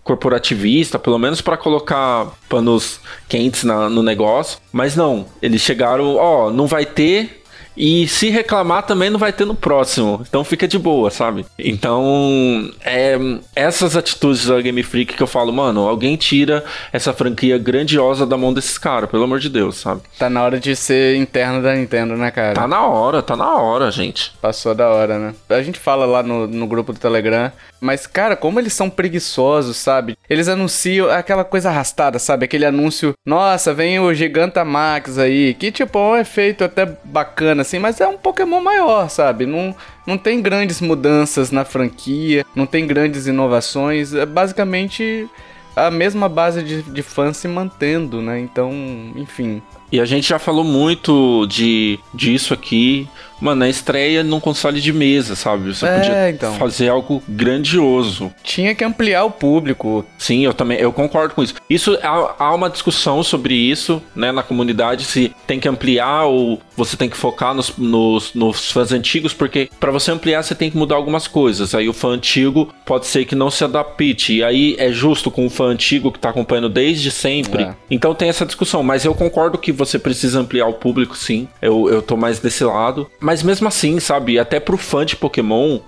Corporativista, 0.09 0.97
pelo 0.97 1.19
menos 1.19 1.39
para 1.39 1.55
colocar 1.55 2.27
panos 2.49 2.99
quentes 3.27 3.63
na- 3.63 3.89
no 3.89 4.01
negócio. 4.01 4.57
Mas 4.71 4.95
não, 4.95 5.25
eles 5.41 5.61
chegaram, 5.61 6.15
ó, 6.15 6.49
não 6.51 6.65
vai 6.65 6.85
ter. 6.85 7.43
E 7.75 8.08
se 8.08 8.29
reclamar 8.29 8.84
também 8.84 9.10
não 9.10 9.19
vai 9.19 9.32
ter 9.32 9.45
no 9.45 9.55
próximo. 9.55 10.21
Então 10.27 10.43
fica 10.43 10.67
de 10.67 10.77
boa, 10.77 11.10
sabe? 11.10 11.45
Então, 11.58 12.71
é 12.84 13.17
essas 13.55 13.95
atitudes 13.95 14.45
da 14.45 14.60
Game 14.62 14.84
Freak 14.84 15.13
que 15.15 15.23
eu 15.23 15.27
falo, 15.27 15.51
mano, 15.51 15.88
alguém 15.88 16.15
tira 16.15 16.63
essa 16.91 17.13
franquia 17.13 17.58
grandiosa 17.58 18.25
da 18.25 18.38
mão 18.38 18.53
desses 18.53 18.77
caras, 18.77 19.10
pelo 19.10 19.23
amor 19.23 19.39
de 19.39 19.49
Deus, 19.49 19.77
sabe? 19.77 20.01
Tá 20.17 20.29
na 20.29 20.43
hora 20.43 20.60
de 20.60 20.75
ser 20.75 21.15
interno 21.15 21.62
da 21.62 21.75
Nintendo, 21.75 22.15
né, 22.15 22.32
cara? 22.32 22.53
Tá 22.53 22.67
na 22.67 22.86
hora, 22.86 23.21
tá 23.21 23.36
na 23.36 23.58
hora, 23.58 23.91
gente. 23.91 24.34
Passou 24.41 24.73
da 24.75 24.89
hora, 24.89 25.17
né? 25.17 25.36
A 25.49 25.62
gente 25.62 25.79
fala 25.79 26.05
lá 26.05 26.23
no, 26.23 26.47
no 26.47 26.67
grupo 26.67 26.93
do 26.93 26.99
Telegram, 26.99 27.51
mas, 27.82 28.05
cara, 28.05 28.36
como 28.36 28.60
eles 28.60 28.73
são 28.73 28.89
preguiçosos, 28.89 29.77
sabe? 29.77 30.17
Eles 30.29 30.47
anunciam 30.47 31.10
aquela 31.10 31.43
coisa 31.43 31.69
arrastada, 31.69 32.19
sabe? 32.19 32.45
Aquele 32.45 32.65
anúncio, 32.65 33.13
nossa, 33.25 33.73
vem 33.73 33.99
o 33.99 34.13
Gigantamax 34.13 35.17
aí, 35.17 35.53
que 35.53 35.71
tipo, 35.71 35.97
é 35.97 36.01
um 36.01 36.17
efeito 36.17 36.63
até 36.63 36.86
bacana, 37.03 37.58
assim, 37.61 37.79
mas 37.79 37.99
é 37.99 38.07
um 38.07 38.17
Pokémon 38.17 38.61
maior, 38.61 39.09
sabe? 39.09 39.45
Não, 39.45 39.75
não 40.05 40.17
tem 40.17 40.41
grandes 40.41 40.81
mudanças 40.81 41.51
na 41.51 41.65
franquia, 41.65 42.45
não 42.55 42.65
tem 42.65 42.85
grandes 42.85 43.27
inovações, 43.27 44.13
é 44.13 44.25
basicamente 44.25 45.27
a 45.75 45.89
mesma 45.89 46.27
base 46.27 46.61
de, 46.63 46.81
de 46.81 47.01
fãs 47.01 47.37
se 47.37 47.47
mantendo, 47.47 48.21
né? 48.21 48.39
Então, 48.39 48.71
enfim. 49.15 49.61
E 49.91 49.99
a 49.99 50.06
gente 50.06 50.28
já 50.30 50.39
falou 50.39 50.63
muito 50.63 51.45
de 51.47 51.99
disso 52.13 52.54
aqui. 52.54 53.08
Mano, 53.41 53.60
na 53.62 53.69
estreia 53.69 54.21
num 54.21 54.39
console 54.39 54.82
de 54.82 54.91
mesa, 54.91 55.34
sabe? 55.34 55.73
Você 55.73 55.86
É, 55.86 55.95
podia 55.99 56.30
então. 56.30 56.54
fazer 56.56 56.89
algo 56.89 57.23
grandioso. 57.25 58.34
Tinha 58.43 58.75
que 58.75 58.84
ampliar 58.84 59.23
o 59.23 59.32
público. 59.32 60.06
Sim, 60.17 60.43
eu 60.43 60.54
também, 60.54 60.78
eu 60.78 60.91
concordo 60.91 61.34
com 61.34 61.41
isso. 61.41 61.56
Isso 61.69 61.97
há, 62.04 62.36
há 62.38 62.54
uma 62.54 62.69
discussão 62.69 63.23
sobre 63.23 63.54
isso, 63.54 64.02
né, 64.13 64.31
na 64.33 64.44
comunidade, 64.44 65.06
se 65.06 65.33
tem 65.48 65.58
que 65.58 65.69
ampliar 65.69 66.25
ou 66.25 66.60
você 66.75 66.98
tem 66.98 67.10
que 67.10 67.15
focar 67.15 67.54
nos, 67.54 67.77
nos, 67.77 68.33
nos 68.33 68.71
fãs 68.71 68.92
antigos, 68.92 69.33
porque 69.33 69.69
para 69.79 69.92
você 69.92 70.12
ampliar 70.12 70.44
você 70.44 70.54
tem 70.56 70.69
que 70.69 70.77
mudar 70.77 70.96
algumas 70.96 71.25
coisas. 71.27 71.73
Aí 71.73 71.87
o 71.87 71.94
fã 71.94 72.10
antigo 72.10 72.73
pode 72.85 73.08
ser 73.08 73.23
que 73.23 73.35
não 73.35 73.50
se 73.50 73.63
adapte. 73.63 74.33
E 74.35 74.44
aí 74.44 74.75
é 74.77 74.92
justo 74.92 75.31
com 75.31 75.46
o 75.46 75.50
fã 75.50 75.65
antigo 75.67 76.12
que 76.12 76.19
tá 76.19 76.29
acompanhando 76.29 76.67
desde 76.69 77.10
sempre. 77.10 77.63
É. 77.63 77.73
Então 77.90 78.13
tem 78.13 78.27
essa 78.27 78.46
discussão, 78.46 78.83
mas 78.83 79.06
eu 79.06 79.15
concordo 79.15 79.58
que 79.58 79.71
você 79.80 79.98
precisa 79.98 80.40
ampliar 80.40 80.67
o 80.67 80.73
público, 80.73 81.17
sim. 81.17 81.48
Eu, 81.62 81.90
eu 81.90 82.02
tô 82.02 82.15
mais 82.15 82.40
desse 82.40 82.63
lado. 82.63 83.10
Mas 83.19 83.42
mesmo 83.42 83.67
assim, 83.67 84.00
sabe, 84.00 84.38
até 84.38 84.60
pro 84.60 84.77
fã 84.77 85.06
de 85.06 85.15
Pokémon, 85.15 85.80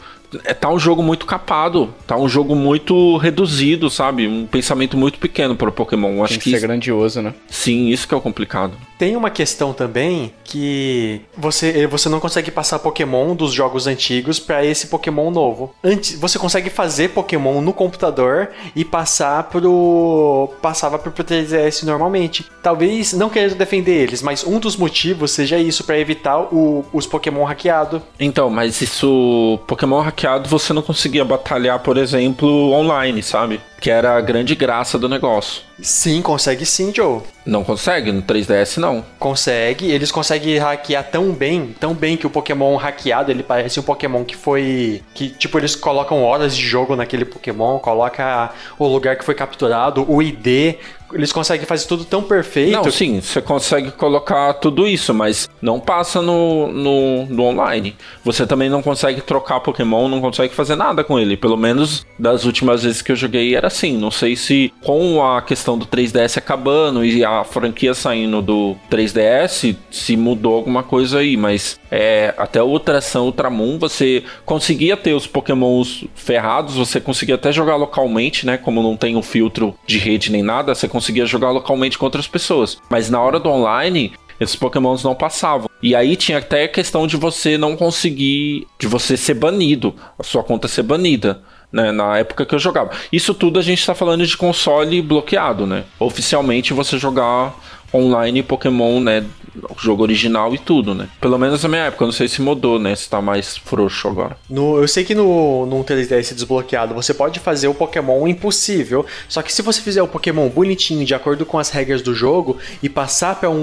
tá 0.60 0.70
um 0.70 0.80
jogo 0.80 1.02
muito 1.04 1.26
capado, 1.26 1.94
tá 2.08 2.16
um 2.18 2.28
jogo 2.30 2.56
muito 2.56 3.18
reduzido, 3.18 3.90
sabe? 3.90 4.28
Um 4.28 4.46
pensamento 4.46 4.96
muito 4.98 5.20
pequeno 5.20 5.56
para 5.56 5.70
o 5.70 5.72
Pokémon. 5.72 6.24
Acho 6.24 6.34
Tem 6.34 6.38
que 6.40 6.44
que 6.46 6.50
ser 6.52 6.58
isso- 6.58 6.68
grandioso, 6.68 7.22
né? 7.22 7.34
sim, 7.50 7.90
isso 7.90 8.08
que 8.08 8.14
é 8.14 8.18
o 8.18 8.22
complicado. 8.22 8.74
Tem 8.98 9.16
uma 9.16 9.32
questão 9.32 9.74
também 9.74 10.32
que 10.44 11.22
você, 11.36 11.88
você 11.88 12.08
não 12.08 12.20
consegue 12.20 12.52
passar 12.52 12.78
Pokémon 12.80 13.34
dos 13.36 13.52
jogos 13.52 13.88
antigos 13.88 14.40
pra 14.40 14.64
esse 14.64 14.88
Pokémon 14.88 15.32
novo. 15.32 15.74
Antes, 15.84 16.20
você 16.20 16.38
consegue 16.38 16.70
fazer 16.70 17.10
Pokémon 17.10 17.62
no 17.62 17.74
computador 17.74 18.50
e 18.76 18.86
passar 18.86 19.44
pro 19.46 20.50
passava 20.62 21.00
pro 21.00 21.12
3DS 21.12 21.84
normalmente. 21.84 22.46
Talvez 22.62 23.14
não 23.14 23.30
querendo 23.30 23.56
defender 23.56 23.92
eles, 24.04 24.22
mas 24.22 24.46
um 24.46 24.60
dos 24.60 24.76
motivos 24.78 25.32
seja 25.32 25.58
isso 25.58 25.84
pra 25.84 25.98
evitar 25.98 26.40
o- 26.54 26.86
os 26.94 27.08
Pokémon 27.08 27.44
hackeado. 27.44 28.02
Então, 28.20 28.50
mas 28.52 28.82
isso 28.82 29.60
Pokémon 29.66 30.00
hackeado 30.02 30.21
você 30.46 30.74
não 30.74 30.82
conseguia 30.82 31.26
batalhar, 31.26 31.80
por 31.80 31.98
exemplo, 31.98 32.72
online, 32.72 33.22
sabe? 33.24 33.60
Que 33.80 33.90
era 33.90 34.16
a 34.16 34.22
grande 34.22 34.56
graça 34.56 34.98
do 35.00 35.10
negócio. 35.10 35.64
Sim, 35.82 36.22
consegue 36.22 36.66
sim, 36.66 36.94
Joe. 36.94 37.22
Não 37.44 37.64
consegue 37.64 38.12
no 38.12 38.22
3DS 38.22 38.78
não. 38.78 39.04
Consegue, 39.18 39.90
eles 39.90 40.12
conseguem 40.12 40.60
hackear 40.60 41.04
tão 41.10 41.32
bem, 41.32 41.76
tão 41.80 41.94
bem 41.94 42.16
que 42.16 42.28
o 42.28 42.30
Pokémon 42.30 42.76
hackeado, 42.76 43.32
ele 43.32 43.42
parece 43.42 43.80
um 43.80 43.84
Pokémon 43.84 44.24
que 44.24 44.36
foi. 44.36 45.02
que, 45.16 45.30
tipo, 45.30 45.58
eles 45.58 45.76
colocam 45.76 46.24
horas 46.24 46.56
de 46.56 46.64
jogo 46.64 46.96
naquele 46.96 47.26
Pokémon, 47.26 47.80
coloca 47.80 48.52
o 48.78 48.88
lugar 48.88 49.16
que 49.16 49.26
foi 49.26 49.34
capturado, 49.34 50.06
o 50.08 50.22
ID. 50.22 50.76
Eles 51.14 51.32
conseguem 51.32 51.66
fazer 51.66 51.88
tudo 51.88 52.06
tão 52.06 52.24
perfeito. 52.24 52.72
Não, 52.72 52.92
sim, 52.92 53.22
você 53.22 53.42
consegue 53.42 53.92
colocar 53.92 54.54
tudo 54.54 54.88
isso, 54.88 55.14
mas 55.14 55.50
não 55.62 55.80
passa 55.80 56.22
no, 56.22 56.68
no, 56.68 57.26
no 57.26 57.44
online. 57.44 57.96
Você 58.24 58.46
também 58.46 58.70
não 58.70 58.82
consegue 58.82 59.22
trocar 59.22 59.60
Pokémon, 59.60 60.08
não 60.08 60.22
consegue 60.22 60.54
fazer 60.54 60.76
nada 60.76 61.04
com 61.04 61.20
ele. 61.20 61.36
Pelo 61.36 61.58
menos 61.58 62.06
das 62.18 62.46
últimas 62.46 62.84
vezes 62.84 63.02
que 63.02 63.12
eu 63.12 63.16
joguei 63.16 63.56
era 63.56 63.68
assim. 63.68 63.98
Não 63.98 64.12
sei 64.12 64.36
se 64.36 64.74
com 64.84 65.24
a 65.24 65.42
questão 65.42 65.78
do 65.78 65.86
3DS 65.86 66.38
acabando 66.38 67.04
e 67.04 67.24
a 67.24 67.44
franquia 67.44 67.94
saindo 67.94 68.42
do 68.42 68.76
3DS, 68.90 69.76
se 69.90 70.18
mudou 70.18 70.56
alguma 70.56 70.84
coisa 70.84 71.20
aí, 71.20 71.36
mas 71.36 71.80
é, 71.92 72.34
até 72.38 72.64
Ultração 72.64 73.26
Ultramon 73.26 73.78
você 73.78 74.24
conseguia 74.46 74.96
ter 74.96 75.14
os 75.14 75.28
Pokémons 75.28 76.06
ferrados, 76.16 76.76
você 76.76 77.02
conseguia 77.02 77.36
até 77.36 77.52
jogar 77.52 77.76
localmente, 77.76 78.46
né? 78.46 78.58
Como 78.58 78.82
não 78.82 78.96
tem 78.96 79.18
um 79.18 79.22
filtro 79.22 79.76
de 79.86 79.98
rede 79.98 80.32
nem 80.32 80.42
nada, 80.42 80.74
você 80.74 80.88
conseguia 80.88 81.26
jogar 81.26 81.52
localmente 81.52 81.98
com 81.98 82.06
outras 82.06 82.28
pessoas. 82.28 82.78
Mas 82.90 83.10
na 83.10 83.20
hora 83.20 83.40
do 83.40 83.50
online, 83.50 84.14
esses 84.40 84.56
pokémons 84.56 85.04
não 85.04 85.14
passavam. 85.14 85.70
E 85.84 85.94
aí 85.94 86.16
tinha 86.16 86.38
até 86.38 86.64
a 86.64 86.70
questão 86.70 87.06
de 87.06 87.18
você 87.18 87.58
não 87.58 87.76
conseguir, 87.76 88.68
de 88.80 88.88
você 88.88 89.18
ser 89.18 89.34
banido, 89.34 89.94
a 90.18 90.24
sua 90.24 90.44
conta 90.44 90.68
ser 90.68 90.84
banida. 90.84 91.42
Né, 91.74 91.90
na 91.90 92.18
época 92.18 92.46
que 92.46 92.54
eu 92.54 92.60
jogava. 92.60 92.92
Isso 93.14 93.34
tudo 93.34 93.58
a 93.58 93.62
gente 93.62 93.86
tá 93.86 93.96
falando 93.96 94.28
de 94.28 94.36
console 94.36 95.02
bloqueado, 95.02 95.66
né? 95.66 95.86
Oficialmente 95.98 96.74
você 96.74 96.98
jogar 97.00 97.56
online 97.94 98.44
Pokémon, 98.44 99.00
né? 99.00 99.24
O 99.70 99.78
jogo 99.78 100.02
original 100.04 100.56
e 100.56 100.58
tudo, 100.58 100.96
né? 100.96 101.10
Pelo 101.20 101.38
menos 101.38 101.62
na 101.62 101.68
minha 101.68 101.84
época, 101.84 102.06
não 102.06 102.12
sei 102.14 102.28
se 102.30 102.42
mudou, 102.42 102.80
né? 102.80 102.96
Se 102.96 103.10
tá 103.10 103.22
mais 103.22 103.58
frouxo 103.58 104.08
agora. 104.08 104.38
No, 104.50 104.78
eu 104.78 104.88
sei 104.88 105.04
que 105.04 105.14
no, 105.14 105.66
no 105.66 105.84
3DS 105.84 106.34
desbloqueado 106.34 106.94
você 106.96 107.14
pode 107.14 107.40
fazer 107.42 107.68
o 107.68 107.74
Pokémon 107.74 108.26
impossível, 108.28 109.06
só 109.28 109.42
que 109.42 109.52
se 109.52 109.62
você 109.62 109.82
fizer 109.82 110.02
o 110.02 110.08
Pokémon 110.08 110.48
bonitinho, 110.48 111.06
de 111.06 111.14
acordo 111.14 111.46
com 111.46 111.60
as 111.60 111.70
regras 111.70 112.02
do 112.02 112.14
jogo, 112.16 112.58
e 112.82 112.88
passar 112.88 113.36
para 113.40 113.50
um, 113.50 113.56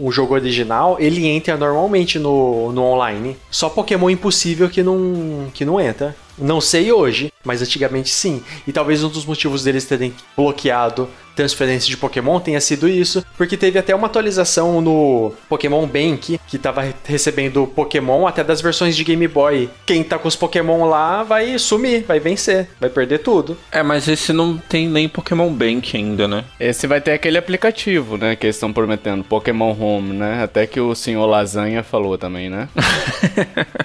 um- 0.00 0.06
um 0.06 0.10
jogo 0.10 0.34
original, 0.34 0.96
ele 0.98 1.26
entra 1.28 1.56
normalmente 1.56 2.18
no, 2.18 2.72
no 2.72 2.82
online. 2.82 3.36
Só 3.52 3.68
Pokémon 3.68 4.10
impossível 4.10 4.68
que 4.68 4.82
não, 4.82 5.46
que 5.54 5.64
não 5.64 5.80
entra. 5.80 6.16
Não 6.36 6.58
sei 6.60 6.90
hoje, 6.90 7.30
mas 7.44 7.60
antigamente 7.60 8.08
sim. 8.08 8.42
E 8.66 8.72
talvez 8.72 9.04
um 9.04 9.08
dos 9.10 9.26
motivos 9.26 9.62
deles 9.62 9.84
terem 9.84 10.12
bloqueado 10.34 11.06
transferência 11.40 11.88
de 11.88 11.96
Pokémon 11.96 12.38
tenha 12.38 12.60
sido 12.60 12.86
isso, 12.86 13.24
porque 13.36 13.56
teve 13.56 13.78
até 13.78 13.94
uma 13.94 14.06
atualização 14.06 14.80
no 14.80 15.32
Pokémon 15.48 15.86
Bank 15.86 16.38
que 16.46 16.58
tava 16.58 16.82
re- 16.82 16.94
recebendo 17.04 17.66
Pokémon 17.66 18.26
até 18.26 18.44
das 18.44 18.60
versões 18.60 18.94
de 18.94 19.02
Game 19.04 19.26
Boy. 19.26 19.70
Quem 19.86 20.04
tá 20.04 20.18
com 20.18 20.28
os 20.28 20.36
Pokémon 20.36 20.84
lá 20.84 21.22
vai 21.22 21.58
sumir, 21.58 22.04
vai 22.06 22.20
vencer, 22.20 22.68
vai 22.78 22.90
perder 22.90 23.18
tudo. 23.20 23.56
É, 23.72 23.82
mas 23.82 24.06
esse 24.06 24.32
não 24.32 24.58
tem 24.58 24.86
nem 24.88 25.08
Pokémon 25.08 25.50
Bank 25.50 25.96
ainda, 25.96 26.28
né? 26.28 26.44
Esse 26.58 26.86
vai 26.86 27.00
ter 27.00 27.12
aquele 27.12 27.38
aplicativo, 27.38 28.16
né? 28.18 28.36
Que 28.36 28.46
eles 28.46 28.56
estão 28.56 28.72
prometendo, 28.72 29.24
Pokémon 29.24 29.74
Home, 29.78 30.12
né? 30.12 30.42
Até 30.42 30.66
que 30.66 30.80
o 30.80 30.94
senhor 30.94 31.24
Lasanha 31.26 31.82
falou 31.82 32.18
também, 32.18 32.50
né? 32.50 32.68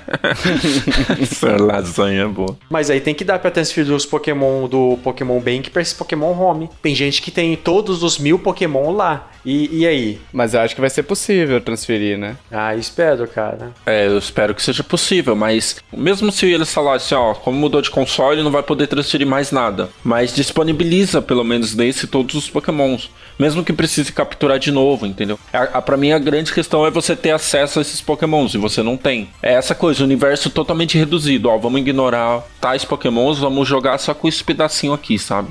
Essa 1.21 1.55
lasanha 1.61 2.23
é 2.23 2.27
boa. 2.27 2.57
Mas 2.69 2.89
aí 2.89 2.99
tem 2.99 3.13
que 3.13 3.23
dar 3.23 3.39
pra 3.39 3.51
transferir 3.51 3.93
os 3.93 4.05
Pokémon 4.05 4.67
do 4.67 4.97
Pokémon 5.03 5.39
Bank 5.39 5.69
pra 5.69 5.81
esse 5.81 5.95
Pokémon 5.95 6.31
Home. 6.33 6.69
Tem 6.81 6.95
gente 6.95 7.21
que 7.21 7.31
tem 7.31 7.44
todos 7.53 8.01
os 8.01 8.17
mil 8.17 8.39
Pokémon 8.39 8.93
lá. 8.93 9.29
E, 9.45 9.81
e 9.81 9.85
aí? 9.85 10.19
Mas 10.33 10.53
eu 10.53 10.61
acho 10.61 10.73
que 10.73 10.81
vai 10.81 10.89
ser 10.89 11.03
possível 11.03 11.61
transferir, 11.61 12.17
né? 12.17 12.35
Ah, 12.51 12.75
espero, 12.75 13.27
cara. 13.27 13.71
É, 13.85 14.07
eu 14.07 14.17
espero 14.17 14.55
que 14.55 14.63
seja 14.63 14.83
possível, 14.83 15.35
mas 15.35 15.77
mesmo 15.93 16.31
se 16.31 16.47
eles 16.47 16.73
falassem, 16.73 17.15
ó, 17.15 17.33
como 17.35 17.59
mudou 17.59 17.81
de 17.81 17.91
console, 17.91 18.41
não 18.41 18.49
vai 18.49 18.63
poder 18.63 18.87
transferir 18.87 19.27
mais 19.27 19.51
nada. 19.51 19.89
Mas 20.03 20.33
disponibiliza, 20.33 21.21
pelo 21.21 21.43
menos 21.43 21.75
nesse, 21.75 22.07
todos 22.07 22.33
os 22.35 22.49
pokémons. 22.49 23.11
Mesmo 23.37 23.63
que 23.63 23.73
precise 23.73 24.11
capturar 24.11 24.57
de 24.57 24.71
novo, 24.71 25.05
entendeu? 25.05 25.37
A, 25.53 25.63
a, 25.77 25.81
pra 25.81 25.97
mim, 25.97 26.11
a 26.11 26.19
grande 26.19 26.53
questão 26.53 26.85
é 26.85 26.89
você 26.89 27.15
ter 27.15 27.31
acesso 27.31 27.79
a 27.79 27.81
esses 27.81 28.01
pokémons, 28.01 28.53
e 28.53 28.57
você 28.57 28.81
não 28.81 28.97
tem. 28.97 29.29
É 29.43 29.53
essa 29.53 29.75
coisa, 29.75 30.01
o 30.01 30.05
universo 30.05 30.49
totalmente 30.49 30.97
reduzido. 30.97 31.49
Ó, 31.49 31.57
vamos 31.57 31.81
ignorar 31.81 32.43
tais 32.59 32.85
pokémons, 32.85 33.37
vamos 33.37 33.67
jogar 33.67 33.97
só 33.99 34.13
com 34.13 34.27
esse 34.27 34.43
pedacinho 34.43 34.93
aqui, 34.93 35.19
sabe? 35.19 35.49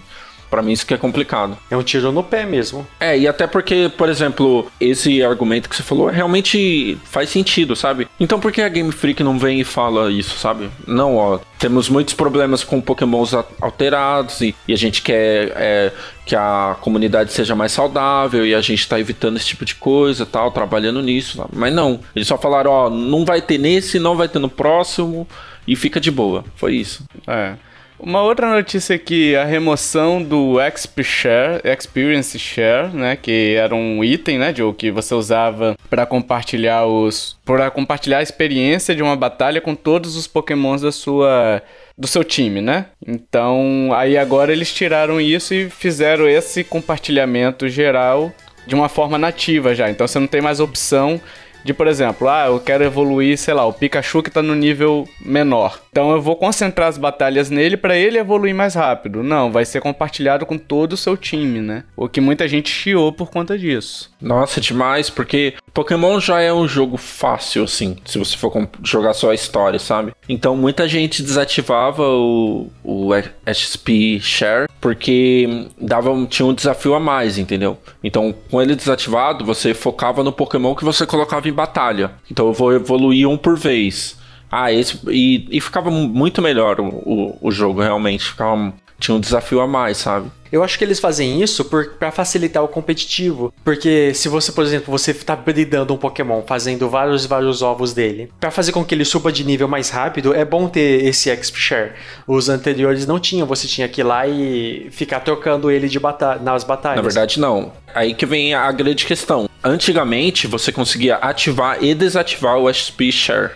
Pra 0.54 0.62
mim 0.62 0.70
isso 0.70 0.86
que 0.86 0.94
é 0.94 0.96
complicado. 0.96 1.58
É 1.68 1.76
um 1.76 1.82
tiro 1.82 2.12
no 2.12 2.22
pé 2.22 2.46
mesmo. 2.46 2.86
É, 3.00 3.18
e 3.18 3.26
até 3.26 3.44
porque, 3.44 3.90
por 3.98 4.08
exemplo, 4.08 4.70
esse 4.80 5.20
argumento 5.20 5.68
que 5.68 5.74
você 5.74 5.82
falou 5.82 6.06
realmente 6.06 6.96
faz 7.02 7.28
sentido, 7.28 7.74
sabe? 7.74 8.06
Então 8.20 8.38
por 8.38 8.52
que 8.52 8.62
a 8.62 8.68
Game 8.68 8.92
Freak 8.92 9.20
não 9.24 9.36
vem 9.36 9.58
e 9.58 9.64
fala 9.64 10.12
isso, 10.12 10.38
sabe? 10.38 10.70
Não, 10.86 11.16
ó, 11.16 11.40
temos 11.58 11.88
muitos 11.88 12.14
problemas 12.14 12.62
com 12.62 12.80
pokémons 12.80 13.34
alterados 13.60 14.42
e, 14.42 14.54
e 14.68 14.72
a 14.72 14.76
gente 14.76 15.02
quer 15.02 15.52
é, 15.56 15.92
que 16.24 16.36
a 16.36 16.76
comunidade 16.80 17.32
seja 17.32 17.56
mais 17.56 17.72
saudável 17.72 18.46
e 18.46 18.54
a 18.54 18.60
gente 18.60 18.88
tá 18.88 19.00
evitando 19.00 19.36
esse 19.36 19.46
tipo 19.46 19.64
de 19.64 19.74
coisa 19.74 20.24
tal, 20.24 20.52
trabalhando 20.52 21.02
nisso, 21.02 21.38
sabe? 21.38 21.50
Mas 21.52 21.74
não, 21.74 21.98
eles 22.14 22.28
só 22.28 22.38
falaram, 22.38 22.70
ó, 22.70 22.88
não 22.88 23.24
vai 23.24 23.42
ter 23.42 23.58
nesse, 23.58 23.98
não 23.98 24.14
vai 24.14 24.28
ter 24.28 24.38
no 24.38 24.48
próximo 24.48 25.26
e 25.66 25.74
fica 25.74 25.98
de 25.98 26.12
boa. 26.12 26.44
Foi 26.54 26.76
isso. 26.76 27.02
É. 27.26 27.54
Uma 27.98 28.22
outra 28.22 28.52
notícia 28.52 28.96
aqui, 28.96 29.36
a 29.36 29.44
remoção 29.44 30.22
do 30.22 30.56
XP 30.60 31.02
Share, 31.02 31.60
Experience 31.64 32.38
Share, 32.38 32.94
né, 32.94 33.16
que 33.16 33.54
era 33.54 33.74
um 33.74 34.02
item, 34.02 34.38
né, 34.38 34.52
Joe, 34.54 34.74
que 34.74 34.90
você 34.90 35.14
usava 35.14 35.76
para 35.88 36.04
compartilhar 36.04 36.86
os 36.86 37.38
para 37.44 37.70
compartilhar 37.70 38.18
a 38.18 38.22
experiência 38.22 38.94
de 38.94 39.02
uma 39.02 39.16
batalha 39.16 39.60
com 39.60 39.74
todos 39.74 40.16
os 40.16 40.26
Pokémons 40.26 40.82
da 40.82 40.90
sua 40.90 41.62
do 41.96 42.08
seu 42.08 42.24
time, 42.24 42.60
né? 42.60 42.86
Então, 43.06 43.90
aí 43.94 44.18
agora 44.18 44.52
eles 44.52 44.74
tiraram 44.74 45.20
isso 45.20 45.54
e 45.54 45.70
fizeram 45.70 46.28
esse 46.28 46.64
compartilhamento 46.64 47.68
geral 47.68 48.32
de 48.66 48.74
uma 48.74 48.88
forma 48.88 49.16
nativa 49.16 49.74
já. 49.74 49.88
Então 49.88 50.06
você 50.06 50.18
não 50.18 50.26
tem 50.26 50.40
mais 50.40 50.58
opção 50.58 51.20
de, 51.64 51.72
por 51.72 51.86
exemplo, 51.86 52.28
ah, 52.28 52.46
eu 52.46 52.60
quero 52.60 52.84
evoluir, 52.84 53.38
sei 53.38 53.54
lá, 53.54 53.64
o 53.64 53.72
Pikachu 53.72 54.22
que 54.22 54.30
tá 54.30 54.42
no 54.42 54.54
nível 54.54 55.08
menor. 55.24 55.80
Então 55.90 56.12
eu 56.12 56.20
vou 56.20 56.36
concentrar 56.36 56.88
as 56.88 56.98
batalhas 56.98 57.50
nele 57.50 57.76
para 57.76 57.96
ele 57.96 58.18
evoluir 58.18 58.54
mais 58.54 58.74
rápido. 58.74 59.22
Não, 59.22 59.50
vai 59.50 59.64
ser 59.64 59.80
compartilhado 59.80 60.44
com 60.44 60.58
todo 60.58 60.92
o 60.92 60.96
seu 60.96 61.16
time, 61.16 61.60
né? 61.60 61.84
O 61.96 62.08
que 62.08 62.20
muita 62.20 62.46
gente 62.46 62.68
chiou 62.68 63.12
por 63.12 63.30
conta 63.30 63.56
disso. 63.56 64.12
Nossa, 64.24 64.58
demais, 64.58 65.10
porque 65.10 65.52
Pokémon 65.74 66.18
já 66.18 66.40
é 66.40 66.50
um 66.50 66.66
jogo 66.66 66.96
fácil, 66.96 67.64
assim, 67.64 67.96
se 68.06 68.18
você 68.18 68.36
for 68.38 68.68
jogar 68.82 69.12
só 69.12 69.30
a 69.30 69.34
história, 69.34 69.78
sabe? 69.78 70.12
Então 70.26 70.56
muita 70.56 70.88
gente 70.88 71.22
desativava 71.22 72.02
o, 72.02 72.70
o 72.82 73.10
XP 73.46 74.18
Share 74.20 74.66
porque 74.80 75.68
dava, 75.78 76.10
tinha 76.26 76.46
um 76.46 76.54
desafio 76.54 76.94
a 76.94 77.00
mais, 77.00 77.36
entendeu? 77.36 77.76
Então, 78.02 78.34
com 78.50 78.62
ele 78.62 78.74
desativado, 78.74 79.44
você 79.44 79.74
focava 79.74 80.24
no 80.24 80.32
Pokémon 80.32 80.74
que 80.74 80.84
você 80.84 81.04
colocava 81.04 81.46
em 81.48 81.52
batalha. 81.52 82.12
Então 82.30 82.46
eu 82.46 82.52
vou 82.52 82.72
evoluir 82.72 83.28
um 83.28 83.36
por 83.36 83.58
vez. 83.58 84.18
Ah, 84.50 84.72
esse. 84.72 85.00
E, 85.08 85.48
e 85.50 85.60
ficava 85.60 85.90
muito 85.90 86.40
melhor 86.40 86.80
o, 86.80 86.86
o, 86.86 87.38
o 87.48 87.50
jogo, 87.50 87.80
realmente. 87.82 88.24
Ficava, 88.24 88.72
tinha 88.98 89.14
um 89.14 89.20
desafio 89.20 89.60
a 89.60 89.66
mais, 89.66 89.98
sabe? 89.98 90.30
Eu 90.54 90.62
acho 90.62 90.78
que 90.78 90.84
eles 90.84 91.00
fazem 91.00 91.42
isso 91.42 91.64
para 91.64 92.12
facilitar 92.12 92.62
o 92.62 92.68
competitivo. 92.68 93.52
Porque 93.64 94.14
se 94.14 94.28
você, 94.28 94.52
por 94.52 94.62
exemplo, 94.62 94.88
você 94.88 95.12
tá 95.12 95.34
bridando 95.34 95.92
um 95.92 95.96
Pokémon, 95.96 96.42
fazendo 96.46 96.88
vários 96.88 97.24
e 97.24 97.28
vários 97.28 97.60
ovos 97.60 97.92
dele, 97.92 98.30
para 98.38 98.52
fazer 98.52 98.70
com 98.70 98.84
que 98.84 98.94
ele 98.94 99.04
suba 99.04 99.32
de 99.32 99.42
nível 99.42 99.66
mais 99.66 99.90
rápido, 99.90 100.32
é 100.32 100.44
bom 100.44 100.68
ter 100.68 101.06
esse 101.06 101.28
XP 101.28 101.58
Share. 101.58 101.92
Os 102.24 102.48
anteriores 102.48 103.04
não 103.04 103.18
tinham, 103.18 103.48
você 103.48 103.66
tinha 103.66 103.88
que 103.88 104.00
ir 104.00 104.04
lá 104.04 104.28
e 104.28 104.86
ficar 104.92 105.18
trocando 105.18 105.72
ele 105.72 105.88
de 105.88 105.98
bata 105.98 106.36
nas 106.36 106.62
batalhas. 106.62 106.98
Na 106.98 107.02
verdade, 107.02 107.40
não. 107.40 107.72
Aí 107.92 108.14
que 108.14 108.24
vem 108.24 108.54
a 108.54 108.70
grande 108.70 109.06
questão. 109.06 109.48
Antigamente, 109.64 110.46
você 110.46 110.70
conseguia 110.70 111.16
ativar 111.16 111.82
e 111.82 111.92
desativar 111.96 112.58
o 112.58 112.72
XP 112.72 113.10
Share. 113.10 113.50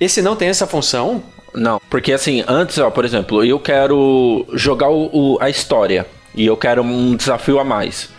Esse 0.00 0.20
não 0.20 0.34
tem 0.34 0.48
essa 0.48 0.66
função? 0.66 1.22
Não, 1.54 1.80
porque 1.88 2.12
assim, 2.12 2.42
antes, 2.48 2.78
ó, 2.78 2.90
por 2.90 3.04
exemplo, 3.04 3.44
eu 3.44 3.60
quero 3.60 4.44
jogar 4.54 4.88
o, 4.88 5.08
o, 5.12 5.38
a 5.40 5.48
história 5.48 6.04
e 6.34 6.46
eu 6.46 6.56
quero 6.56 6.82
um 6.82 7.16
desafio 7.16 7.58
a 7.58 7.64
mais. 7.64 8.10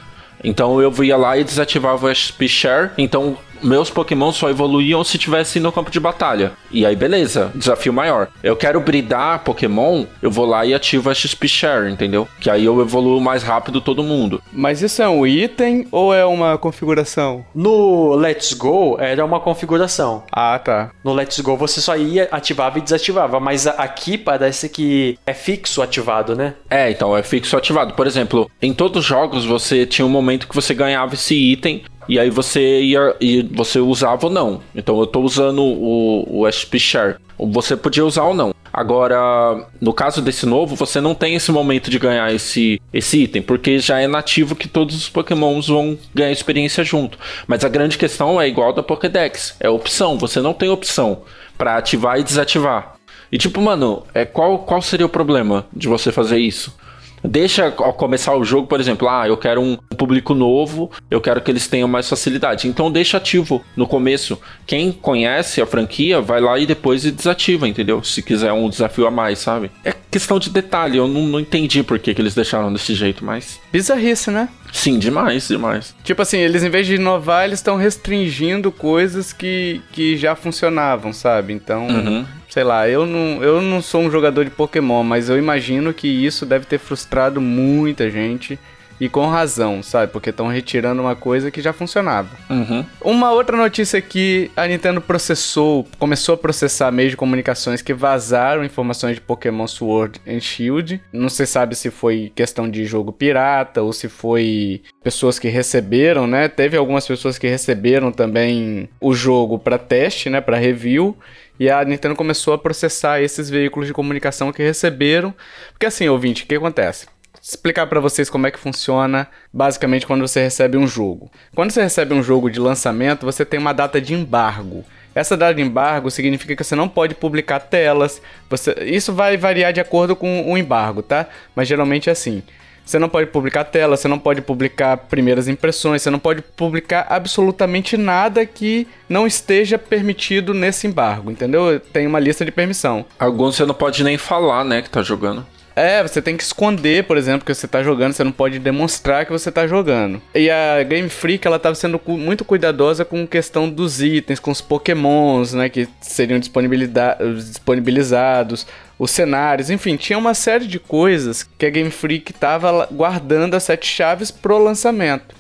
Então 0.44 0.82
eu 0.82 0.94
ia 1.04 1.16
lá 1.16 1.38
e 1.38 1.44
desativava 1.44 2.06
o 2.06 2.14
XP 2.14 2.48
Share. 2.48 2.92
Então 2.98 3.38
meus 3.64 3.90
Pokémon 3.90 4.32
só 4.32 4.50
evoluíam 4.50 5.04
se 5.04 5.18
tivesse 5.18 5.60
no 5.60 5.72
campo 5.72 5.90
de 5.90 6.00
batalha. 6.00 6.54
E 6.72 6.86
aí, 6.86 6.96
beleza, 6.96 7.52
desafio 7.56 7.94
maior. 7.94 8.28
Eu 8.44 8.56
quero 8.56 8.80
bridar 8.80 9.44
Pokémon, 9.44 10.06
eu 10.22 10.30
vou 10.30 10.46
lá 10.46 10.66
e 10.66 10.74
ativo 10.74 11.10
a 11.10 11.14
XP 11.14 11.48
Share, 11.48 11.92
entendeu? 11.92 12.28
Que 12.40 12.50
aí 12.50 12.66
eu 12.66 12.82
evoluo 12.82 13.22
mais 13.22 13.44
rápido 13.44 13.82
todo 13.82 14.04
mundo. 14.04 14.42
Mas 14.52 14.82
isso 14.82 15.02
é 15.02 15.08
um 15.08 15.26
item 15.26 15.88
ou 15.92 16.14
é 16.14 16.26
uma 16.26 16.58
configuração? 16.58 17.46
No 17.54 18.16
Let's 18.16 18.54
Go 18.54 18.98
era 19.00 19.24
uma 19.24 19.40
configuração. 19.40 20.24
Ah, 20.32 20.60
tá. 20.60 20.92
No 21.04 21.14
Let's 21.14 21.40
Go 21.40 21.56
você 21.56 21.82
só 21.82 21.96
ia, 21.96 22.28
ativava 22.32 22.80
e 22.80 22.82
desativava. 22.82 23.40
Mas 23.40 23.68
aqui 23.68 24.18
parece 24.18 24.70
que 24.70 25.18
é 25.26 25.34
fixo 25.34 25.82
ativado, 25.82 26.36
né? 26.36 26.56
É, 26.70 26.92
então 26.92 27.16
é 27.16 27.24
fixo 27.24 27.56
ativado. 27.58 27.94
Por 27.94 28.08
exemplo, 28.08 28.50
em 28.62 28.74
todos 28.74 29.00
os 29.00 29.06
jogos 29.06 29.46
você 29.46 29.86
tinha 29.86 30.06
um 30.06 30.10
momento 30.10 30.48
que 30.48 30.56
você 30.56 30.74
ganhava 30.74 31.14
esse 31.14 31.36
item 31.36 31.84
e 32.08 32.20
aí 32.20 32.30
você 32.30 32.82
ia 32.82 33.16
e 33.20 33.42
você 33.44 33.80
usava 33.80 34.28
ou 34.28 34.32
não. 34.32 34.62
Então 34.76 34.98
eu 34.98 35.04
estou 35.04 35.24
usando 35.24 35.62
o, 35.62 36.42
o 36.42 36.52
SP 36.52 36.80
Share. 36.80 37.16
Você 37.38 37.76
podia 37.76 38.06
usar 38.06 38.24
ou 38.24 38.34
não. 38.34 38.54
Agora, 38.72 39.68
no 39.80 39.94
caso 39.94 40.20
desse 40.20 40.48
novo, 40.48 40.76
você 40.76 41.00
não 41.00 41.14
tem 41.14 41.36
esse 41.36 41.52
momento 41.52 41.92
de 41.92 42.00
ganhar 42.00 42.34
esse, 42.34 42.82
esse 42.92 43.24
item, 43.24 43.42
porque 43.44 43.78
já 43.78 44.00
é 44.00 44.08
nativo 44.08 44.56
que 44.56 44.68
todos 44.68 44.96
os 44.96 45.10
Pokémons 45.10 45.68
vão 45.68 45.98
ganhar 46.14 46.32
experiência 46.32 46.84
junto. 46.84 47.20
Mas 47.46 47.64
a 47.64 47.70
grande 47.70 48.00
questão 48.00 48.42
é 48.42 48.48
igual 48.48 48.74
da 48.74 48.82
Pokédex, 48.82 49.56
é 49.60 49.70
opção. 49.70 50.18
Você 50.18 50.42
não 50.42 50.56
tem 50.56 50.70
opção 50.70 51.22
para 51.56 51.78
ativar 51.78 52.20
e 52.20 52.24
desativar. 52.24 52.96
E 53.32 53.38
tipo, 53.38 53.62
mano, 53.62 54.04
é, 54.14 54.26
qual, 54.26 54.60
qual 54.60 54.82
seria 54.82 55.06
o 55.06 55.10
problema 55.10 55.66
de 55.72 55.88
você 55.88 56.12
fazer 56.12 56.40
isso? 56.40 56.76
Deixa 57.24 57.74
ao 57.78 57.94
começar 57.94 58.36
o 58.36 58.44
jogo, 58.44 58.68
por 58.68 58.80
exemplo, 58.80 59.08
ah, 59.08 59.28
eu 59.28 59.38
quero 59.38 59.62
um 59.62 59.78
público 59.98 60.34
novo, 60.34 60.92
eu 61.10 61.22
quero 61.22 61.42
que 61.42 61.50
eles 61.50 61.68
tenham 61.68 61.88
mais 61.88 62.10
facilidade. 62.10 62.68
Então 62.68 62.92
deixa 62.92 63.18
ativo 63.18 63.64
no 63.76 63.88
começo. 63.88 64.40
Quem 64.66 64.92
conhece 64.92 65.62
a 65.62 65.66
franquia 65.66 66.20
vai 66.20 66.42
lá 66.42 66.60
e 66.60 66.66
depois 66.66 67.04
desativa, 67.04 67.68
entendeu? 67.68 68.04
Se 68.04 68.22
quiser 68.22 68.52
um 68.52 68.70
desafio 68.70 69.08
a 69.08 69.12
mais, 69.12 69.40
sabe? 69.40 69.72
É 69.84 69.94
questão 70.12 70.38
de 70.38 70.50
detalhe, 70.50 70.98
eu 70.98 71.08
não, 71.08 71.24
não 71.24 71.40
entendi 71.40 71.82
por 71.82 71.98
que, 71.98 72.14
que 72.14 72.22
eles 72.22 72.36
deixaram 72.36 72.72
desse 72.72 72.94
jeito, 72.94 73.26
mas. 73.26 73.60
Bizarrice, 73.72 74.30
né? 74.30 74.48
Sim, 74.74 75.00
demais, 75.00 75.48
demais. 75.48 75.96
Tipo 76.04 76.24
assim, 76.24 76.40
eles 76.40 76.64
em 76.64 76.70
vez 76.70 76.86
de 76.86 76.96
inovar, 76.96 77.46
eles 77.46 77.60
estão 77.60 77.78
restringindo 77.78 78.72
coisas 78.72 79.32
que, 79.32 79.82
que 79.94 80.18
já 80.18 80.36
funcionavam, 80.36 81.14
sabe? 81.14 81.54
Então. 81.54 81.88
Uhum 81.88 82.26
sei 82.54 82.64
lá, 82.64 82.88
eu 82.88 83.08
não, 83.08 83.42
eu 83.42 83.60
não 83.64 83.82
sou 83.82 84.02
um 84.02 84.12
jogador 84.12 84.46
de 84.46 84.52
Pokémon, 84.52 85.02
mas 85.04 85.28
eu 85.28 85.40
imagino 85.40 85.92
que 85.92 86.08
isso 86.08 86.46
deve 86.46 86.68
ter 86.68 86.78
frustrado 86.78 87.42
muita 87.42 88.12
gente. 88.12 88.60
E 89.00 89.10
com 89.10 89.28
razão, 89.28 89.82
sabe? 89.84 90.12
Porque 90.12 90.30
estão 90.30 90.48
retirando 90.48 91.02
uma 91.02 91.16
coisa 91.16 91.52
que 91.52 91.62
já 91.62 91.74
funcionava. 91.74 92.30
Uhum. 92.50 92.86
Uma 93.02 93.32
outra 93.32 93.58
notícia 93.58 94.02
que 94.02 94.52
a 94.56 94.68
Nintendo 94.68 95.02
processou, 95.02 95.88
começou 96.00 96.36
a 96.36 96.38
processar 96.38 96.92
meios 96.92 97.12
de 97.12 97.18
comunicações 97.18 97.82
que 97.82 97.94
vazaram 97.94 98.64
informações 98.64 99.16
de 99.16 99.22
Pokémon 99.22 99.68
Sword 99.68 100.22
and 100.28 100.40
Shield. 100.40 101.02
Não 101.12 101.30
se 101.30 101.46
sabe 101.46 101.76
se 101.76 101.90
foi 101.90 102.32
questão 102.36 102.70
de 102.70 102.86
jogo 102.86 103.12
pirata 103.12 103.82
ou 103.82 103.92
se 103.92 104.08
foi 104.08 104.82
pessoas 105.04 105.40
que 105.40 105.50
receberam, 105.50 106.28
né? 106.28 106.48
Teve 106.48 106.78
algumas 106.78 107.06
pessoas 107.06 107.38
que 107.38 107.48
receberam 107.48 108.12
também 108.12 108.90
o 109.02 109.14
jogo 109.14 109.60
para 109.60 109.78
teste, 109.78 110.30
né? 110.30 110.40
Para 110.40 110.58
review. 110.58 111.18
E 111.60 111.70
a 111.70 111.84
Nintendo 111.84 112.16
começou 112.16 112.54
a 112.54 112.58
processar 112.58 113.22
esses 113.22 113.50
veículos 113.50 113.88
de 113.88 113.94
comunicação 113.94 114.52
que 114.52 114.64
receberam. 114.64 115.34
Porque 115.72 115.86
assim, 115.86 116.08
ouvinte, 116.10 116.44
o 116.44 116.48
que 116.48 116.56
acontece? 116.56 117.08
Explicar 117.44 117.88
para 117.88 118.00
vocês 118.00 118.30
como 118.30 118.48
é 118.48 118.52
que 118.52 118.58
funciona 118.58 119.28
basicamente 119.52 120.08
quando 120.08 120.26
você 120.26 120.42
recebe 120.42 120.78
um 120.78 120.88
jogo. 120.88 121.30
Quando 121.54 121.72
você 121.72 121.84
recebe 121.84 122.14
um 122.14 122.24
jogo 122.24 122.50
de 122.50 122.58
lançamento, 122.58 123.26
você 123.26 123.44
tem 123.44 123.60
uma 123.60 123.74
data 123.74 124.00
de 124.00 124.14
embargo. 124.14 124.86
Essa 125.14 125.36
data 125.36 125.54
de 125.54 125.62
embargo 125.62 126.10
significa 126.10 126.56
que 126.56 126.64
você 126.64 126.74
não 126.74 126.88
pode 126.88 127.14
publicar 127.14 127.60
telas. 127.60 128.22
Você... 128.50 128.74
Isso 128.86 129.12
vai 129.12 129.36
variar 129.36 129.74
de 129.74 129.82
acordo 129.82 130.16
com 130.16 130.50
o 130.50 130.58
embargo, 130.58 131.02
tá? 131.04 131.28
Mas 131.54 131.68
geralmente 131.68 132.08
é 132.08 132.14
assim. 132.14 132.42
Você 132.86 132.98
não 133.00 133.08
pode 133.08 133.30
publicar 133.30 133.64
tela, 133.66 133.96
você 133.96 134.08
não 134.08 134.20
pode 134.20 134.42
publicar 134.42 134.98
primeiras 134.98 135.48
impressões, 135.48 136.02
você 136.02 136.10
não 136.10 136.20
pode 136.20 136.42
publicar 136.42 137.08
absolutamente 137.10 137.96
nada 137.96 138.46
que 138.46 138.88
não 139.08 139.26
esteja 139.26 139.78
permitido 139.78 140.54
nesse 140.54 140.88
embargo, 140.88 141.32
entendeu? 141.32 141.80
Tem 141.80 142.06
uma 142.06 142.20
lista 142.20 142.44
de 142.44 142.52
permissão. 142.52 143.06
Alguns 143.18 143.56
você 143.56 143.66
não 143.66 143.74
pode 143.74 144.04
nem 144.04 144.18
falar, 144.18 144.66
né, 144.66 144.82
que 144.82 144.90
tá 144.90 145.02
jogando. 145.02 145.46
É, 145.76 146.04
você 146.04 146.22
tem 146.22 146.38
que 146.38 146.44
esconder, 146.44 147.06
por 147.06 147.18
exemplo, 147.18 147.46
que 147.46 147.54
você 147.54 147.68
tá 147.68 147.82
jogando, 147.82 148.14
você 148.14 148.24
não 148.24 148.32
pode 148.32 148.60
demonstrar 148.60 149.26
que 149.26 149.32
você 149.32 149.52
tá 149.52 149.66
jogando. 149.66 150.22
E 150.34 150.50
a 150.50 150.84
Game 150.84 151.10
Freak, 151.10 151.48
ela 151.48 151.60
tava 151.60 151.76
sendo 151.76 152.00
muito 152.08 152.46
cuidadosa 152.46 153.04
com 153.04 153.26
questão 153.26 153.70
dos 153.70 154.02
itens, 154.02 154.40
com 154.40 154.52
os 154.52 154.62
pokémons, 154.62 155.54
né, 155.54 155.70
que 155.70 155.88
seriam 156.00 156.40
disponibilizados, 156.40 158.68
os 159.00 159.12
cenários, 159.12 159.70
enfim, 159.70 159.98
tinha 159.98 160.18
uma 160.18 160.34
série 160.34 160.68
de 160.68 160.80
coisas 160.80 161.48
que 161.58 161.66
a 161.66 161.70
Game 161.70 161.92
Freak 161.92 162.34
tava 162.34 162.88
guardando 162.92 163.56
as 163.56 163.64
sete 163.64 163.88
chaves 163.88 164.30
pro 164.30 164.58
lançamento. 164.58 165.36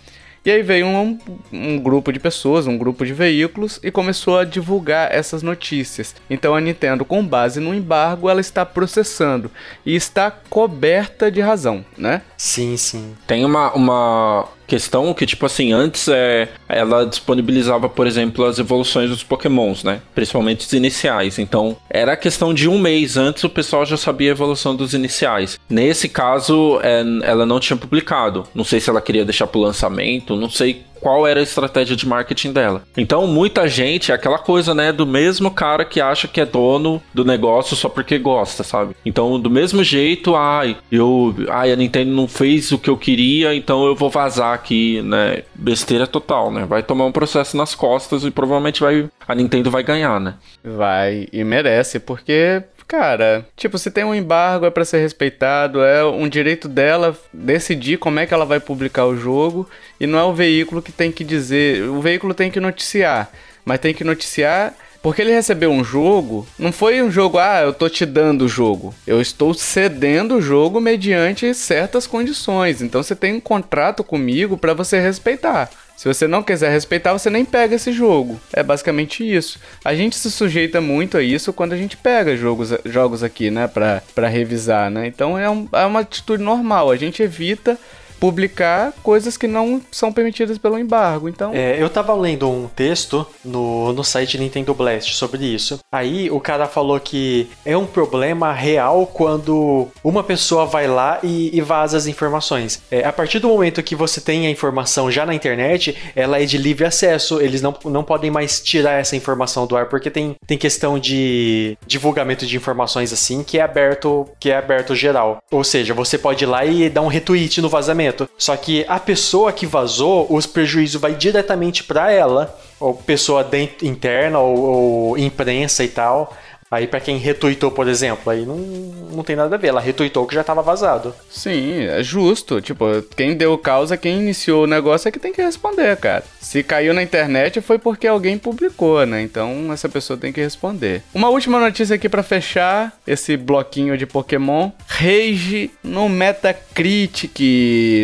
E 0.45 0.51
aí 0.51 0.61
veio 0.61 0.85
um, 0.85 1.17
um, 1.53 1.79
grupo 1.79 2.11
de 2.11 2.19
pessoas, 2.19 2.67
um 2.67 2.77
grupo 2.77 3.05
de 3.05 3.13
veículos 3.13 3.79
e 3.81 3.89
começou 3.89 4.37
a 4.37 4.43
divulgar 4.43 5.13
essas 5.13 5.41
notícias. 5.41 6.15
Então 6.29 6.53
a 6.53 6.59
Nintendo, 6.59 7.05
com 7.05 7.25
base 7.25 7.61
no 7.61 7.73
embargo, 7.73 8.29
ela 8.29 8.41
está 8.41 8.65
processando 8.65 9.49
e 9.85 9.95
está 9.95 10.29
coberta 10.29 11.31
de 11.31 11.39
razão, 11.39 11.85
né? 11.97 12.21
Sim, 12.37 12.75
sim. 12.75 13.15
Tem 13.25 13.45
uma, 13.45 13.71
uma 13.73 14.49
questão 14.67 15.13
que, 15.13 15.25
tipo 15.25 15.45
assim, 15.45 15.73
antes 15.73 16.07
é, 16.07 16.49
ela 16.67 17.05
disponibilizava, 17.05 17.89
por 17.89 18.07
exemplo, 18.07 18.45
as 18.45 18.59
evoluções 18.59 19.09
dos 19.09 19.23
pokémons, 19.23 19.83
né? 19.83 20.01
Principalmente 20.15 20.65
os 20.65 20.73
iniciais. 20.73 21.39
Então, 21.39 21.77
era 21.89 22.15
questão 22.15 22.53
de 22.53 22.67
um 22.67 22.79
mês 22.79 23.17
antes 23.17 23.43
o 23.43 23.49
pessoal 23.49 23.85
já 23.85 23.97
sabia 23.97 24.31
a 24.31 24.31
evolução 24.31 24.75
dos 24.75 24.93
iniciais. 24.93 25.59
Nesse 25.69 26.09
caso, 26.09 26.79
é, 26.81 27.03
ela 27.23 27.45
não 27.45 27.59
tinha 27.59 27.77
publicado. 27.77 28.45
Não 28.53 28.63
sei 28.63 28.79
se 28.79 28.89
ela 28.89 29.01
queria 29.01 29.25
deixar 29.25 29.47
pro 29.47 29.61
lançamento, 29.61 30.35
não 30.35 30.49
sei 30.49 30.83
qual 31.03 31.27
era 31.27 31.41
a 31.41 31.43
estratégia 31.43 31.97
de 31.97 32.07
marketing 32.07 32.53
dela. 32.53 32.83
Então, 32.95 33.27
muita 33.27 33.67
gente 33.67 34.11
é 34.11 34.15
aquela 34.15 34.39
coisa, 34.39 34.73
né, 34.73 34.93
do 34.93 35.05
mesmo 35.05 35.51
cara 35.51 35.83
que 35.83 35.99
acha 35.99 36.29
que 36.29 36.39
é 36.39 36.45
dono 36.45 37.03
do 37.13 37.25
negócio 37.25 37.75
só 37.75 37.89
porque 37.89 38.17
gosta, 38.17 38.63
sabe? 38.63 38.95
Então, 39.05 39.37
do 39.37 39.49
mesmo 39.49 39.83
jeito, 39.83 40.33
ai, 40.33 40.77
eu, 40.89 41.35
ai, 41.49 41.73
a 41.73 41.75
Nintendo 41.75 42.11
não 42.11 42.27
fez 42.27 42.71
o 42.71 42.79
que 42.79 42.89
eu 42.89 42.95
queria, 42.95 43.53
então 43.53 43.85
eu 43.85 43.95
vou 43.95 44.09
vazar 44.09 44.53
aqui, 44.53 45.01
né? 45.01 45.43
Besteira 45.53 46.07
total, 46.07 46.49
né? 46.49 46.65
Vai 46.65 46.81
tomar 46.81 47.05
um 47.05 47.11
processo 47.11 47.57
nas 47.57 47.75
costas 47.75 48.23
e 48.23 48.31
provavelmente 48.31 48.79
vai 48.79 49.09
a 49.27 49.35
Nintendo 49.35 49.71
vai 49.71 49.83
ganhar, 49.83 50.19
né? 50.19 50.35
Vai 50.63 51.27
e 51.31 51.43
merece, 51.43 51.99
porque 51.99 52.63
Cara, 52.93 53.43
tipo, 53.57 53.75
se 53.79 53.89
tem 53.89 54.03
um 54.03 54.13
embargo 54.13 54.67
é 54.67 54.69
para 54.69 54.85
ser 54.85 54.99
respeitado, 54.99 55.81
é 55.81 56.05
um 56.05 56.29
direito 56.29 56.67
dela 56.67 57.17
decidir 57.33 57.97
como 57.97 58.19
é 58.19 58.27
que 58.27 58.35
ela 58.35 58.45
vai 58.45 58.59
publicar 58.59 59.07
o 59.07 59.17
jogo 59.17 59.67
e 59.99 60.05
não 60.05 60.19
é 60.19 60.23
o 60.23 60.31
veículo 60.31 60.79
que 60.79 60.91
tem 60.91 61.11
que 61.11 61.23
dizer, 61.23 61.89
o 61.89 61.99
veículo 61.99 62.35
tem 62.35 62.51
que 62.51 62.59
noticiar, 62.59 63.31
mas 63.65 63.79
tem 63.79 63.95
que 63.95 64.03
noticiar 64.03 64.75
porque 65.01 65.23
ele 65.23 65.33
recebeu 65.33 65.69
um 65.69 65.83
jogo, 65.83 66.47
não 66.57 66.71
foi 66.71 67.01
um 67.01 67.11
jogo, 67.11 67.39
ah, 67.39 67.61
eu 67.61 67.73
tô 67.73 67.89
te 67.89 68.05
dando 68.05 68.45
o 68.45 68.47
jogo. 68.47 68.95
Eu 69.05 69.19
estou 69.19 69.53
cedendo 69.53 70.35
o 70.35 70.41
jogo 70.41 70.79
mediante 70.79 71.53
certas 71.53 72.07
condições. 72.07 72.81
Então 72.81 73.03
você 73.03 73.13
tem 73.13 73.33
um 73.33 73.39
contrato 73.41 74.01
comigo 74.01 74.57
para 74.57 74.73
você 74.73 75.01
respeitar. 75.01 75.69
Se 76.03 76.09
você 76.09 76.27
não 76.27 76.43
quiser 76.43 76.69
respeitar, 76.69 77.13
você 77.13 77.29
nem 77.29 77.45
pega 77.45 77.75
esse 77.75 77.93
jogo. 77.93 78.37
É 78.51 78.61
basicamente 78.61 79.23
isso. 79.23 79.57
A 79.85 79.95
gente 79.95 80.17
se 80.17 80.29
sujeita 80.29 80.81
muito 80.81 81.17
a 81.17 81.23
isso 81.23 81.53
quando 81.53 81.71
a 81.71 81.77
gente 81.77 81.95
pega 81.95 82.35
jogos, 82.35 82.73
jogos 82.83 83.23
aqui, 83.23 83.49
né, 83.49 83.69
pra, 83.69 84.03
pra 84.13 84.27
revisar, 84.27 84.91
né? 84.91 85.07
Então 85.07 85.39
é, 85.39 85.49
um, 85.49 85.65
é 85.71 85.85
uma 85.85 86.01
atitude 86.01 86.43
normal. 86.43 86.91
A 86.91 86.97
gente 86.97 87.23
evita 87.23 87.79
publicar 88.23 88.93
coisas 89.03 89.35
que 89.35 89.47
não 89.47 89.81
são 89.91 90.09
permitidas 90.09 90.57
pelo 90.57 90.79
embargo. 90.79 91.27
Então, 91.27 91.51
É, 91.53 91.75
eu 91.77 91.89
tava 91.89 92.13
lendo 92.13 92.49
um 92.49 92.69
texto 92.69 93.27
no, 93.43 93.91
no 93.91 94.01
site 94.01 94.37
Nintendo 94.37 94.73
Blast 94.73 95.13
sobre 95.13 95.43
isso. 95.45 95.79
Aí 95.91 96.31
o 96.31 96.39
cara 96.39 96.65
falou 96.65 96.97
que 97.01 97.49
é 97.65 97.75
um 97.75 97.85
problema 97.85 98.53
real 98.53 99.05
quando 99.07 99.89
uma 100.01 100.23
pessoa 100.23 100.65
vai 100.65 100.87
lá 100.87 101.19
e, 101.21 101.51
e 101.53 101.59
vaza 101.59 101.97
as 101.97 102.07
informações. 102.07 102.81
É, 102.89 103.03
a 103.03 103.11
partir 103.11 103.39
do 103.39 103.49
momento 103.49 103.83
que 103.83 103.93
você 103.93 104.21
tem 104.21 104.47
a 104.47 104.49
informação 104.49 105.11
já 105.11 105.25
na 105.25 105.35
internet, 105.35 105.93
ela 106.15 106.41
é 106.41 106.45
de 106.45 106.57
livre 106.57 106.85
acesso. 106.85 107.41
Eles 107.41 107.61
não, 107.61 107.75
não 107.83 108.05
podem 108.05 108.31
mais 108.31 108.61
tirar 108.61 109.01
essa 109.01 109.17
informação 109.17 109.67
do 109.67 109.75
ar, 109.75 109.87
porque 109.87 110.09
tem, 110.09 110.33
tem 110.47 110.57
questão 110.57 110.97
de 110.97 111.77
divulgamento 111.85 112.45
de 112.45 112.55
informações 112.55 113.11
assim 113.11 113.43
que 113.43 113.59
é 113.59 113.61
aberto, 113.63 114.25
que 114.39 114.49
é 114.49 114.55
aberto 114.55 114.95
geral. 114.95 115.39
Ou 115.51 115.65
seja, 115.65 115.93
você 115.93 116.17
pode 116.17 116.45
ir 116.45 116.47
lá 116.47 116.63
e 116.63 116.89
dar 116.89 117.01
um 117.01 117.07
retweet 117.07 117.59
no 117.59 117.67
vazamento. 117.67 118.12
Só 118.37 118.55
que 118.55 118.85
a 118.87 118.99
pessoa 118.99 119.51
que 119.51 119.65
vazou, 119.65 120.27
os 120.29 120.45
prejuízos 120.45 121.01
vai 121.01 121.13
diretamente 121.13 121.83
para 121.83 122.11
ela, 122.11 122.57
ou 122.79 122.93
pessoa 122.93 123.43
dentro, 123.43 123.85
interna, 123.87 124.39
ou, 124.39 124.57
ou 124.57 125.17
imprensa 125.17 125.83
e 125.83 125.87
tal. 125.87 126.33
Aí 126.73 126.87
para 126.87 126.99
quem 126.99 127.17
retuitou, 127.17 127.69
por 127.69 127.87
exemplo, 127.87 128.31
aí 128.31 128.47
não, 128.47 128.57
não 128.57 129.23
tem 129.23 129.35
nada 129.35 129.55
a 129.55 129.59
ver. 129.59 129.67
Ela 129.67 129.79
retuitou 129.79 130.25
que 130.25 130.33
já 130.33 130.43
tava 130.43 130.63
vazado. 130.63 131.13
sim, 131.29 131.83
é 131.83 132.01
justo. 132.01 132.59
Tipo, 132.59 132.85
quem 133.15 133.37
deu 133.37 133.55
causa, 133.59 133.95
quem 133.95 134.17
iniciou 134.17 134.63
o 134.63 134.67
negócio 134.67 135.07
é 135.07 135.11
que 135.11 135.19
tem 135.19 135.31
que 135.31 135.41
responder, 135.41 135.95
cara. 135.97 136.23
Se 136.41 136.63
caiu 136.63 136.91
na 136.91 137.03
internet 137.03 137.61
foi 137.61 137.77
porque 137.77 138.07
alguém 138.07 138.39
publicou, 138.39 139.05
né? 139.05 139.21
Então 139.21 139.71
essa 139.71 139.87
pessoa 139.87 140.17
tem 140.17 140.33
que 140.33 140.41
responder. 140.41 141.03
Uma 141.13 141.29
última 141.29 141.59
notícia 141.59 141.95
aqui 141.95 142.09
pra 142.09 142.23
fechar 142.23 142.91
esse 143.05 143.37
bloquinho 143.37 143.95
de 143.95 144.07
Pokémon. 144.07 144.71
Rage 144.95 145.71
no 145.83 146.07
Metacritic 146.07 147.39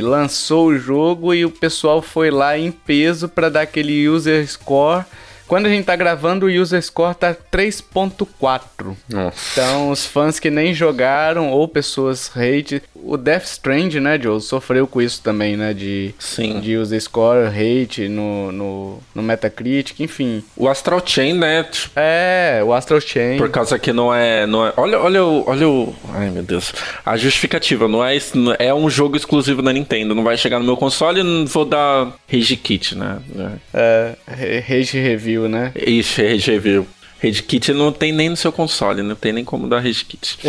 lançou 0.02 0.70
o 0.70 0.78
jogo 0.78 1.36
e 1.36 1.46
o 1.46 1.52
pessoal 1.52 2.02
foi 2.02 2.32
lá 2.32 2.58
em 2.58 2.72
peso 2.72 3.30
pra 3.30 3.48
dar 3.48 3.62
aquele 3.62 4.10
user 4.10 4.48
score. 4.48 5.06
Quando 5.48 5.68
a 5.68 5.70
gente 5.70 5.86
tá 5.86 5.96
gravando, 5.96 6.48
o 6.48 6.50
user 6.50 6.82
score 6.82 7.16
tá 7.16 7.34
3.4. 7.34 8.96
Nossa. 9.08 9.38
Então, 9.52 9.92
os 9.92 10.06
fãs 10.06 10.40
que 10.40 10.50
nem 10.50 10.74
jogaram 10.74 11.52
ou 11.52 11.68
pessoas 11.68 12.32
hate. 12.36 12.82
O 13.04 13.18
Death 13.18 13.46
Strand, 13.46 13.94
né, 13.96 14.20
Joe? 14.22 14.40
Sofreu 14.42 14.86
com 14.88 15.02
isso 15.02 15.22
também, 15.24 15.56
né? 15.58 15.74
De, 15.74 16.14
Sim. 16.20 16.60
de 16.60 16.78
user 16.78 17.00
score, 17.02 17.48
hate 17.48 18.08
no, 18.08 18.52
no, 18.52 19.00
no 19.16 19.24
Metacritic, 19.24 20.00
enfim. 20.00 20.44
O 20.56 20.68
Astral 20.68 21.02
Chain, 21.06 21.34
né? 21.34 21.64
tipo, 21.64 21.92
É, 21.96 22.62
o 22.66 22.74
Astral 22.74 23.00
Chain. 23.02 23.38
Por 23.38 23.50
causa 23.50 23.80
que 23.80 23.92
não 23.94 24.14
é, 24.14 24.46
não 24.46 24.66
é. 24.68 24.74
Olha, 24.78 25.00
olha 25.00 25.24
o. 25.26 25.44
Olha 25.48 25.68
o. 25.68 25.96
Ai 26.14 26.30
meu 26.30 26.44
Deus. 26.44 26.74
A 27.06 27.16
justificativa, 27.18 27.88
não 27.88 28.04
é, 28.06 28.16
isso- 28.16 28.34
é 28.60 28.74
um 28.74 28.90
jogo 28.90 29.16
exclusivo 29.18 29.62
da 29.62 29.72
Nintendo. 29.74 30.14
Não 30.14 30.24
vai 30.24 30.38
chegar 30.38 30.60
no 30.60 30.66
meu 30.66 30.78
console 30.78 31.22
e 31.22 31.46
vou 31.46 31.66
dar 31.66 32.14
Rage 32.32 32.56
Kit, 32.58 32.96
né? 32.96 33.18
É, 33.74 34.16
hate 34.68 34.98
review, 35.00 35.48
né? 35.48 35.72
Ixi, 35.76 36.22
Rage 36.22 36.52
Review. 36.52 36.86
Rage 37.22 37.44
Kit 37.44 37.74
não 37.74 37.92
tem 37.92 38.12
nem 38.14 38.30
no 38.30 38.38
seu 38.38 38.52
console, 38.52 39.02
não 39.04 39.16
tem 39.16 39.34
nem 39.34 39.44
como 39.44 39.68
dar 39.68 39.80
Rage 39.80 40.06
Kit. 40.06 40.40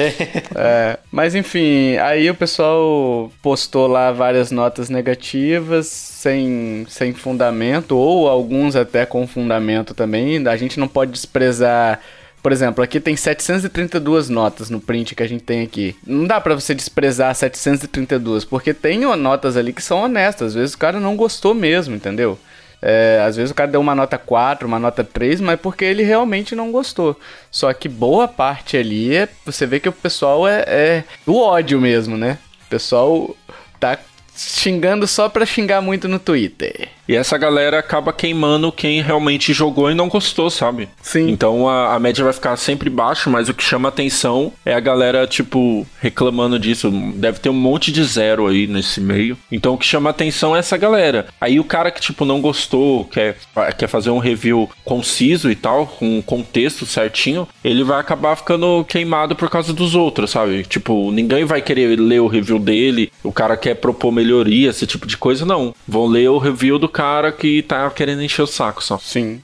É, 0.55 0.99
mas 1.11 1.35
enfim, 1.35 1.97
aí 1.97 2.29
o 2.31 2.35
pessoal 2.35 3.31
postou 3.43 3.87
lá 3.87 4.13
várias 4.13 4.51
notas 4.51 4.89
negativas, 4.89 5.87
sem, 5.87 6.87
sem 6.89 7.13
fundamento, 7.13 7.97
ou 7.97 8.29
alguns 8.29 8.77
até 8.77 9.07
com 9.07 9.27
fundamento 9.27 9.95
também. 9.95 10.47
A 10.47 10.57
gente 10.57 10.79
não 10.79 10.87
pode 10.87 11.13
desprezar. 11.13 12.01
Por 12.43 12.53
exemplo, 12.53 12.83
aqui 12.83 13.01
tem 13.01 13.17
732 13.17 14.29
notas 14.29 14.71
no 14.71 14.81
print 14.81 15.15
que 15.15 15.23
a 15.23 15.29
gente 15.29 15.43
tem 15.43 15.63
aqui. 15.63 15.95
Não 16.07 16.27
dá 16.27 16.41
pra 16.41 16.55
você 16.55 16.75
desprezar 16.75 17.35
732, 17.35 18.45
porque 18.45 18.73
tem 18.73 19.01
notas 19.17 19.57
ali 19.57 19.73
que 19.73 19.83
são 19.83 20.03
honestas. 20.03 20.49
Às 20.49 20.55
vezes 20.55 20.75
o 20.75 20.79
cara 20.79 20.99
não 21.01 21.17
gostou 21.17 21.55
mesmo, 21.55 21.95
entendeu? 21.95 22.39
É, 22.83 23.23
às 23.27 23.37
vezes 23.37 23.51
o 23.51 23.55
cara 23.55 23.71
deu 23.71 23.81
uma 23.81 23.95
nota 23.95 24.17
4, 24.17 24.67
uma 24.67 24.79
nota 24.79 25.05
3, 25.05 25.41
mas 25.41 25.61
porque 25.61 25.85
ele 25.85 26.03
realmente 26.03 26.55
não 26.55 26.73
gostou. 26.73 27.19
Só 27.51 27.73
que 27.73 27.89
boa 27.89 28.27
parte 28.27 28.77
ali 28.77 29.15
é. 29.15 29.29
Você 29.45 29.67
vê 29.67 29.79
que 29.81 29.89
o 29.89 29.93
pessoal 29.93 30.49
é, 30.49 30.65
é 30.67 31.05
do 31.27 31.37
ódio 31.37 31.81
mesmo, 31.81 32.17
né? 32.17 32.39
O 32.67 32.71
pessoal 32.71 33.37
tá 33.79 33.99
xingando 34.35 35.07
só 35.07 35.29
pra 35.29 35.45
xingar 35.45 35.83
muito 35.83 36.09
no 36.09 36.19
Twitter. 36.19 36.89
E 37.11 37.17
essa 37.17 37.37
galera 37.37 37.77
acaba 37.77 38.13
queimando 38.13 38.71
quem 38.71 39.03
realmente 39.03 39.53
jogou 39.53 39.91
e 39.91 39.95
não 39.97 40.09
gostou, 40.09 40.49
sabe? 40.49 40.89
Sim. 41.03 41.29
Então 41.29 41.69
a, 41.69 41.97
a 41.97 41.99
média 41.99 42.23
vai 42.23 42.33
ficar 42.33 42.57
sempre 42.57 42.89
baixa, 42.89 43.29
mas 43.29 43.49
o 43.49 43.55
que 43.55 43.65
chama 43.65 43.89
atenção 43.89 44.53
é 44.65 44.73
a 44.73 44.79
galera, 44.79 45.27
tipo, 45.27 45.85
reclamando 45.99 46.57
disso. 46.57 46.89
Deve 47.17 47.41
ter 47.41 47.49
um 47.49 47.53
monte 47.53 47.91
de 47.91 48.05
zero 48.05 48.47
aí 48.47 48.69
nesse 48.69 49.01
meio. 49.01 49.37
Então 49.51 49.75
o 49.75 49.77
que 49.79 49.85
chama 49.85 50.09
atenção 50.09 50.55
é 50.55 50.61
essa 50.61 50.77
galera. 50.77 51.27
Aí 51.41 51.59
o 51.59 51.65
cara 51.65 51.91
que, 51.91 52.01
tipo, 52.01 52.25
não 52.25 52.41
gostou, 52.41 53.05
quer, 53.07 53.37
quer 53.77 53.89
fazer 53.89 54.11
um 54.11 54.19
review 54.19 54.71
conciso 54.85 55.51
e 55.51 55.57
tal, 55.57 55.89
com 55.89 56.19
um 56.19 56.23
contexto 56.23 56.87
certinho, 56.87 57.49
ele 57.65 57.83
vai 57.83 57.99
acabar 57.99 58.37
ficando 58.37 58.85
queimado 58.85 59.35
por 59.35 59.51
causa 59.51 59.73
dos 59.73 59.97
outros, 59.97 60.31
sabe? 60.31 60.63
Tipo, 60.63 61.11
ninguém 61.11 61.45
vai 61.45 61.61
querer 61.61 61.99
ler 61.99 62.21
o 62.21 62.29
review 62.29 62.61
dele, 62.61 63.11
o 63.25 63.33
cara 63.33 63.57
quer 63.57 63.75
propor 63.75 64.13
melhoria, 64.13 64.71
esse 64.71 64.87
tipo 64.87 65.09
de 65.09 65.17
coisa, 65.17 65.45
não. 65.45 65.75
Vão 65.89 66.07
ler 66.07 66.31
o 66.31 66.39
review 66.39 66.79
do 66.79 66.89
cara 66.89 67.00
que 67.33 67.63
tá 67.63 67.89
querendo 67.91 68.23
encher 68.23 68.43
o 68.43 68.47
saco 68.47 68.83
só. 68.83 68.99
Sim. 68.99 69.43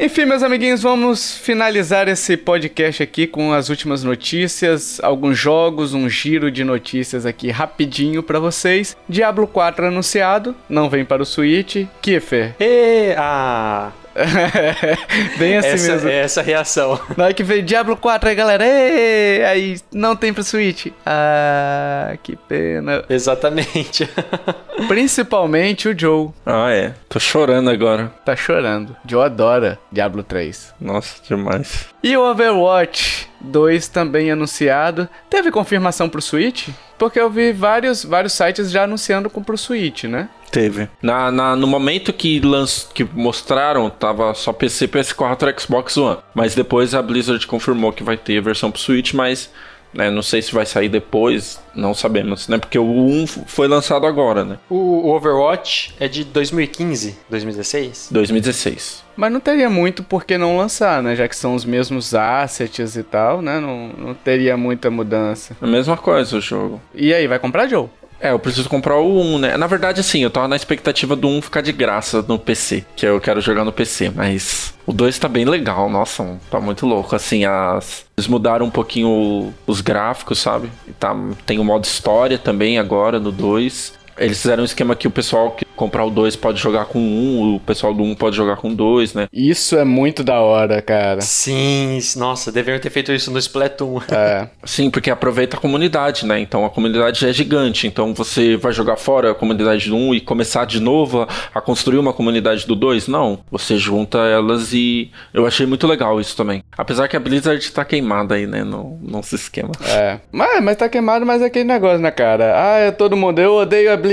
Enfim, 0.00 0.26
meus 0.26 0.44
amiguinhos, 0.44 0.80
vamos 0.80 1.36
finalizar 1.36 2.06
esse 2.06 2.36
podcast 2.36 3.02
aqui 3.02 3.26
com 3.26 3.52
as 3.52 3.68
últimas 3.68 4.04
notícias, 4.04 5.00
alguns 5.02 5.36
jogos, 5.36 5.92
um 5.92 6.08
giro 6.08 6.52
de 6.52 6.62
notícias 6.62 7.26
aqui 7.26 7.50
rapidinho 7.50 8.22
pra 8.22 8.38
vocês. 8.38 8.96
Diablo 9.08 9.44
4 9.48 9.86
anunciado, 9.86 10.54
não 10.68 10.88
vem 10.88 11.04
para 11.04 11.22
o 11.22 11.26
Switch. 11.26 11.84
Kiefer, 12.00 12.54
E, 12.60 13.12
ah, 13.18 13.90
bem 15.38 15.56
assim 15.56 15.68
essa, 15.68 15.92
mesmo. 15.92 16.08
é 16.08 16.16
essa 16.20 16.42
reação. 16.42 17.00
Na 17.16 17.24
hora 17.24 17.34
que 17.34 17.42
veio 17.42 17.62
Diablo 17.62 17.96
4 17.96 18.28
aí, 18.28 18.34
galera, 18.34 18.64
"Ê!" 18.66 19.44
aí 19.44 19.76
não 19.92 20.16
tem 20.16 20.32
pro 20.32 20.42
Switch. 20.42 20.86
Ah, 21.04 22.16
que 22.22 22.36
pena. 22.36 23.04
Exatamente. 23.08 24.08
Principalmente 24.88 25.88
o 25.88 25.98
Joe. 25.98 26.28
Ah, 26.46 26.70
é. 26.70 26.94
Tô 27.08 27.18
chorando 27.18 27.70
agora. 27.70 28.12
Tá 28.24 28.36
chorando. 28.36 28.96
Joe 29.06 29.24
adora 29.24 29.78
Diablo 29.90 30.22
3. 30.22 30.74
Nossa, 30.80 31.16
demais. 31.26 31.86
E 32.02 32.16
o 32.16 32.22
Overwatch 32.30 33.28
2 33.40 33.88
também 33.88 34.30
anunciado. 34.30 35.08
Teve 35.28 35.50
confirmação 35.50 36.08
pro 36.08 36.22
Switch? 36.22 36.68
Porque 36.96 37.18
eu 37.20 37.30
vi 37.30 37.52
vários, 37.52 38.04
vários 38.04 38.32
sites 38.32 38.70
já 38.70 38.84
anunciando 38.84 39.30
com 39.30 39.42
pro 39.42 39.56
Switch, 39.58 40.04
né? 40.04 40.28
Teve. 40.50 40.88
Na, 41.02 41.30
na- 41.30 41.54
no 41.56 41.66
momento 41.66 42.12
que, 42.12 42.40
lanç, 42.40 42.86
que 42.94 43.04
mostraram, 43.04 43.90
tava 43.90 44.32
só 44.34 44.52
PC, 44.52 44.88
PS4 44.88 45.54
e 45.56 45.60
Xbox 45.60 45.96
One. 45.96 46.18
Mas 46.34 46.54
depois 46.54 46.94
a 46.94 47.02
Blizzard 47.02 47.46
confirmou 47.46 47.92
que 47.92 48.02
vai 48.02 48.16
ter 48.16 48.38
a 48.38 48.42
versão 48.42 48.70
pro 48.70 48.80
Switch, 48.80 49.12
mas 49.12 49.50
né, 49.92 50.10
não 50.10 50.22
sei 50.22 50.42
se 50.42 50.52
vai 50.52 50.66
sair 50.66 50.88
depois, 50.88 51.60
não 51.74 51.94
sabemos, 51.94 52.46
né? 52.48 52.58
Porque 52.58 52.78
o 52.78 52.84
1 52.84 53.22
f- 53.26 53.40
foi 53.46 53.66
lançado 53.68 54.06
agora, 54.06 54.44
né? 54.44 54.58
O, 54.68 54.74
o 54.76 55.08
Overwatch 55.14 55.94
é 55.98 56.06
de 56.08 56.24
2015, 56.24 57.16
2016? 57.30 58.08
2016. 58.10 59.04
Mas 59.16 59.32
não 59.32 59.40
teria 59.40 59.68
muito 59.68 60.02
por 60.04 60.24
que 60.24 60.38
não 60.38 60.56
lançar, 60.56 61.02
né? 61.02 61.16
Já 61.16 61.26
que 61.26 61.34
são 61.34 61.54
os 61.54 61.64
mesmos 61.64 62.14
assets 62.14 62.96
e 62.96 63.02
tal, 63.02 63.42
né? 63.42 63.58
Não, 63.58 63.88
não 63.98 64.14
teria 64.14 64.56
muita 64.56 64.90
mudança. 64.90 65.56
A 65.60 65.66
mesma 65.66 65.96
coisa 65.96 66.36
o 66.36 66.40
jogo. 66.40 66.80
E 66.94 67.12
aí, 67.12 67.26
vai 67.26 67.38
comprar, 67.38 67.66
Joe? 67.66 67.88
É, 68.20 68.32
eu 68.32 68.38
preciso 68.38 68.68
comprar 68.68 68.96
o 68.96 69.20
1, 69.20 69.38
né? 69.38 69.56
Na 69.56 69.66
verdade, 69.66 70.00
assim, 70.00 70.22
eu 70.22 70.30
tava 70.30 70.48
na 70.48 70.56
expectativa 70.56 71.14
do 71.14 71.28
1 71.28 71.42
ficar 71.42 71.60
de 71.60 71.72
graça 71.72 72.24
no 72.26 72.38
PC, 72.38 72.84
que 72.96 73.06
eu 73.06 73.20
quero 73.20 73.40
jogar 73.40 73.64
no 73.64 73.72
PC, 73.72 74.10
mas 74.14 74.74
o 74.84 74.92
2 74.92 75.18
tá 75.18 75.28
bem 75.28 75.44
legal, 75.44 75.88
nossa, 75.88 76.38
tá 76.50 76.60
muito 76.60 76.84
louco. 76.84 77.14
Assim, 77.14 77.44
as... 77.44 78.04
eles 78.16 78.26
mudaram 78.26 78.66
um 78.66 78.70
pouquinho 78.70 79.54
os 79.66 79.80
gráficos, 79.80 80.38
sabe? 80.40 80.70
Tá... 80.98 81.14
Tem 81.46 81.58
o 81.58 81.64
modo 81.64 81.84
história 81.84 82.38
também 82.38 82.78
agora 82.78 83.20
no 83.20 83.30
2. 83.30 83.97
Eles 84.18 84.40
fizeram 84.40 84.62
um 84.62 84.66
esquema 84.66 84.96
que 84.96 85.06
o 85.06 85.10
pessoal 85.10 85.52
que 85.52 85.64
comprar 85.78 86.04
o 86.04 86.10
2 86.10 86.34
pode 86.34 86.60
jogar 86.60 86.86
com 86.86 86.98
um, 86.98 87.54
o 87.54 87.60
pessoal 87.60 87.94
do 87.94 88.02
1 88.02 88.10
um 88.10 88.14
pode 88.14 88.36
jogar 88.36 88.56
com 88.56 88.74
dois, 88.74 89.14
né? 89.14 89.28
Isso 89.32 89.76
é 89.76 89.84
muito 89.84 90.24
da 90.24 90.40
hora, 90.40 90.82
cara. 90.82 91.20
Sim, 91.20 92.00
nossa, 92.16 92.50
deveriam 92.50 92.80
ter 92.80 92.90
feito 92.90 93.12
isso 93.12 93.30
no 93.30 93.38
Splatoon. 93.38 94.00
É. 94.18 94.48
Sim, 94.64 94.90
porque 94.90 95.10
aproveita 95.10 95.56
a 95.56 95.60
comunidade, 95.60 96.26
né? 96.26 96.40
Então 96.40 96.64
a 96.64 96.70
comunidade 96.70 97.20
já 97.20 97.28
é 97.28 97.32
gigante. 97.32 97.86
Então 97.86 98.12
você 98.12 98.56
vai 98.56 98.72
jogar 98.72 98.96
fora 98.96 99.30
a 99.30 99.34
comunidade 99.34 99.88
do 99.88 99.94
1 99.94 100.08
um 100.08 100.14
e 100.14 100.20
começar 100.20 100.64
de 100.64 100.80
novo 100.80 101.26
a, 101.54 101.60
construir 101.60 101.98
uma 101.98 102.12
comunidade 102.12 102.66
do 102.66 102.74
2? 102.74 103.06
Não. 103.06 103.38
Você 103.50 103.78
junta 103.78 104.18
elas 104.18 104.72
e 104.72 105.10
eu 105.32 105.46
achei 105.46 105.66
muito 105.66 105.86
legal 105.86 106.20
isso 106.20 106.36
também. 106.36 106.64
Apesar 106.76 107.06
que 107.06 107.16
a 107.16 107.20
Blizzard 107.20 107.70
tá 107.70 107.84
queimada 107.84 108.34
aí, 108.34 108.46
né? 108.46 108.64
Não, 108.64 108.98
não 109.00 109.22
se 109.22 109.36
esquema. 109.36 109.70
É. 109.86 110.18
Mas, 110.32 110.64
mas 110.64 110.76
tá 110.76 110.88
queimado, 110.88 111.24
mas 111.24 111.42
é 111.42 111.46
aquele 111.46 111.66
negócio, 111.66 112.00
né, 112.00 112.10
cara? 112.10 112.54
Ah, 112.56 112.78
é 112.78 112.90
todo 112.90 113.16
mundo. 113.16 113.38
Eu 113.38 113.54
odeio 113.54 113.92
a 113.92 113.96
Blizzard. 113.96 114.07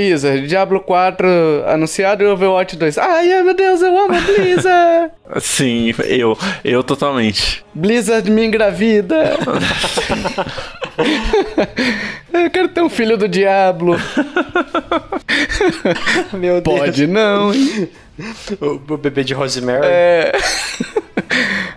Diablo 0.47 0.79
4 0.79 1.27
anunciado 1.67 2.23
e 2.23 2.27
Overwatch 2.27 2.75
2. 2.75 2.97
Ai, 2.97 3.43
meu 3.43 3.53
Deus, 3.53 3.81
eu 3.81 3.97
amo 3.97 4.15
a 4.15 4.21
Blizzard! 4.21 5.11
Sim, 5.41 5.93
eu, 6.05 6.37
eu 6.63 6.83
totalmente. 6.83 7.65
Blizzard 7.73 8.29
me 8.29 8.45
engravida! 8.45 9.37
eu 12.33 12.49
quero 12.49 12.69
ter 12.69 12.81
um 12.81 12.89
filho 12.89 13.17
do 13.17 13.27
diabo. 13.27 13.95
Meu 16.33 16.61
Deus. 16.61 16.79
Pode 16.79 17.07
não, 17.07 17.53
hein? 17.53 17.89
O, 18.61 18.93
o 18.93 18.97
bebê 18.97 19.23
de 19.23 19.33
Rosemary. 19.33 19.85
É. 19.85 20.31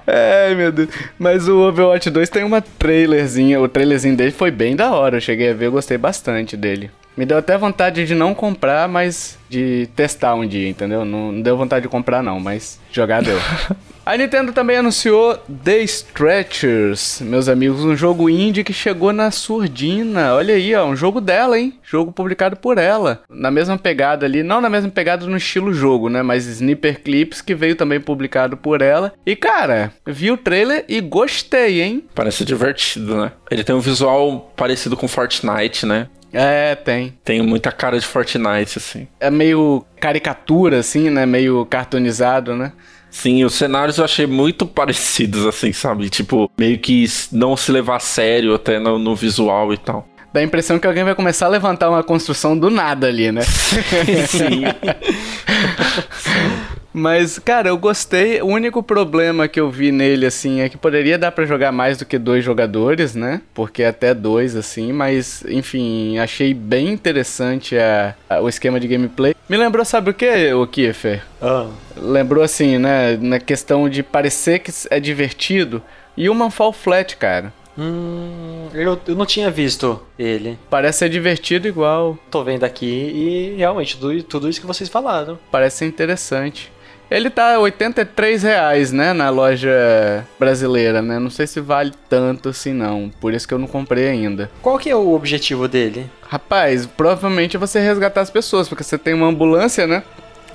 Ai, 0.06 0.54
meu 0.54 0.70
Deus. 0.70 0.88
Mas 1.18 1.48
o 1.48 1.58
Overwatch 1.58 2.10
2 2.10 2.30
tem 2.30 2.44
uma 2.44 2.60
trailerzinha. 2.60 3.60
O 3.60 3.68
trailerzinho 3.68 4.16
dele 4.16 4.30
foi 4.30 4.50
bem 4.50 4.76
da 4.76 4.92
hora. 4.92 5.16
Eu 5.16 5.20
cheguei 5.20 5.50
a 5.50 5.54
ver, 5.54 5.66
eu 5.66 5.72
gostei 5.72 5.98
bastante 5.98 6.56
dele. 6.56 6.90
Me 7.18 7.26
deu 7.26 7.36
até 7.36 7.58
vontade 7.58 8.06
de 8.06 8.14
não 8.14 8.32
comprar, 8.32 8.86
mas 8.86 9.36
de 9.50 9.88
testar 9.96 10.36
um 10.36 10.46
dia, 10.46 10.68
entendeu? 10.68 11.04
Não, 11.04 11.32
não 11.32 11.42
deu 11.42 11.56
vontade 11.56 11.82
de 11.82 11.88
comprar, 11.88 12.22
não, 12.22 12.38
mas 12.38 12.78
jogar 12.92 13.22
deu. 13.22 13.36
A 14.06 14.16
Nintendo 14.16 14.52
também 14.52 14.76
anunciou 14.78 15.36
The 15.64 15.80
Stretchers, 15.80 17.20
meus 17.20 17.46
amigos, 17.46 17.84
um 17.84 17.94
jogo 17.94 18.30
indie 18.30 18.64
que 18.64 18.72
chegou 18.72 19.12
na 19.12 19.30
surdina. 19.30 20.32
Olha 20.34 20.54
aí, 20.54 20.74
ó, 20.74 20.86
um 20.86 20.96
jogo 20.96 21.20
dela, 21.20 21.58
hein? 21.58 21.78
Jogo 21.82 22.10
publicado 22.10 22.56
por 22.56 22.78
ela. 22.78 23.20
Na 23.28 23.50
mesma 23.50 23.76
pegada 23.76 24.24
ali, 24.24 24.42
não 24.42 24.62
na 24.62 24.70
mesma 24.70 24.90
pegada 24.90 25.26
no 25.26 25.36
estilo 25.36 25.74
jogo, 25.74 26.08
né? 26.08 26.22
Mas 26.22 26.46
Sniper 26.46 27.02
Clips, 27.02 27.42
que 27.42 27.54
veio 27.54 27.76
também 27.76 28.00
publicado 28.00 28.56
por 28.56 28.80
ela. 28.80 29.12
E 29.26 29.36
cara, 29.36 29.92
vi 30.06 30.30
o 30.30 30.38
trailer 30.38 30.86
e 30.88 31.02
gostei, 31.02 31.82
hein? 31.82 32.04
Parece 32.14 32.46
divertido, 32.46 33.14
né? 33.14 33.32
Ele 33.50 33.62
tem 33.62 33.74
um 33.74 33.80
visual 33.80 34.52
parecido 34.56 34.96
com 34.96 35.06
Fortnite, 35.06 35.84
né? 35.84 36.08
É, 36.32 36.74
tem. 36.74 37.16
Tem 37.24 37.42
muita 37.42 37.72
cara 37.72 37.98
de 37.98 38.06
Fortnite, 38.06 38.78
assim. 38.78 39.08
É 39.18 39.30
meio 39.30 39.84
caricatura, 40.00 40.78
assim, 40.78 41.10
né? 41.10 41.24
Meio 41.24 41.64
cartoonizado, 41.66 42.54
né? 42.54 42.72
Sim, 43.10 43.44
os 43.44 43.54
cenários 43.54 43.98
eu 43.98 44.04
achei 44.04 44.26
muito 44.26 44.66
parecidos, 44.66 45.46
assim, 45.46 45.72
sabe? 45.72 46.10
Tipo, 46.10 46.50
meio 46.58 46.78
que 46.78 47.06
não 47.32 47.56
se 47.56 47.72
levar 47.72 47.96
a 47.96 48.00
sério 48.00 48.54
até 48.54 48.78
no, 48.78 48.98
no 48.98 49.16
visual 49.16 49.72
e 49.72 49.78
tal. 49.78 50.06
Dá 50.32 50.40
a 50.40 50.42
impressão 50.42 50.78
que 50.78 50.86
alguém 50.86 51.04
vai 51.04 51.14
começar 51.14 51.46
a 51.46 51.48
levantar 51.48 51.88
uma 51.88 52.02
construção 52.02 52.56
do 52.56 52.68
nada 52.68 53.06
ali, 53.06 53.32
né? 53.32 53.40
Sim. 54.28 54.64
Mas, 56.92 57.38
cara, 57.38 57.68
eu 57.68 57.76
gostei. 57.76 58.40
O 58.40 58.46
único 58.46 58.82
problema 58.82 59.46
que 59.46 59.60
eu 59.60 59.70
vi 59.70 59.92
nele, 59.92 60.26
assim, 60.26 60.60
é 60.60 60.68
que 60.68 60.76
poderia 60.76 61.18
dar 61.18 61.32
para 61.32 61.44
jogar 61.44 61.70
mais 61.70 61.98
do 61.98 62.04
que 62.04 62.18
dois 62.18 62.44
jogadores, 62.44 63.14
né? 63.14 63.42
Porque 63.54 63.84
até 63.84 64.14
dois, 64.14 64.56
assim. 64.56 64.92
Mas, 64.92 65.44
enfim, 65.48 66.18
achei 66.18 66.54
bem 66.54 66.88
interessante 66.88 67.76
a, 67.78 68.14
a, 68.28 68.40
o 68.40 68.48
esquema 68.48 68.80
de 68.80 68.88
gameplay. 68.88 69.34
Me 69.48 69.56
lembrou, 69.56 69.84
sabe 69.84 70.10
o 70.10 70.14
que, 70.14 70.52
o 70.52 70.66
Kiefer? 70.66 71.22
Ah. 71.40 71.68
Lembrou, 71.96 72.42
assim, 72.42 72.78
né? 72.78 73.16
Na 73.20 73.38
questão 73.38 73.88
de 73.88 74.02
parecer 74.02 74.60
que 74.60 74.72
é 74.90 74.98
divertido. 74.98 75.82
E 76.16 76.28
uma 76.28 76.50
Fall 76.50 76.72
Flat, 76.72 77.16
cara. 77.16 77.52
Hum, 77.78 78.68
eu, 78.74 79.00
eu 79.06 79.14
não 79.14 79.24
tinha 79.24 79.52
visto 79.52 80.02
ele. 80.18 80.58
Parece 80.68 80.98
ser 80.98 81.08
divertido 81.08 81.68
igual. 81.68 82.18
Tô 82.28 82.42
vendo 82.42 82.64
aqui 82.64 82.86
e 82.86 83.54
realmente 83.56 83.96
tudo, 83.96 84.20
tudo 84.24 84.48
isso 84.48 84.60
que 84.60 84.66
vocês 84.66 84.90
falaram. 84.90 85.38
Parece 85.48 85.76
ser 85.76 85.86
interessante. 85.86 86.72
Ele 87.10 87.30
tá 87.30 87.58
83 87.58 88.42
reais, 88.42 88.92
né, 88.92 89.14
na 89.14 89.30
loja 89.30 90.26
brasileira, 90.38 91.00
né? 91.00 91.18
Não 91.18 91.30
sei 91.30 91.46
se 91.46 91.58
vale 91.58 91.92
tanto 92.08 92.50
assim 92.50 92.74
não, 92.74 93.10
por 93.20 93.32
isso 93.32 93.48
que 93.48 93.54
eu 93.54 93.58
não 93.58 93.66
comprei 93.66 94.08
ainda. 94.08 94.50
Qual 94.60 94.78
que 94.78 94.90
é 94.90 94.94
o 94.96 95.14
objetivo 95.14 95.66
dele? 95.66 96.10
Rapaz, 96.28 96.84
provavelmente 96.84 97.56
é 97.56 97.58
você 97.58 97.80
resgatar 97.80 98.20
as 98.20 98.30
pessoas, 98.30 98.68
porque 98.68 98.84
você 98.84 98.98
tem 98.98 99.14
uma 99.14 99.26
ambulância, 99.26 99.86
né? 99.86 100.02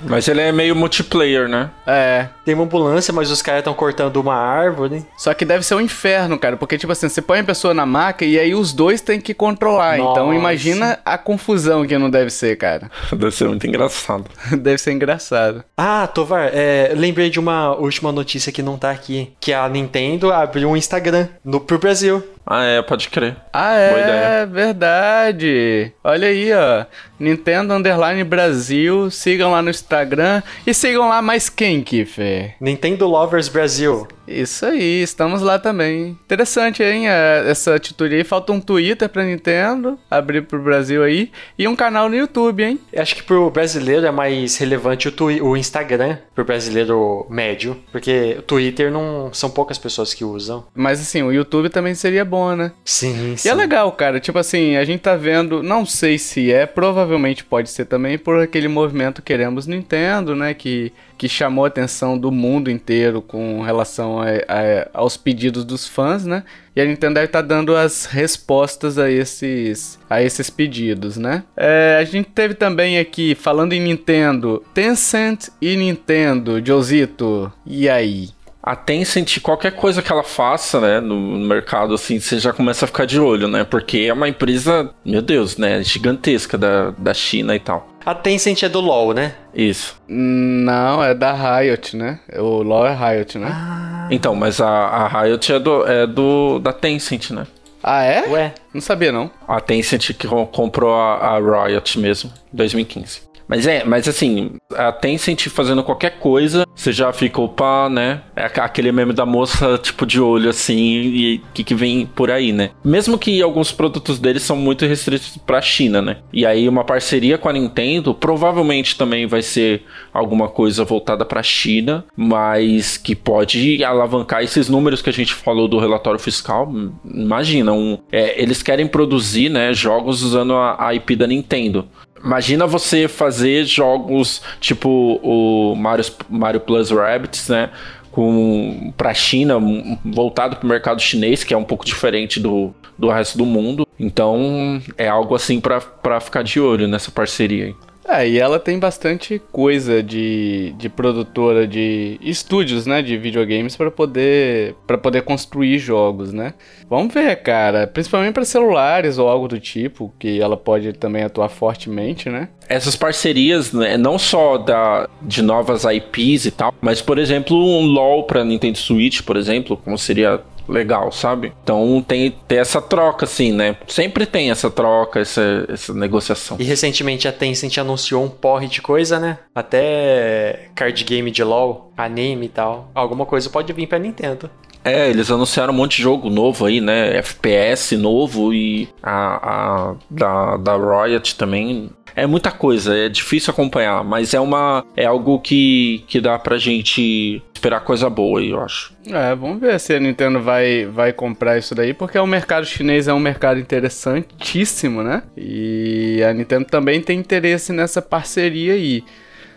Mas 0.08 0.28
ele 0.28 0.40
é 0.40 0.52
meio 0.52 0.74
multiplayer, 0.74 1.48
né? 1.48 1.70
É. 1.86 2.28
Tem 2.44 2.54
uma 2.54 2.64
ambulância, 2.64 3.12
mas 3.12 3.30
os 3.30 3.40
caras 3.42 3.60
estão 3.60 3.74
cortando 3.74 4.16
uma 4.16 4.34
árvore. 4.34 5.04
Só 5.16 5.32
que 5.34 5.44
deve 5.44 5.64
ser 5.64 5.74
um 5.74 5.80
inferno, 5.80 6.38
cara. 6.38 6.56
Porque, 6.56 6.76
tipo 6.78 6.92
assim, 6.92 7.08
você 7.08 7.22
põe 7.22 7.40
a 7.40 7.44
pessoa 7.44 7.72
na 7.72 7.86
maca 7.86 8.24
e 8.24 8.38
aí 8.38 8.54
os 8.54 8.72
dois 8.72 9.00
têm 9.00 9.20
que 9.20 9.34
controlar. 9.34 9.98
Nossa. 9.98 10.10
Então 10.10 10.34
imagina 10.34 10.98
a 11.04 11.16
confusão 11.16 11.86
que 11.86 11.96
não 11.96 12.10
deve 12.10 12.30
ser, 12.30 12.56
cara. 12.56 12.90
Deve 13.24 13.30
ser 13.30 13.48
muito 13.48 13.66
engraçado. 13.66 14.24
deve 14.50 14.78
ser 14.78 14.92
engraçado. 14.92 15.64
Ah, 15.76 16.06
Tovar, 16.06 16.50
é, 16.52 16.92
lembrei 16.94 17.30
de 17.30 17.40
uma 17.40 17.74
última 17.74 18.12
notícia 18.12 18.52
que 18.52 18.62
não 18.62 18.76
tá 18.76 18.90
aqui. 18.90 19.32
Que 19.40 19.52
a 19.52 19.68
Nintendo 19.68 20.32
abriu 20.32 20.68
um 20.68 20.76
Instagram 20.76 21.28
no, 21.44 21.60
pro 21.60 21.78
Brasil. 21.78 22.22
Ah, 22.46 22.62
é, 22.64 22.82
pode 22.82 23.08
crer. 23.08 23.36
Ah, 23.52 23.70
Boa 23.70 23.78
é, 23.78 24.02
ideia. 24.02 24.46
verdade. 24.46 25.92
Olha 26.04 26.28
aí, 26.28 26.52
ó. 26.52 26.84
Nintendo 27.18 27.72
Underline 27.72 28.22
Brasil. 28.22 29.10
Sigam 29.10 29.52
lá 29.52 29.62
no 29.62 29.70
Instagram. 29.70 30.42
E 30.66 30.74
sigam 30.74 31.08
lá 31.08 31.22
mais 31.22 31.48
quem, 31.48 31.82
Kiffer? 31.82 32.54
Nintendo 32.60 33.06
Lovers 33.06 33.48
Brasil. 33.48 34.06
Isso 34.26 34.64
aí, 34.66 35.02
estamos 35.02 35.42
lá 35.42 35.58
também. 35.58 36.18
Interessante, 36.24 36.82
hein? 36.82 37.08
é, 37.08 37.44
Essa 37.48 37.74
atitude 37.74 38.14
aí. 38.14 38.24
Falta 38.24 38.52
um 38.52 38.60
Twitter 38.60 39.08
pra 39.08 39.24
Nintendo. 39.24 39.98
Abrir 40.10 40.42
pro 40.42 40.62
Brasil 40.62 41.02
aí. 41.02 41.30
E 41.58 41.68
um 41.68 41.76
canal 41.76 42.08
no 42.08 42.16
YouTube, 42.16 42.62
hein? 42.62 42.80
Acho 42.96 43.16
que 43.16 43.22
pro 43.22 43.50
brasileiro 43.50 44.06
é 44.06 44.10
mais 44.10 44.56
relevante 44.56 45.08
o, 45.08 45.12
twi- 45.12 45.40
o 45.42 45.56
Instagram, 45.56 46.16
pro 46.34 46.44
brasileiro 46.44 47.26
médio. 47.28 47.76
Porque 47.92 48.36
o 48.38 48.42
Twitter 48.42 48.90
não 48.90 49.30
são 49.32 49.50
poucas 49.50 49.78
pessoas 49.78 50.14
que 50.14 50.24
usam. 50.24 50.64
Mas 50.74 51.00
assim, 51.00 51.22
o 51.22 51.30
YouTube 51.32 51.68
também 51.68 51.94
seria 51.94 52.24
bom, 52.24 52.54
né? 52.56 52.72
Sim, 52.84 53.34
E 53.44 53.48
é 53.48 53.54
legal, 53.54 53.90
cara. 53.92 54.20
Tipo 54.20 54.38
assim, 54.38 54.76
a 54.76 54.84
gente 54.84 55.00
tá 55.00 55.16
vendo, 55.16 55.62
não 55.62 55.84
sei 55.84 56.18
se 56.18 56.52
é, 56.52 56.66
provavelmente 56.66 57.44
pode 57.44 57.70
ser 57.70 57.84
também 57.84 58.16
por 58.18 58.40
aquele 58.40 58.68
movimento 58.68 59.22
Queremos 59.22 59.66
Nintendo, 59.66 60.34
né? 60.34 60.54
Que, 60.54 60.92
que 61.16 61.28
chamou 61.28 61.64
a 61.64 61.68
atenção 61.68 62.18
do 62.18 62.30
mundo 62.32 62.70
inteiro 62.70 63.22
com 63.22 63.62
relação 63.62 64.20
a- 64.20 64.26
a- 64.48 64.88
aos 64.92 65.16
pedidos 65.16 65.64
dos 65.64 65.86
fãs, 65.86 66.24
né? 66.26 66.42
E 66.74 66.80
a 66.80 66.84
Nintendo 66.84 67.14
deve 67.14 67.26
estar 67.26 67.40
dando 67.42 67.76
as 67.76 68.04
respostas 68.04 68.98
a 68.98 69.08
esses, 69.10 69.98
a 70.10 70.20
esses 70.22 70.50
pedidos, 70.50 71.16
né? 71.16 71.44
É, 71.56 71.98
a 72.00 72.04
gente 72.04 72.28
teve 72.30 72.54
também 72.54 72.98
aqui, 72.98 73.34
falando 73.34 73.72
em 73.72 73.80
Nintendo, 73.80 74.64
Tencent 74.74 75.48
e 75.60 75.76
Nintendo, 75.76 76.60
Josito, 76.64 77.52
e 77.64 77.88
aí? 77.88 78.30
A 78.66 78.74
Tencent, 78.74 79.40
qualquer 79.42 79.72
coisa 79.72 80.00
que 80.00 80.10
ela 80.10 80.22
faça, 80.22 80.80
né, 80.80 80.98
no 80.98 81.14
no 81.36 81.46
mercado, 81.46 81.92
assim, 81.92 82.18
você 82.18 82.38
já 82.38 82.50
começa 82.50 82.86
a 82.86 82.88
ficar 82.88 83.04
de 83.04 83.20
olho, 83.20 83.46
né? 83.46 83.62
Porque 83.62 83.98
é 84.08 84.12
uma 84.12 84.26
empresa, 84.26 84.90
meu 85.04 85.20
Deus, 85.20 85.58
né, 85.58 85.82
gigantesca 85.82 86.56
da, 86.56 86.90
da 86.96 87.12
China 87.12 87.54
e 87.54 87.60
tal. 87.60 87.86
A 88.06 88.14
Tencent 88.14 88.62
é 88.62 88.68
do 88.68 88.80
LoL, 88.80 89.12
né? 89.12 89.34
Isso. 89.54 90.00
Não, 90.08 91.04
é 91.04 91.12
da 91.14 91.32
Riot, 91.60 91.94
né? 91.96 92.20
O 92.38 92.62
LoL 92.62 92.86
é 92.86 92.94
Riot, 92.94 93.36
né? 93.38 94.06
Então, 94.10 94.34
mas 94.34 94.60
a, 94.60 94.68
a 94.68 95.08
Riot 95.22 95.52
é, 95.52 95.58
do, 95.58 95.86
é 95.86 96.06
do 96.06 96.58
da 96.58 96.72
Tencent, 96.72 97.30
né? 97.32 97.46
Ah, 97.82 98.02
é? 98.02 98.26
Ué, 98.30 98.54
Não 98.72 98.80
sabia, 98.80 99.12
não. 99.12 99.30
A 99.46 99.60
Tencent 99.60 100.14
que 100.14 100.26
com- 100.26 100.46
comprou 100.46 100.94
a, 100.94 101.36
a 101.36 101.66
Riot 101.66 101.98
mesmo, 101.98 102.32
em 102.52 102.56
2015. 102.56 103.20
Mas 103.46 103.66
é, 103.66 103.84
mas 103.84 104.08
assim, 104.08 104.52
a 104.74 104.90
Tencent 104.92 105.48
fazendo 105.48 105.82
qualquer 105.84 106.18
coisa, 106.18 106.64
você 106.74 106.92
já 106.92 107.12
fica, 107.12 107.40
opa, 107.40 107.88
né? 107.90 108.22
É 108.34 108.44
aqu- 108.46 108.60
aquele 108.60 108.90
meme 108.92 109.12
da 109.12 109.26
moça, 109.26 109.78
tipo, 109.78 110.06
de 110.06 110.20
olho, 110.20 110.48
assim, 110.50 110.76
e 110.76 111.42
que, 111.52 111.62
que 111.62 111.74
vem 111.74 112.06
por 112.06 112.30
aí, 112.30 112.52
né? 112.52 112.70
Mesmo 112.84 113.18
que 113.18 113.40
alguns 113.42 113.70
produtos 113.72 114.18
deles 114.18 114.42
são 114.42 114.56
muito 114.56 114.86
restritos 114.86 115.36
pra 115.46 115.60
China, 115.60 116.00
né? 116.00 116.18
E 116.32 116.46
aí 116.46 116.68
uma 116.68 116.84
parceria 116.84 117.36
com 117.38 117.48
a 117.48 117.52
Nintendo 117.52 118.14
provavelmente 118.14 118.96
também 118.96 119.26
vai 119.26 119.42
ser 119.42 119.82
alguma 120.12 120.48
coisa 120.48 120.84
voltada 120.84 121.24
pra 121.24 121.42
China, 121.42 122.04
mas 122.16 122.96
que 122.96 123.14
pode 123.14 123.84
alavancar 123.84 124.42
esses 124.42 124.68
números 124.68 125.02
que 125.02 125.10
a 125.10 125.12
gente 125.12 125.34
falou 125.34 125.68
do 125.68 125.78
relatório 125.78 126.18
fiscal. 126.18 126.72
Imagina, 127.04 127.72
um, 127.72 127.98
é, 128.10 128.40
eles 128.42 128.62
querem 128.62 128.86
produzir, 128.86 129.48
né, 129.48 129.72
jogos 129.72 130.22
usando 130.22 130.54
a, 130.54 130.76
a 130.88 130.94
IP 130.94 131.14
da 131.16 131.26
Nintendo. 131.26 131.86
Imagina 132.24 132.66
você 132.66 133.06
fazer 133.06 133.64
jogos 133.64 134.40
tipo 134.60 135.20
o 135.22 135.74
Mario, 135.76 136.04
Mario 136.30 136.60
Plus 136.60 136.90
Rabbids, 136.90 137.48
né? 137.48 137.70
com 138.14 138.92
para 138.96 139.10
a 139.10 139.14
China, 139.14 139.60
voltado 140.04 140.54
para 140.56 140.64
o 140.64 140.68
mercado 140.68 141.02
chinês, 141.02 141.42
que 141.42 141.52
é 141.52 141.56
um 141.56 141.64
pouco 141.64 141.84
diferente 141.84 142.38
do, 142.38 142.72
do 142.96 143.10
resto 143.10 143.36
do 143.36 143.44
mundo. 143.44 143.84
Então 143.98 144.80
é 144.96 145.08
algo 145.08 145.34
assim 145.34 145.60
para 145.60 146.20
ficar 146.20 146.42
de 146.42 146.60
olho 146.60 146.86
nessa 146.86 147.10
parceria. 147.10 147.74
É, 148.06 148.28
e 148.28 148.38
ela 148.38 148.60
tem 148.60 148.78
bastante 148.78 149.40
coisa 149.50 150.02
de, 150.02 150.74
de 150.76 150.88
produtora 150.88 151.66
de 151.66 152.18
estúdios, 152.20 152.86
né, 152.86 153.00
de 153.00 153.16
videogames 153.16 153.76
para 153.76 153.90
poder 153.90 154.74
para 154.86 154.98
poder 154.98 155.22
construir 155.22 155.78
jogos, 155.78 156.32
né? 156.32 156.54
Vamos 156.88 157.12
ver, 157.12 157.36
cara, 157.42 157.86
principalmente 157.86 158.34
para 158.34 158.44
celulares 158.44 159.16
ou 159.16 159.28
algo 159.28 159.48
do 159.48 159.58
tipo, 159.58 160.12
que 160.18 160.40
ela 160.40 160.56
pode 160.56 160.92
também 160.92 161.22
atuar 161.22 161.48
fortemente, 161.48 162.28
né? 162.28 162.48
Essas 162.68 162.94
parcerias, 162.94 163.72
né, 163.72 163.96
não 163.96 164.18
só 164.18 164.58
da 164.58 165.08
de 165.22 165.40
novas 165.40 165.84
IPs 165.84 166.46
e 166.46 166.50
tal, 166.50 166.74
mas 166.80 167.00
por 167.00 167.18
exemplo, 167.18 167.56
um 167.56 167.86
LoL 167.86 168.24
para 168.24 168.44
Nintendo 168.44 168.76
Switch, 168.76 169.22
por 169.22 169.36
exemplo, 169.36 169.76
como 169.76 169.96
seria 169.96 170.40
legal, 170.68 171.12
sabe? 171.12 171.52
Então 171.62 172.04
tem, 172.06 172.30
tem 172.46 172.58
essa 172.58 172.80
troca, 172.80 173.24
assim, 173.24 173.52
né? 173.52 173.76
Sempre 173.86 174.26
tem 174.26 174.50
essa 174.50 174.70
troca, 174.70 175.20
essa, 175.20 175.66
essa 175.68 175.92
negociação. 175.94 176.56
E 176.60 176.64
recentemente 176.64 177.28
a 177.28 177.32
Tencent 177.32 177.78
anunciou 177.78 178.24
um 178.24 178.28
porre 178.28 178.66
de 178.68 178.80
coisa, 178.80 179.18
né? 179.18 179.38
Até 179.54 180.68
card 180.74 181.04
game 181.04 181.30
de 181.30 181.42
LoL, 181.42 181.92
anime 181.96 182.46
e 182.46 182.50
tal. 182.50 182.90
Alguma 182.94 183.26
coisa 183.26 183.48
pode 183.50 183.72
vir 183.72 183.86
pra 183.86 183.98
Nintendo. 183.98 184.50
É, 184.84 185.08
eles 185.08 185.30
anunciaram 185.30 185.72
um 185.72 185.76
monte 185.76 185.96
de 185.96 186.02
jogo 186.02 186.28
novo 186.28 186.66
aí, 186.66 186.80
né? 186.80 187.16
FPS 187.16 187.96
novo 187.96 188.52
e 188.52 188.88
a, 189.02 189.90
a 189.90 189.94
da, 190.10 190.56
da 190.58 190.76
Riot 190.76 191.36
também. 191.36 191.90
É 192.16 192.26
muita 192.26 192.52
coisa, 192.52 192.96
é 192.96 193.08
difícil 193.08 193.50
acompanhar, 193.50 194.04
mas 194.04 194.34
é 194.34 194.40
uma 194.40 194.84
é 194.96 195.04
algo 195.04 195.40
que, 195.40 196.04
que 196.06 196.20
dá 196.20 196.38
pra 196.38 196.58
gente 196.58 197.42
esperar 197.52 197.80
coisa 197.80 198.08
boa 198.08 198.38
aí, 198.38 198.50
eu 198.50 198.60
acho. 198.60 198.94
É, 199.06 199.34
vamos 199.34 199.58
ver 199.58 199.80
se 199.80 199.94
a 199.94 199.98
Nintendo 199.98 200.40
vai, 200.40 200.84
vai 200.84 201.12
comprar 201.12 201.58
isso 201.58 201.74
daí, 201.74 201.92
porque 201.92 202.18
o 202.18 202.26
mercado 202.26 202.66
chinês 202.66 203.08
é 203.08 203.12
um 203.12 203.18
mercado 203.18 203.58
interessantíssimo, 203.58 205.02
né? 205.02 205.22
E 205.36 206.22
a 206.22 206.32
Nintendo 206.32 206.66
também 206.66 207.00
tem 207.00 207.18
interesse 207.18 207.72
nessa 207.72 208.00
parceria 208.00 208.74
aí. 208.74 209.02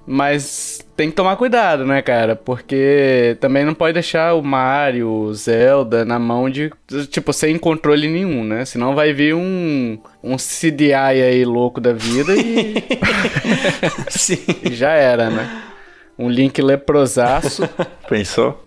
Mas 0.09 0.79
tem 0.95 1.09
que 1.09 1.15
tomar 1.17 1.35
cuidado, 1.35 1.85
né, 1.85 2.01
cara? 2.01 2.33
Porque 2.33 3.35
também 3.41 3.65
não 3.65 3.73
pode 3.73 3.93
deixar 3.93 4.35
o 4.35 4.41
Mario, 4.41 5.09
o 5.09 5.33
Zelda 5.33 6.05
na 6.05 6.17
mão 6.17 6.49
de, 6.49 6.71
tipo, 7.11 7.33
sem 7.33 7.57
controle 7.57 8.07
nenhum, 8.07 8.45
né? 8.45 8.63
Senão 8.63 8.95
vai 8.95 9.11
vir 9.11 9.35
um, 9.35 9.99
um 10.23 10.37
CDI 10.37 10.93
aí 10.93 11.43
louco 11.43 11.81
da 11.81 11.91
vida 11.91 12.33
e. 12.37 12.75
Sim. 14.09 14.39
e 14.63 14.73
já 14.73 14.91
era, 14.91 15.29
né? 15.29 15.63
Um 16.17 16.29
link 16.29 16.61
leprosaço. 16.61 17.67
Pensou? 18.07 18.66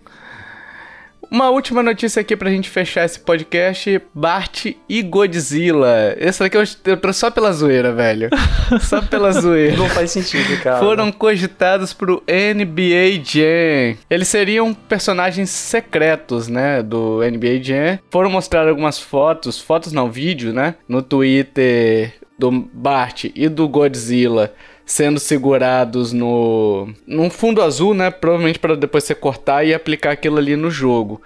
Uma 1.31 1.49
última 1.49 1.81
notícia 1.81 2.19
aqui 2.19 2.35
pra 2.35 2.49
gente 2.49 2.69
fechar 2.69 3.05
esse 3.05 3.17
podcast: 3.17 4.01
Bart 4.13 4.65
e 4.89 5.01
Godzilla. 5.01 6.13
Esse 6.19 6.39
daqui 6.39 6.57
eu, 6.57 6.97
trouxe 6.97 7.21
só 7.21 7.31
pela 7.31 7.53
zoeira, 7.53 7.93
velho. 7.93 8.29
Só 8.81 9.01
pela 9.01 9.31
zoeira. 9.31 9.77
Não 9.77 9.89
faz 9.89 10.11
sentido, 10.11 10.61
cara. 10.61 10.79
Foram 10.79 11.11
cogitados 11.11 11.93
pro 11.93 12.23
NBA 12.27 13.21
Jam. 13.23 13.97
Eles 14.09 14.27
seriam 14.27 14.73
personagens 14.73 15.49
secretos, 15.49 16.47
né? 16.47 16.81
Do 16.81 17.19
NBA 17.19 17.61
Jam. 17.61 17.99
Foram 18.09 18.29
mostrar 18.29 18.67
algumas 18.67 18.99
fotos, 18.99 19.59
fotos 19.59 19.91
não, 19.91 20.09
vídeo, 20.09 20.53
né? 20.53 20.75
No 20.87 21.01
Twitter 21.01 22.13
do 22.37 22.49
Bart 22.51 23.25
e 23.35 23.47
do 23.47 23.67
Godzilla 23.69 24.53
sendo 24.85 25.19
segurados 25.19 26.11
no 26.13 26.89
num 27.05 27.29
fundo 27.29 27.61
azul, 27.61 27.93
né? 27.93 28.09
Provavelmente 28.11 28.59
para 28.59 28.75
depois 28.75 29.03
você 29.03 29.15
cortar 29.15 29.65
e 29.65 29.73
aplicar 29.73 30.11
aquilo 30.11 30.37
ali 30.37 30.55
no 30.55 30.69
jogo. 30.69 31.21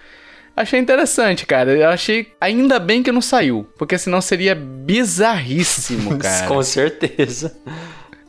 Achei 0.55 0.79
interessante, 0.79 1.45
cara. 1.45 1.71
Eu 1.71 1.89
achei 1.89 2.31
ainda 2.39 2.79
bem 2.79 3.03
que 3.03 3.11
não 3.11 3.21
saiu, 3.21 3.67
porque 3.77 3.97
senão 3.97 4.21
seria 4.21 4.55
bizarríssimo, 4.55 6.15
cara. 6.19 6.47
Com 6.47 6.63
certeza. 6.63 7.57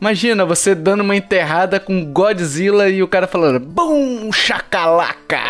Imagina 0.00 0.44
você 0.44 0.74
dando 0.74 1.02
uma 1.02 1.16
enterrada 1.16 1.80
com 1.80 2.04
Godzilla 2.04 2.88
e 2.88 3.02
o 3.02 3.08
cara 3.08 3.26
falando 3.26 3.58
BUM! 3.58 4.30
Chacalaca! 4.32 5.40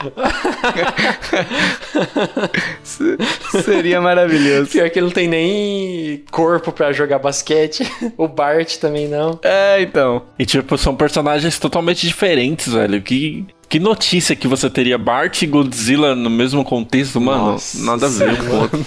Seria 3.62 4.00
maravilhoso. 4.00 4.70
Pior 4.70 4.88
que 4.88 4.98
ele 4.98 5.06
não 5.06 5.12
tem 5.12 5.28
nem 5.28 6.24
corpo 6.30 6.72
para 6.72 6.92
jogar 6.92 7.18
basquete. 7.18 7.86
O 8.16 8.26
Bart 8.26 8.78
também 8.78 9.06
não. 9.06 9.38
É, 9.42 9.82
então. 9.82 10.22
E 10.38 10.46
tipo, 10.46 10.78
são 10.78 10.96
personagens 10.96 11.58
totalmente 11.58 12.06
diferentes, 12.06 12.72
velho. 12.72 13.02
Que 13.02 13.44
que 13.68 13.78
notícia 13.78 14.34
que 14.34 14.48
você 14.48 14.68
teria 14.68 14.98
Bart 14.98 15.42
e 15.42 15.46
Godzilla 15.46 16.16
no 16.16 16.28
mesmo 16.28 16.64
contexto, 16.64 17.20
mano? 17.20 17.52
Nossa, 17.52 17.84
nada 17.84 18.06
a 18.06 18.08
ver 18.08 18.36
com 18.38 18.46
o 18.46 18.60
outro. 18.62 18.84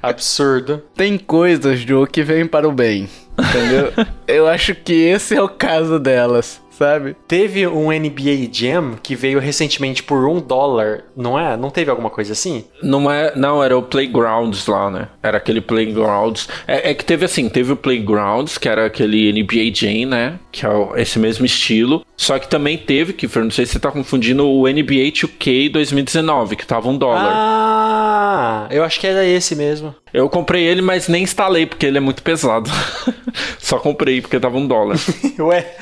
Absurdo. 0.00 0.84
Tem 0.94 1.18
coisas, 1.18 1.80
Joe, 1.80 2.06
que 2.06 2.22
vêm 2.22 2.46
para 2.46 2.68
o 2.68 2.70
bem. 2.70 3.08
Entendeu? 3.38 3.92
Eu 4.26 4.46
acho 4.46 4.74
que 4.74 4.92
esse 4.92 5.34
é 5.34 5.42
o 5.42 5.48
caso 5.48 5.98
delas 5.98 6.60
sabe? 6.78 7.16
Teve 7.26 7.66
um 7.66 7.90
NBA 7.90 8.48
Jam 8.52 8.94
que 9.02 9.16
veio 9.16 9.40
recentemente 9.40 10.00
por 10.02 10.28
um 10.28 10.40
dólar, 10.40 11.04
não 11.16 11.36
é? 11.36 11.56
Não 11.56 11.70
teve 11.70 11.90
alguma 11.90 12.08
coisa 12.08 12.32
assim? 12.32 12.64
Não 12.80 13.10
é, 13.10 13.34
não, 13.34 13.62
era 13.62 13.76
o 13.76 13.82
Playgrounds 13.82 14.66
lá, 14.68 14.88
né? 14.88 15.08
Era 15.20 15.38
aquele 15.38 15.60
Playgrounds. 15.60 16.48
É, 16.68 16.90
é 16.90 16.94
que 16.94 17.04
teve 17.04 17.24
assim, 17.24 17.48
teve 17.48 17.72
o 17.72 17.76
Playgrounds, 17.76 18.56
que 18.58 18.68
era 18.68 18.86
aquele 18.86 19.32
NBA 19.32 19.74
Jam, 19.74 20.08
né? 20.08 20.38
Que 20.52 20.64
é 20.64 20.70
esse 20.96 21.18
mesmo 21.18 21.44
estilo. 21.44 22.04
Só 22.18 22.36
que 22.36 22.48
também 22.48 22.76
teve, 22.76 23.12
que 23.12 23.28
não 23.38 23.48
sei 23.48 23.64
se 23.64 23.72
você 23.72 23.78
tá 23.78 23.92
confundindo, 23.92 24.44
o 24.44 24.66
NBA 24.66 25.12
2K 25.12 25.70
2019, 25.70 26.56
que 26.56 26.66
tava 26.66 26.88
um 26.88 26.98
dólar. 26.98 27.30
Ah, 27.32 28.66
eu 28.72 28.82
acho 28.82 28.98
que 28.98 29.06
era 29.06 29.24
esse 29.24 29.54
mesmo. 29.54 29.94
Eu 30.12 30.28
comprei 30.28 30.64
ele, 30.64 30.82
mas 30.82 31.06
nem 31.06 31.22
instalei, 31.22 31.64
porque 31.64 31.86
ele 31.86 31.96
é 31.96 32.00
muito 32.00 32.20
pesado. 32.24 32.68
Só 33.60 33.78
comprei 33.78 34.20
porque 34.20 34.40
tava 34.40 34.58
um 34.58 34.66
dólar. 34.66 34.98
Ué. 35.38 35.76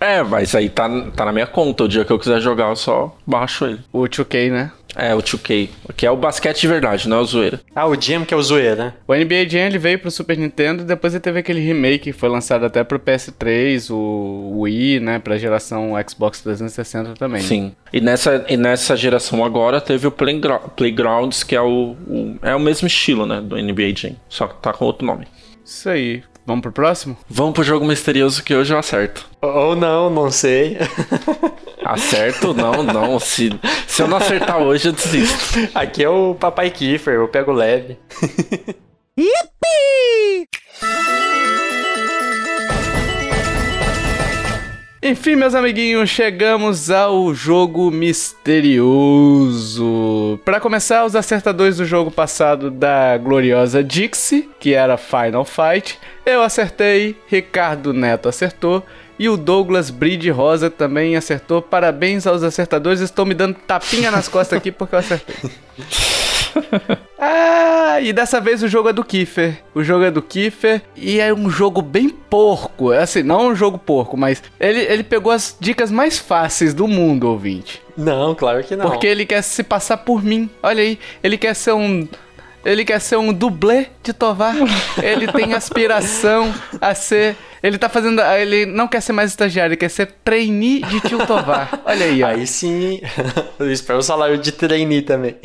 É, 0.00 0.22
mas 0.22 0.54
aí 0.54 0.70
tá, 0.70 0.88
tá 1.14 1.26
na 1.26 1.32
minha 1.32 1.46
conta. 1.46 1.84
O 1.84 1.88
dia 1.88 2.06
que 2.06 2.12
eu 2.12 2.18
quiser 2.18 2.40
jogar, 2.40 2.70
eu 2.70 2.76
só 2.76 3.14
baixo 3.26 3.66
ele. 3.66 3.80
O 3.92 4.00
2K, 4.04 4.50
né? 4.50 4.72
É, 4.96 5.14
o 5.14 5.18
2K. 5.18 5.68
Que 5.96 6.06
é 6.06 6.10
o 6.10 6.16
basquete 6.16 6.60
de 6.60 6.68
verdade, 6.68 7.08
não 7.08 7.18
é 7.18 7.20
o 7.20 7.24
zoeira. 7.24 7.60
Ah, 7.74 7.86
o 7.86 8.00
Jam 8.00 8.24
que 8.24 8.32
é 8.32 8.36
o 8.36 8.42
zoeira, 8.42 8.74
né? 8.74 8.92
O 9.06 9.14
NBA 9.14 9.48
Jam 9.48 9.66
ele 9.66 9.78
veio 9.78 9.98
pro 9.98 10.10
Super 10.10 10.36
Nintendo 10.36 10.84
depois 10.84 11.14
ele 11.14 11.20
teve 11.20 11.38
aquele 11.38 11.60
remake 11.60 11.98
que 12.04 12.12
foi 12.12 12.28
lançado 12.28 12.64
até 12.64 12.82
pro 12.82 12.98
PS3, 12.98 13.90
o 13.90 14.60
Wii, 14.60 15.00
né? 15.00 15.18
Pra 15.18 15.38
geração 15.38 15.92
Xbox 16.08 16.40
360 16.40 17.14
também. 17.14 17.42
Sim. 17.42 17.72
E 17.92 18.00
nessa, 18.00 18.44
e 18.48 18.56
nessa 18.56 18.96
geração 18.96 19.44
agora 19.44 19.80
teve 19.80 20.06
o 20.06 20.10
Playgrounds, 20.10 21.42
que 21.42 21.54
é 21.54 21.60
o, 21.60 21.96
o, 22.06 22.36
é 22.42 22.54
o 22.54 22.60
mesmo 22.60 22.86
estilo, 22.86 23.26
né? 23.26 23.40
Do 23.40 23.56
NBA 23.56 23.94
Jam. 23.96 24.16
Só 24.28 24.46
que 24.46 24.60
tá 24.62 24.72
com 24.72 24.84
outro 24.84 25.06
nome. 25.06 25.26
Isso 25.64 25.88
aí. 25.88 26.22
Vamos 26.48 26.62
pro 26.62 26.72
próximo? 26.72 27.14
Vamos 27.28 27.52
pro 27.52 27.62
jogo 27.62 27.84
misterioso 27.84 28.42
que 28.42 28.54
hoje 28.54 28.72
eu 28.72 28.78
acerto. 28.78 29.28
Ou 29.42 29.76
não, 29.76 30.08
não 30.08 30.30
sei. 30.30 30.78
Acerto? 31.84 32.54
Não, 32.54 32.82
não. 32.82 33.20
Se, 33.20 33.50
se 33.86 34.00
eu 34.00 34.08
não 34.08 34.16
acertar 34.16 34.56
hoje, 34.56 34.88
eu 34.88 34.92
desisto. 34.94 35.68
Aqui 35.74 36.02
é 36.02 36.08
o 36.08 36.34
Papai 36.34 36.70
Kiefer, 36.70 37.16
eu 37.16 37.28
pego 37.28 37.52
leve. 37.52 37.98
Yippee! 39.18 40.48
Enfim, 45.00 45.36
meus 45.36 45.54
amiguinhos, 45.54 46.10
chegamos 46.10 46.90
ao 46.90 47.32
jogo 47.32 47.88
misterioso. 47.88 48.80
Para 50.44 50.58
começar, 50.58 51.04
os 51.04 51.14
acertadores 51.14 51.76
do 51.76 51.84
jogo 51.84 52.10
passado 52.10 52.68
da 52.68 53.16
gloriosa 53.16 53.84
Dixie, 53.84 54.50
que 54.58 54.74
era 54.74 54.96
Final 54.96 55.44
Fight, 55.44 56.00
eu 56.26 56.42
acertei, 56.42 57.16
Ricardo 57.28 57.94
Neto 57.94 58.28
acertou 58.28 58.84
e 59.16 59.28
o 59.28 59.36
Douglas 59.36 59.88
Bride 59.88 60.30
Rosa 60.30 60.68
também 60.68 61.14
acertou. 61.14 61.62
Parabéns 61.62 62.26
aos 62.26 62.42
acertadores, 62.42 62.98
estou 63.00 63.24
me 63.24 63.34
dando 63.34 63.54
tapinha 63.54 64.10
nas 64.10 64.26
costas 64.26 64.58
aqui 64.58 64.72
porque 64.72 64.96
eu 64.96 64.98
acertei. 64.98 65.36
ah, 67.18 68.00
e 68.00 68.12
dessa 68.12 68.40
vez 68.40 68.62
o 68.62 68.68
jogo 68.68 68.88
é 68.88 68.92
do 68.92 69.04
Kiefer. 69.04 69.62
O 69.74 69.82
jogo 69.82 70.04
é 70.04 70.10
do 70.10 70.22
Kiefer 70.22 70.82
e 70.96 71.20
é 71.20 71.32
um 71.32 71.50
jogo 71.50 71.82
bem 71.82 72.08
porco. 72.08 72.92
É 72.92 73.02
assim, 73.02 73.22
não 73.22 73.48
um 73.48 73.54
jogo 73.54 73.78
porco, 73.78 74.16
mas 74.16 74.42
ele, 74.58 74.80
ele 74.80 75.02
pegou 75.02 75.32
as 75.32 75.56
dicas 75.58 75.90
mais 75.90 76.18
fáceis 76.18 76.74
do 76.74 76.86
mundo, 76.86 77.28
ouvinte. 77.28 77.82
Não, 77.96 78.34
claro 78.34 78.62
que 78.62 78.76
não. 78.76 78.86
Porque 78.86 79.06
ele 79.06 79.26
quer 79.26 79.42
se 79.42 79.62
passar 79.62 79.98
por 79.98 80.22
mim. 80.22 80.48
Olha 80.62 80.82
aí, 80.82 80.98
ele 81.22 81.36
quer 81.36 81.54
ser 81.54 81.72
um 81.72 82.06
ele 82.64 82.84
quer 82.84 83.00
ser 83.00 83.16
um 83.16 83.32
dublê 83.32 83.86
de 84.02 84.12
Tovar. 84.12 84.54
ele 85.02 85.30
tem 85.30 85.54
aspiração 85.54 86.52
a 86.80 86.94
ser. 86.94 87.36
Ele 87.62 87.78
tá 87.78 87.88
fazendo. 87.88 88.20
Ele 88.20 88.66
não 88.66 88.86
quer 88.86 89.00
ser 89.00 89.12
mais 89.12 89.30
estagiário, 89.30 89.70
ele 89.70 89.76
quer 89.76 89.88
ser 89.88 90.06
trainee 90.24 90.82
de 90.82 91.00
tio 91.00 91.26
Tovar. 91.26 91.80
Olha 91.84 92.06
aí, 92.06 92.22
ó. 92.22 92.28
Aí 92.28 92.46
sim. 92.46 93.00
Eu 93.58 93.72
espero 93.72 93.98
o 93.98 94.02
salário 94.02 94.38
de 94.38 94.52
trainee 94.52 95.02
também. 95.02 95.36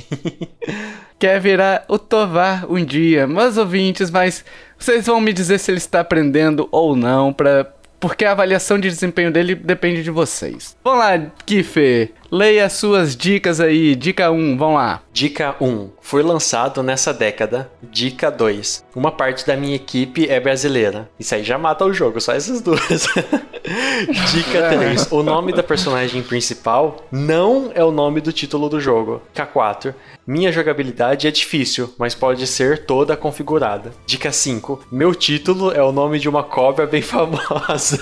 quer 1.18 1.40
virar 1.40 1.86
o 1.88 1.98
Tovar 1.98 2.70
um 2.70 2.84
dia. 2.84 3.26
Meus 3.26 3.58
ouvintes, 3.58 4.12
mas 4.12 4.44
vocês 4.78 5.06
vão 5.06 5.22
me 5.22 5.32
dizer 5.32 5.60
se 5.60 5.72
ele 5.72 5.78
está 5.78 6.02
aprendendo 6.02 6.68
ou 6.72 6.96
não 6.96 7.32
para 7.32 7.74
porque 8.04 8.26
a 8.26 8.34
avaliação 8.34 8.78
de 8.78 8.90
desempenho 8.90 9.32
dele 9.32 9.56
depende 9.56 10.04
de 10.04 10.12
vocês. 10.12 10.76
Vamos 10.84 11.00
lá, 11.00 11.18
Kiffer. 11.46 12.12
Leia 12.34 12.66
as 12.66 12.74
suas 12.74 13.16
dicas 13.16 13.60
aí. 13.60 13.96
Dica 13.96 14.32
1, 14.32 14.58
vamos 14.58 14.78
lá. 14.78 15.04
Dica 15.14 15.56
1. 15.62 15.92
Foi 16.02 16.24
lançado 16.24 16.82
nessa 16.82 17.14
década. 17.14 17.70
Dica 17.84 18.32
2. 18.32 18.86
Uma 18.96 19.12
parte 19.12 19.46
da 19.46 19.56
minha 19.56 19.76
equipe 19.76 20.28
é 20.28 20.40
brasileira. 20.40 21.08
Isso 21.20 21.36
aí 21.36 21.44
já 21.44 21.60
mata 21.60 21.86
o 21.86 21.94
jogo, 21.94 22.20
só 22.20 22.34
essas 22.34 22.60
duas. 22.60 22.82
Dica 24.34 24.68
3. 24.68 25.12
O 25.12 25.22
nome 25.22 25.54
da 25.54 25.62
personagem 25.62 26.24
principal 26.24 27.06
não 27.12 27.72
é 27.76 27.84
o 27.84 27.92
nome 27.92 28.20
do 28.20 28.34
título 28.34 28.68
do 28.68 28.82
jogo. 28.82 29.22
K4. 29.36 29.94
Minha 30.26 30.52
jogabilidade 30.52 31.28
é 31.28 31.32
difícil, 31.32 31.94
mas 32.00 32.16
pode 32.16 32.48
ser 32.48 32.88
toda 32.88 33.16
configurada. 33.16 33.92
Dica 34.08 34.32
5. 34.32 34.88
Meu 34.92 35.14
título 35.14 35.72
é 35.72 35.84
o 35.84 35.92
nome 35.92 36.18
de 36.18 36.28
uma 36.28 36.42
cobra 36.42 36.88
bem 36.88 37.04
famosa. 37.04 38.00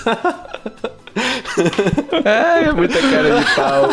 É, 2.24 2.64
é 2.64 2.72
muita 2.72 3.00
cara 3.00 3.40
de 3.40 3.54
pau. 3.54 3.88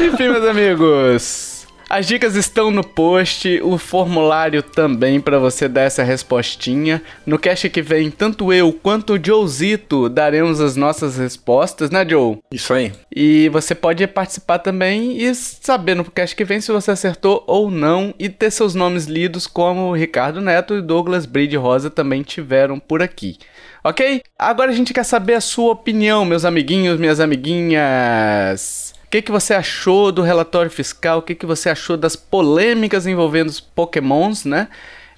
Enfim, 0.00 0.28
meus 0.28 0.46
amigos. 0.46 1.50
As 1.90 2.06
dicas 2.06 2.36
estão 2.36 2.70
no 2.70 2.84
post, 2.84 3.60
o 3.64 3.76
formulário 3.76 4.62
também 4.62 5.20
para 5.20 5.40
você 5.40 5.66
dar 5.66 5.80
essa 5.80 6.04
respostinha. 6.04 7.02
No 7.26 7.36
cast 7.36 7.68
que 7.68 7.82
vem, 7.82 8.12
tanto 8.12 8.52
eu 8.52 8.72
quanto 8.72 9.14
o 9.14 9.20
Joezito 9.20 10.08
daremos 10.08 10.60
as 10.60 10.76
nossas 10.76 11.18
respostas, 11.18 11.90
né, 11.90 12.08
Joe? 12.08 12.38
Isso 12.52 12.72
aí. 12.72 12.92
E 13.12 13.48
você 13.48 13.74
pode 13.74 14.06
participar 14.06 14.60
também 14.60 15.20
e 15.20 15.34
saber 15.34 15.96
no 15.96 16.08
cast 16.08 16.36
que 16.36 16.44
vem 16.44 16.60
se 16.60 16.70
você 16.70 16.92
acertou 16.92 17.42
ou 17.48 17.72
não 17.72 18.14
e 18.20 18.28
ter 18.28 18.52
seus 18.52 18.72
nomes 18.72 19.06
lidos 19.06 19.48
como 19.48 19.88
o 19.88 19.96
Ricardo 19.96 20.40
Neto 20.40 20.76
e 20.76 20.80
Douglas 20.80 21.26
Bride 21.26 21.56
Rosa 21.56 21.90
também 21.90 22.22
tiveram 22.22 22.78
por 22.78 23.02
aqui. 23.02 23.36
Ok? 23.82 24.22
Agora 24.38 24.70
a 24.70 24.74
gente 24.74 24.92
quer 24.92 25.04
saber 25.04 25.34
a 25.34 25.40
sua 25.40 25.72
opinião, 25.72 26.24
meus 26.24 26.44
amiguinhos, 26.44 26.98
minhas 26.98 27.20
amiguinhas. 27.20 28.94
O 29.04 29.10
que, 29.10 29.22
que 29.22 29.32
você 29.32 29.54
achou 29.54 30.12
do 30.12 30.22
relatório 30.22 30.70
fiscal? 30.70 31.18
O 31.18 31.22
que, 31.22 31.34
que 31.34 31.46
você 31.46 31.70
achou 31.70 31.96
das 31.96 32.14
polêmicas 32.14 33.06
envolvendo 33.06 33.48
os 33.48 33.58
pokémons, 33.58 34.44
né? 34.44 34.68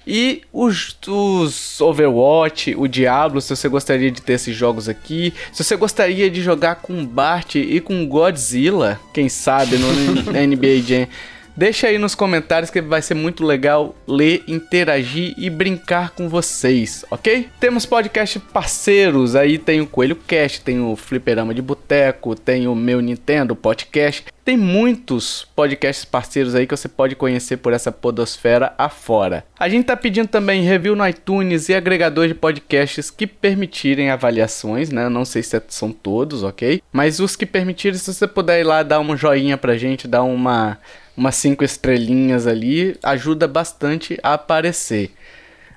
E 0.05 0.41
os, 0.51 0.97
os, 1.07 1.79
Overwatch, 1.79 2.75
o 2.75 2.87
Diablo, 2.87 3.39
se 3.39 3.55
você 3.55 3.69
gostaria 3.69 4.11
de 4.11 4.21
ter 4.21 4.33
esses 4.33 4.55
jogos 4.55 4.89
aqui. 4.89 5.33
Se 5.51 5.63
você 5.63 5.75
gostaria 5.75 6.29
de 6.29 6.41
jogar 6.41 6.75
com 6.75 7.05
Bart 7.05 7.55
e 7.55 7.79
com 7.79 8.05
Godzilla, 8.05 8.99
quem 9.13 9.29
sabe 9.29 9.77
no 9.77 9.87
NBA 10.33 10.81
Jam. 10.85 11.07
Deixa 11.55 11.87
aí 11.87 11.99
nos 11.99 12.15
comentários 12.15 12.71
que 12.71 12.81
vai 12.81 12.99
ser 12.99 13.13
muito 13.13 13.45
legal 13.45 13.95
ler, 14.07 14.43
interagir 14.47 15.35
e 15.37 15.51
brincar 15.51 16.09
com 16.09 16.27
vocês, 16.27 17.05
ok? 17.11 17.47
Temos 17.59 17.85
podcast 17.85 18.39
parceiros, 18.39 19.35
aí 19.35 19.59
tem 19.59 19.79
o 19.79 19.85
Coelho 19.85 20.15
Cast, 20.15 20.61
tem 20.61 20.81
o 20.81 20.95
Fliperama 20.95 21.53
de 21.53 21.61
Boteco, 21.61 22.35
tem 22.35 22.67
o 22.67 22.73
Meu 22.73 23.01
Nintendo 23.01 23.55
Podcast. 23.55 24.25
Tem 24.43 24.57
muitos 24.57 25.47
podcasts 25.55 26.03
parceiros 26.03 26.53
aí 26.53 26.67
que 26.67 26.75
você 26.75 26.89
pode 26.89 27.15
conhecer 27.15 27.57
por 27.57 27.71
essa 27.71 27.91
podosfera 27.91 28.73
afora. 28.77 29.45
A 29.57 29.69
gente 29.69 29.85
tá 29.85 29.95
pedindo 29.95 30.27
também 30.27 30.63
review 30.63 30.95
no 30.95 31.07
iTunes 31.07 31.69
e 31.69 31.73
agregador 31.73 32.27
de 32.27 32.33
podcasts 32.33 33.09
que 33.09 33.25
permitirem 33.25 34.09
avaliações, 34.09 34.89
né? 34.89 35.07
Não 35.07 35.23
sei 35.23 35.43
se 35.43 35.61
são 35.69 35.91
todos, 35.91 36.43
ok? 36.43 36.81
Mas 36.91 37.19
os 37.19 37.37
que 37.37 37.45
permitirem, 37.45 37.97
se 37.97 38.13
você 38.13 38.27
puder 38.27 38.59
ir 38.59 38.65
lá 38.65 38.83
dar 38.83 38.99
uma 38.99 39.15
joinha 39.15 39.57
pra 39.57 39.77
gente, 39.77 40.09
dar 40.09 40.23
uma 40.23 40.77
umas 41.15 41.35
cinco 41.35 41.63
estrelinhas 41.63 42.47
ali, 42.47 42.97
ajuda 43.03 43.47
bastante 43.47 44.19
a 44.23 44.33
aparecer. 44.33 45.11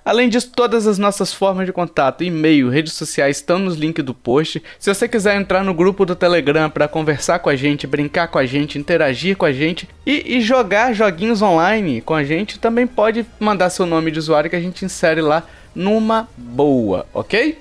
Além 0.06 0.28
disso, 0.28 0.52
todas 0.54 0.86
as 0.86 0.98
nossas 0.98 1.34
formas 1.34 1.66
de 1.66 1.72
contato, 1.72 2.22
e-mail, 2.22 2.68
redes 2.68 2.92
sociais 2.92 3.38
estão 3.38 3.58
nos 3.58 3.74
links 3.74 4.04
do 4.04 4.14
post. 4.14 4.62
Se 4.78 4.94
você 4.94 5.08
quiser 5.08 5.34
entrar 5.34 5.64
no 5.64 5.74
grupo 5.74 6.06
do 6.06 6.14
Telegram 6.14 6.70
para 6.70 6.86
conversar 6.86 7.40
com 7.40 7.50
a 7.50 7.56
gente, 7.56 7.88
brincar 7.88 8.28
com 8.28 8.38
a 8.38 8.46
gente, 8.46 8.78
interagir 8.78 9.36
com 9.36 9.44
a 9.44 9.50
gente 9.50 9.88
e, 10.06 10.36
e, 10.36 10.40
jogar 10.40 10.92
joguinhos 10.92 11.42
online 11.42 12.00
com 12.00 12.14
a 12.14 12.22
gente, 12.22 12.56
também 12.56 12.86
pode 12.86 13.26
mandar 13.40 13.68
seu 13.68 13.84
nome 13.84 14.12
de 14.12 14.20
usuário 14.20 14.48
que 14.48 14.54
a 14.54 14.60
gente 14.60 14.84
insere 14.84 15.20
lá 15.20 15.42
numa 15.74 16.28
boa, 16.36 17.04
ok? 17.12 17.58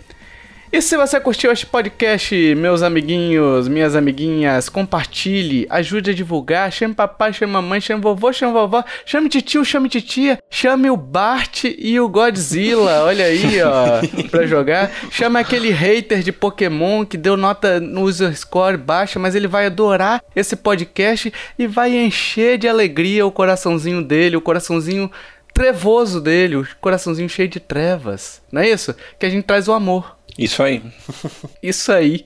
E 0.75 0.81
se 0.81 0.97
você 0.97 1.21
curtiu 1.21 1.53
este 1.53 1.65
podcast, 1.65 2.35
meus 2.55 2.83
amiguinhos, 2.83 3.65
minhas 3.65 3.95
amiguinhas, 3.95 4.67
compartilhe, 4.67 5.65
ajude 5.69 6.11
a 6.11 6.13
divulgar, 6.13 6.69
chame 6.69 6.93
papai, 6.93 7.31
chame 7.31 7.53
mamãe, 7.53 7.79
chame 7.79 8.01
vovô, 8.01 8.33
chame 8.33 8.51
vovó, 8.51 8.83
chame 9.05 9.29
tio, 9.29 9.63
chame 9.63 9.87
titia, 9.87 10.37
chame 10.49 10.89
o 10.89 10.97
Bart 10.97 11.63
e 11.63 11.97
o 11.97 12.09
Godzilla, 12.09 13.05
olha 13.05 13.23
aí, 13.23 13.61
ó, 13.63 14.01
pra 14.29 14.45
jogar. 14.45 14.91
Chame 15.09 15.39
aquele 15.39 15.69
hater 15.69 16.21
de 16.21 16.33
Pokémon 16.33 17.05
que 17.05 17.15
deu 17.15 17.37
nota 17.37 17.79
no 17.79 18.01
user 18.01 18.37
score 18.37 18.75
baixa, 18.75 19.17
mas 19.17 19.33
ele 19.33 19.47
vai 19.47 19.67
adorar 19.67 20.21
esse 20.35 20.57
podcast 20.57 21.31
e 21.57 21.67
vai 21.67 21.95
encher 21.95 22.57
de 22.57 22.67
alegria 22.67 23.25
o 23.25 23.31
coraçãozinho 23.31 24.03
dele, 24.03 24.35
o 24.35 24.41
coraçãozinho 24.41 25.09
trevoso 25.55 26.19
dele, 26.19 26.57
o 26.57 26.67
coraçãozinho 26.81 27.29
cheio 27.29 27.47
de 27.47 27.61
trevas. 27.61 28.41
Não 28.51 28.61
é 28.61 28.69
isso? 28.69 28.93
Que 29.17 29.25
a 29.25 29.29
gente 29.29 29.45
traz 29.45 29.69
o 29.69 29.73
amor. 29.73 30.17
Isso 30.37 30.61
aí. 30.61 30.83
Isso 31.63 31.91
aí. 31.91 32.25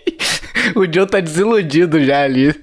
o 0.74 0.90
Joe 0.90 1.06
tá 1.06 1.20
desiludido 1.20 2.02
já 2.02 2.22
ali. 2.22 2.54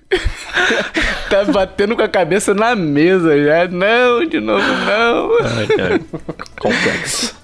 tá 1.29 1.45
batendo 1.45 1.95
com 1.95 2.01
a 2.01 2.07
cabeça 2.07 2.55
na 2.55 2.75
mesa 2.75 3.37
já. 3.41 3.67
Não, 3.67 4.25
de 4.25 4.39
novo 4.39 4.67
não. 4.67 5.37
Ai, 5.45 5.67
ai. 5.91 6.01
Complexo. 6.59 7.37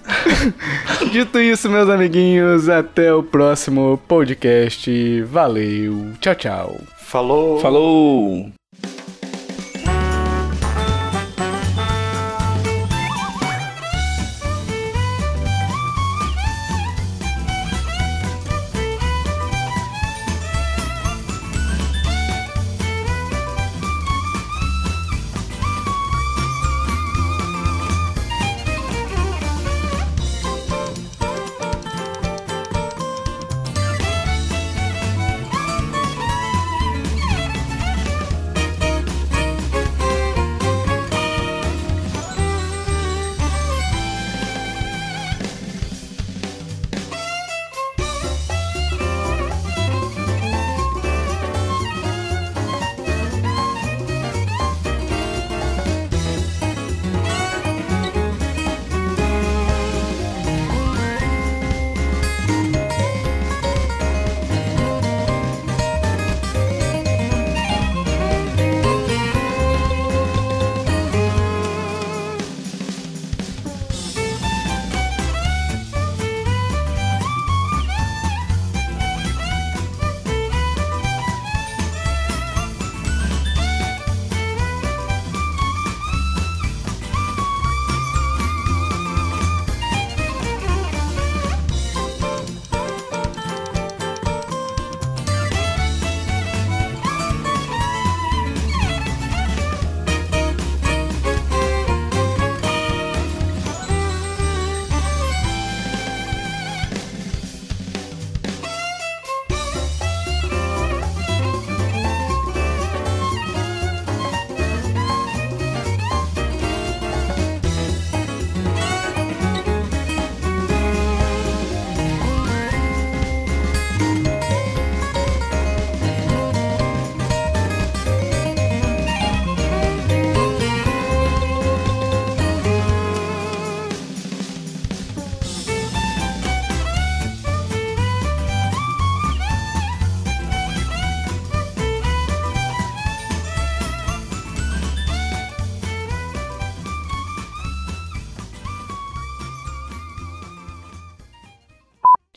Dito 1.12 1.40
isso, 1.40 1.70
meus 1.70 1.88
amiguinhos, 1.88 2.68
até 2.68 3.14
o 3.14 3.22
próximo 3.22 4.02
podcast. 4.08 5.22
Valeu. 5.22 6.14
Tchau, 6.20 6.36
tchau. 6.36 6.82
Falou. 6.98 7.60
Falou. 7.60 8.63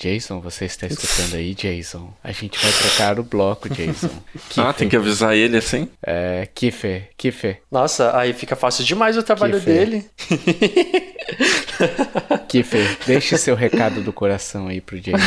Jason, 0.07 0.41
você 0.41 0.67
está 0.67 0.87
escutando 0.87 1.35
aí, 1.35 1.53
Jason? 1.53 2.15
A 2.23 2.31
gente 2.31 2.57
vai 2.63 2.71
trocar 2.71 3.19
o 3.19 3.25
bloco, 3.25 3.69
Jason. 3.69 4.09
ah, 4.57 4.73
tem 4.73 4.89
que 4.89 4.95
avisar 4.95 5.35
ele 5.35 5.57
assim? 5.57 5.89
É, 6.01 6.49
Kiffer, 6.55 7.11
Kiffer. 7.17 7.61
Nossa, 7.69 8.17
aí 8.17 8.33
fica 8.33 8.55
fácil 8.55 8.85
demais 8.85 9.17
o 9.17 9.23
trabalho 9.25 9.59
Kiffer. 9.59 9.75
dele. 9.75 10.11
Kiffer, 12.47 12.99
deixe 13.05 13.37
seu 13.37 13.57
recado 13.57 14.01
do 14.01 14.13
coração 14.13 14.69
aí 14.69 14.81
pro 14.81 15.01
Jason. 15.01 15.19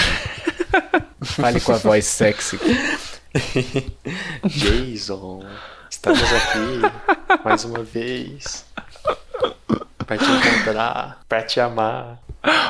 Fale 1.23 1.59
com 1.59 1.73
a 1.73 1.77
voz 1.77 2.05
sexy. 2.05 2.57
Jason, 4.45 5.43
estamos 5.91 6.23
aqui 6.23 7.43
mais 7.43 7.65
uma 7.65 7.83
vez 7.83 8.65
pra 10.07 10.17
te 10.17 10.23
encontrar, 10.23 11.19
pra 11.27 11.43
te 11.43 11.59
amar. 11.59 12.17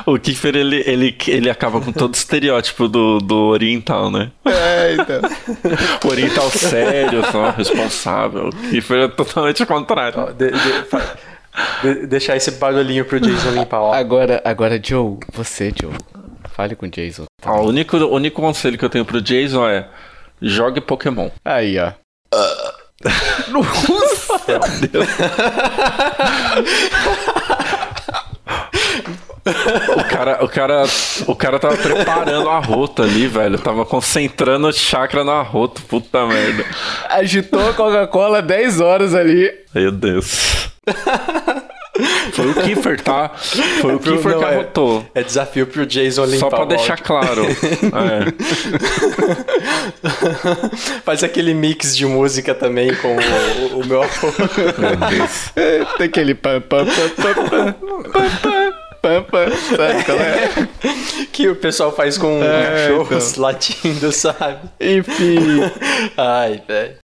O 0.04 0.18
Kiefer, 0.18 0.56
ele, 0.56 0.82
ele, 0.84 1.16
ele 1.28 1.48
acaba 1.48 1.80
com 1.80 1.92
todo 1.92 2.12
o 2.12 2.16
estereótipo 2.16 2.88
do, 2.88 3.18
do 3.18 3.36
oriental, 3.36 4.10
né? 4.10 4.32
É, 4.44 4.94
então. 4.94 5.20
O 6.04 6.08
oriental 6.10 6.50
sério, 6.50 7.22
só, 7.30 7.50
responsável. 7.50 8.48
O 8.48 8.52
Kiefer 8.52 9.04
é 9.04 9.08
totalmente 9.08 9.62
o 9.62 9.66
contrário. 9.66 10.34
De- 10.34 10.50
de- 10.50 11.94
de- 12.00 12.06
deixar 12.06 12.36
esse 12.36 12.50
barulhinho 12.52 13.04
pro 13.04 13.20
Jason 13.20 13.50
limpar, 13.50 13.80
ó. 13.80 13.92
Agora, 13.94 14.42
agora, 14.44 14.80
Joe, 14.82 15.18
você, 15.32 15.72
Joe. 15.80 15.92
Fale 16.56 16.74
com 16.74 16.86
o 16.86 16.90
Jason. 16.90 17.24
Ó, 17.44 17.60
o, 17.62 17.68
único, 17.68 17.96
o 17.96 18.12
único 18.14 18.42
conselho 18.42 18.76
que 18.76 18.84
eu 18.84 18.90
tenho 18.90 19.04
pro 19.04 19.22
Jason 19.22 19.68
é 19.68 19.86
jogue 20.42 20.80
Pokémon. 20.80 21.30
Aí, 21.44 21.78
ó. 21.78 21.92
O 29.96 30.04
cara, 30.04 30.44
o 30.44 30.48
cara, 30.48 30.82
o 31.26 31.34
cara 31.36 31.58
tava 31.58 31.76
preparando 31.76 32.48
a 32.48 32.58
rota 32.58 33.02
ali, 33.04 33.26
velho. 33.26 33.58
Tava 33.58 33.84
concentrando 33.86 34.68
o 34.68 34.72
chakra 34.72 35.24
na 35.24 35.40
rota. 35.42 35.80
Puta 35.88 36.26
merda. 36.26 36.64
Agitou 37.08 37.68
a 37.68 37.72
Coca-Cola 37.72 38.42
10 38.42 38.80
horas 38.80 39.14
ali. 39.14 39.50
Meu 39.74 39.90
Deus. 39.92 40.68
Foi 42.32 42.50
o 42.50 42.54
Kiefer, 42.54 43.00
tá? 43.02 43.30
Foi 43.80 43.94
o 43.94 43.98
Kiefer 43.98 44.32
Não, 44.32 44.38
que 44.38 44.44
é- 44.44 44.48
arrotou. 44.54 45.04
É 45.14 45.22
desafio 45.22 45.66
pro 45.66 45.84
Jason 45.84 46.24
limpar 46.24 46.38
Só 46.38 46.48
pra 46.56 46.64
deixar 46.64 46.96
claro. 46.98 47.44
É. 47.44 48.30
Faz 51.04 51.22
aquele 51.22 51.52
mix 51.52 51.94
de 51.96 52.06
música 52.06 52.54
também 52.54 52.94
com 52.94 53.08
o, 53.16 53.20
o- 53.76 53.80
o 53.80 53.86
meu 53.86 54.02
avô. 54.02 54.32
Meu 54.78 54.96
Deus. 55.10 55.50
Tem 55.98 56.06
aquele 56.06 56.34
pam 56.34 56.60
pam 56.62 56.86
pam 56.86 57.34
pam 57.34 57.34
pam 57.48 57.74
pam 58.42 58.59
pam 59.00 59.22
pam 59.22 59.22
pam, 59.24 59.50
sabe 59.76 60.04
qual 60.04 60.18
é? 60.18 60.68
que 61.32 61.48
o 61.48 61.56
pessoal 61.56 61.94
faz 61.94 62.18
com 62.18 62.42
É, 62.42 62.88
cachorros 62.88 63.36
latindo, 63.36 64.12
sabe? 64.12 64.68
Enfim. 64.80 65.60
Ai, 66.16 66.62
velho. 66.66 66.96